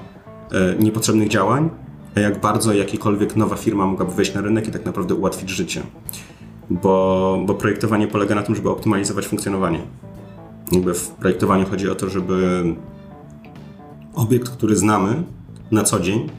e, 0.53 0.83
niepotrzebnych 0.83 1.29
działań, 1.29 1.71
a 2.17 2.21
jak 2.21 2.41
bardzo 2.41 2.73
jakakolwiek 2.73 3.37
nowa 3.37 3.57
firma 3.57 3.87
mogłaby 3.87 4.15
wejść 4.15 4.35
na 4.35 4.41
rynek 4.41 4.69
i 4.69 4.71
tak 4.71 4.85
naprawdę 4.85 5.15
ułatwić 5.15 5.51
życie. 5.51 5.83
Bo, 6.71 7.39
bo 7.47 7.55
projektowanie 7.55 8.09
polega 8.09 8.35
na 8.35 8.43
tym, 8.43 8.55
żeby 8.55 8.71
optymalizować 8.71 9.27
funkcjonowanie. 9.27 9.81
Jakby 10.73 10.95
w 10.95 11.09
projektowaniu 11.09 11.67
chodzi 11.67 11.91
o 11.91 11.95
to, 11.95 12.11
żeby 12.11 12.65
obiekt, 14.15 14.49
który 14.49 14.77
znamy 14.77 15.23
na 15.71 15.83
co 15.83 16.01
dzień, 16.01 16.31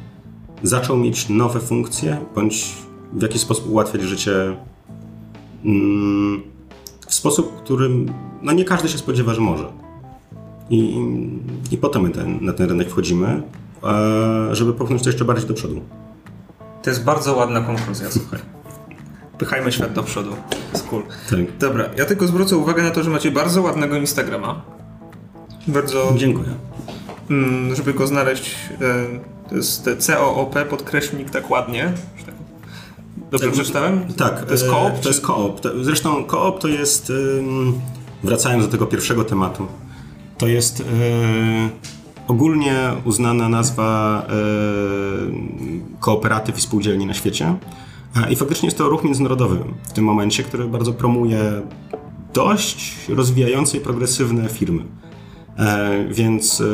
zaczął 0.64 0.98
mieć 0.98 1.30
nowe 1.30 1.60
funkcje, 1.60 2.18
bądź 2.36 2.74
w 3.14 3.22
jakiś 3.22 3.42
sposób 3.42 3.70
ułatwiać 3.70 4.02
życie 4.02 4.58
mm, 5.66 6.42
sposób, 7.18 7.64
którym 7.64 8.14
no 8.42 8.52
nie 8.52 8.66
każdy 8.66 8.90
się 8.90 8.98
spodziewa, 8.98 9.34
że 9.34 9.42
może. 9.42 9.66
I, 10.70 10.98
i 11.72 11.78
potem 11.78 12.02
my 12.02 12.10
ten, 12.10 12.46
na 12.46 12.54
ten 12.54 12.70
rynek 12.70 12.90
wchodzimy, 12.90 13.42
e, 13.84 14.56
żeby 14.56 14.74
popchnąć 14.74 15.04
to 15.04 15.10
jeszcze 15.10 15.26
bardziej 15.26 15.48
do 15.48 15.54
przodu. 15.54 15.82
To 16.84 16.90
jest 16.90 17.04
bardzo 17.04 17.36
ładna 17.36 17.62
konkluzja, 17.62 18.12
słuchaj. 18.12 18.40
Pychajmy 19.38 19.72
świat 19.72 19.94
do 19.94 20.04
przodu. 20.04 20.30
Jest 20.74 20.88
cool. 20.88 21.04
Tak. 21.30 21.40
Dobra, 21.60 21.86
ja 21.98 22.06
tylko 22.06 22.28
zwrócę 22.28 22.58
uwagę 22.58 22.84
na 22.84 22.92
to, 22.92 23.04
że 23.04 23.10
macie 23.10 23.32
bardzo 23.32 23.62
ładnego 23.62 23.96
Instagrama. 23.96 24.62
Bardzo, 25.68 26.14
Dziękuję. 26.18 26.50
mm, 27.30 27.76
żeby 27.76 27.94
go 27.94 28.08
znaleźć, 28.08 28.56
e, 28.82 29.20
to 29.50 29.56
jest 29.56 29.90
COOP, 30.08 30.56
podkreślnik 30.70 31.30
tak 31.30 31.50
ładnie. 31.52 31.94
Że 32.18 32.26
tak- 32.26 32.36
Dobrze 33.32 33.52
przeczytałem? 33.52 34.14
Tak, 34.14 34.46
To 34.46 34.52
jest 34.52 34.66
e, 34.66 34.70
koop? 34.70 35.00
To 35.00 35.10
jest 35.10 35.22
koop. 35.22 35.62
Zresztą 35.82 36.24
koop 36.24 36.60
to 36.60 36.68
jest, 36.68 37.14
wracając 38.24 38.66
do 38.66 38.72
tego 38.72 38.86
pierwszego 38.86 39.24
tematu, 39.24 39.68
to 40.38 40.48
jest 40.48 40.82
e, 40.82 40.84
ogólnie 42.28 42.92
uznana 43.06 43.50
nazwa 43.50 44.24
e, 44.30 44.34
kooperatyw 46.00 46.58
i 46.58 46.62
spółdzielni 46.62 47.06
na 47.06 47.14
świecie. 47.14 47.56
I 48.30 48.36
faktycznie 48.36 48.68
jest 48.68 48.78
to 48.78 48.90
ruch 48.90 49.04
międzynarodowy 49.04 49.60
w 49.84 49.94
tym 49.94 50.06
momencie, 50.06 50.44
który 50.44 50.66
bardzo 50.66 50.94
promuje 50.94 51.62
dość 52.34 52.96
rozwijające 53.10 53.78
i 53.78 53.80
progresywne 53.80 54.50
firmy. 54.50 54.84
E, 55.58 56.06
więc 56.10 56.62
e, 56.62 56.66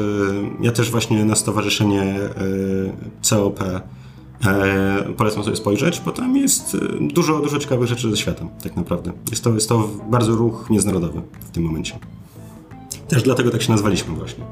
ja 0.61 0.71
też 0.71 0.91
właśnie 0.91 1.25
na 1.25 1.35
stowarzyszenie 1.35 2.15
e, 4.45 5.13
polecam 5.17 5.43
sobie 5.43 5.55
spojrzeć, 5.55 6.01
bo 6.05 6.11
tam 6.11 6.37
jest 6.37 6.77
dużo, 6.99 7.39
dużo 7.39 7.59
ciekawych 7.59 7.87
rzeczy 7.87 8.11
ze 8.11 8.17
świata, 8.17 8.45
tak 8.63 8.75
naprawdę. 8.75 9.11
Jest 9.31 9.43
to, 9.43 9.53
jest 9.53 9.69
to 9.69 9.89
bardzo 10.11 10.31
ruch 10.31 10.69
międzynarodowy 10.69 11.21
w 11.39 11.51
tym 11.51 11.63
momencie. 11.63 11.99
Też 13.07 13.23
dlatego 13.23 13.51
tak 13.51 13.61
się 13.61 13.71
nazwaliśmy 13.71 14.15
właśnie 14.15 14.43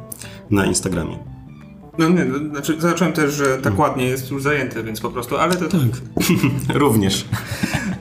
na 0.50 0.66
Instagramie. 0.66 1.18
No 1.98 2.10
nie, 2.10 2.26
no, 2.26 2.50
znaczy 2.50 2.82
zacząłem 2.82 3.14
też, 3.14 3.34
że 3.34 3.58
tak 3.58 3.80
ładnie 3.80 4.06
jest 4.06 4.32
już 4.32 4.44
zajęty, 4.44 4.84
więc 4.84 5.02
po 5.02 5.10
prostu, 5.10 5.38
ale 5.38 5.56
to... 5.56 5.66
Tak, 5.68 6.02
również. 6.82 7.26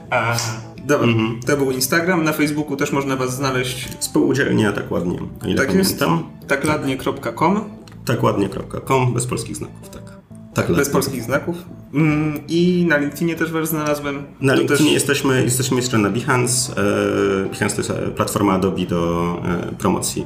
A, 0.09 0.37
dobra, 0.85 1.07
mhm. 1.07 1.39
to 1.47 1.57
był 1.57 1.71
Instagram, 1.71 2.23
na 2.23 2.33
Facebooku 2.33 2.75
też 2.75 2.91
można 2.91 3.15
was 3.15 3.35
znaleźć. 3.35 3.89
Spółdzielnia 3.99 4.71
tak 4.71 4.91
ładnie, 4.91 5.19
ile 5.45 5.55
tak 5.55 5.67
pamiętam. 5.67 5.77
Jest, 5.77 6.47
takładnie.com 6.47 7.61
Takładnie.com, 8.05 9.13
bez 9.13 9.27
polskich 9.27 9.55
znaków, 9.55 9.89
tak. 9.89 10.10
Tak, 10.53 10.71
bez 10.71 10.89
polskich 10.89 11.23
znaków. 11.23 11.55
Mm, 11.93 12.39
I 12.47 12.85
na 12.89 12.97
LinkedInie 12.97 13.35
też 13.35 13.51
was 13.51 13.69
znalazłem. 13.69 14.23
Na 14.41 14.55
LinkedInie 14.55 14.89
też... 14.89 14.93
jesteśmy, 14.93 15.43
jesteśmy 15.43 15.77
jeszcze 15.77 15.97
na 15.97 16.09
Behance. 16.09 16.71
E, 16.71 17.49
Behance 17.49 17.75
to 17.75 17.81
jest 17.81 17.91
e, 17.91 18.11
platforma 18.11 18.53
Adobe 18.53 18.85
do 18.85 19.41
e, 19.45 19.75
promocji 19.75 20.25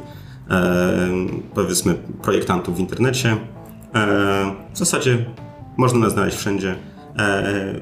powiedzmy 1.56 1.96
projektantów 2.22 2.78
w 2.78 2.80
internecie. 2.80 3.38
W 4.74 4.78
zasadzie 4.78 5.26
można 5.78 6.00
nas 6.00 6.14
znaleźć 6.14 6.38
wszędzie. 6.38 6.76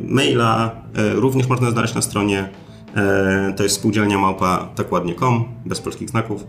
Maila 0.02 0.72
również 1.14 1.48
można 1.48 1.72
znaleźć 1.72 1.96
na 1.96 2.02
stronie. 2.02 2.50
To 3.56 3.64
jest 3.64 3.76
spółdzielnia 3.76 4.18
małpa 4.18 4.70
tak 4.76 4.92
ładnie.com, 4.92 5.46
bez 5.66 5.82
polskich 5.82 6.10
znaków. 6.10 6.44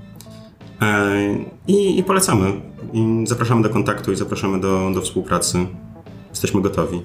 I, 1.66 1.98
I, 1.98 2.04
polecamy. 2.04 2.60
I 2.92 3.24
zapraszamy 3.26 3.62
do 3.62 3.70
kontaktu 3.70 4.12
i 4.12 4.16
zapraszamy 4.16 4.60
do, 4.60 4.90
do 4.94 5.00
współpracy. 5.00 5.66
Jesteśmy 6.30 6.60
gotowi. 6.60 7.02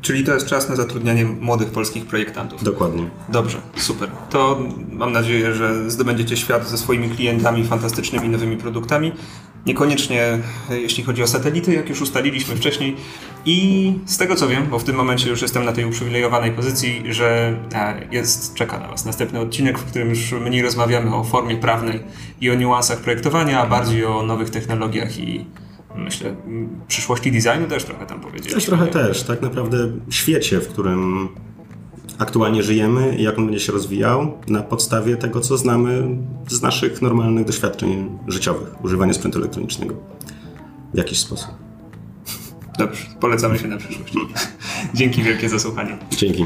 Czyli 0.00 0.24
to 0.24 0.34
jest 0.34 0.46
czas 0.46 0.68
na 0.68 0.76
zatrudnianie 0.76 1.24
młodych 1.24 1.70
polskich 1.70 2.06
projektantów. 2.06 2.64
Dokładnie. 2.64 3.10
Dobrze, 3.28 3.58
super. 3.76 4.10
To 4.30 4.60
mam 4.92 5.12
nadzieję, 5.12 5.54
że 5.54 5.90
zdobędziecie 5.90 6.36
świat 6.36 6.68
ze 6.68 6.78
swoimi 6.78 7.08
klientami 7.10 7.64
fantastycznymi 7.64 8.28
nowymi 8.28 8.56
produktami. 8.56 9.12
Niekoniecznie 9.66 10.38
jeśli 10.70 11.04
chodzi 11.04 11.22
o 11.22 11.26
satelity, 11.26 11.74
jak 11.74 11.88
już 11.88 12.00
ustaliliśmy 12.00 12.56
wcześniej. 12.56 12.96
I 13.46 13.92
z 14.06 14.18
tego 14.18 14.34
co 14.34 14.48
wiem, 14.48 14.66
bo 14.70 14.78
w 14.78 14.84
tym 14.84 14.96
momencie 14.96 15.30
już 15.30 15.42
jestem 15.42 15.64
na 15.64 15.72
tej 15.72 15.84
uprzywilejowanej 15.84 16.52
pozycji, 16.52 17.02
że 17.10 17.56
e, 17.74 18.08
jest, 18.10 18.54
czeka 18.54 18.78
na 18.78 18.88
Was 18.88 19.04
następny 19.04 19.40
odcinek, 19.40 19.78
w 19.78 19.84
którym 19.84 20.08
już 20.08 20.32
mniej 20.32 20.62
rozmawiamy 20.62 21.14
o 21.14 21.24
formie 21.24 21.56
prawnej 21.56 22.00
i 22.40 22.50
o 22.50 22.54
niuansach 22.54 22.98
projektowania, 22.98 23.60
a 23.60 23.66
bardziej 23.66 24.04
o 24.04 24.22
nowych 24.22 24.50
technologiach 24.50 25.18
i 25.18 25.46
myślę, 25.96 26.36
przyszłości 26.88 27.32
designu 27.32 27.68
też 27.68 27.84
trochę 27.84 28.06
tam 28.06 28.20
powiedzieć. 28.20 28.54
Też 28.54 28.66
trochę 28.66 28.86
też, 28.86 29.22
tak 29.22 29.42
naprawdę 29.42 29.78
świecie, 30.10 30.60
w 30.60 30.68
którym 30.68 31.28
aktualnie 32.18 32.62
żyjemy 32.62 33.16
i 33.16 33.22
jak 33.22 33.38
on 33.38 33.46
będzie 33.46 33.60
się 33.60 33.72
rozwijał 33.72 34.38
na 34.48 34.62
podstawie 34.62 35.16
tego, 35.16 35.40
co 35.40 35.58
znamy 35.58 36.16
z 36.48 36.62
naszych 36.62 37.02
normalnych 37.02 37.44
doświadczeń 37.44 38.18
życiowych, 38.28 38.84
używania 38.84 39.14
sprzętu 39.14 39.38
elektronicznego 39.38 39.94
w 40.94 40.98
jakiś 40.98 41.18
sposób. 41.18 41.50
Dobrze, 42.78 43.06
polecamy 43.20 43.58
się 43.58 43.68
na 43.68 43.76
przyszłość. 43.76 44.14
Dzięki 44.94 45.22
wielkie 45.22 45.48
za 45.48 45.58
słuchanie. 45.58 45.98
Dzięki. 46.16 46.44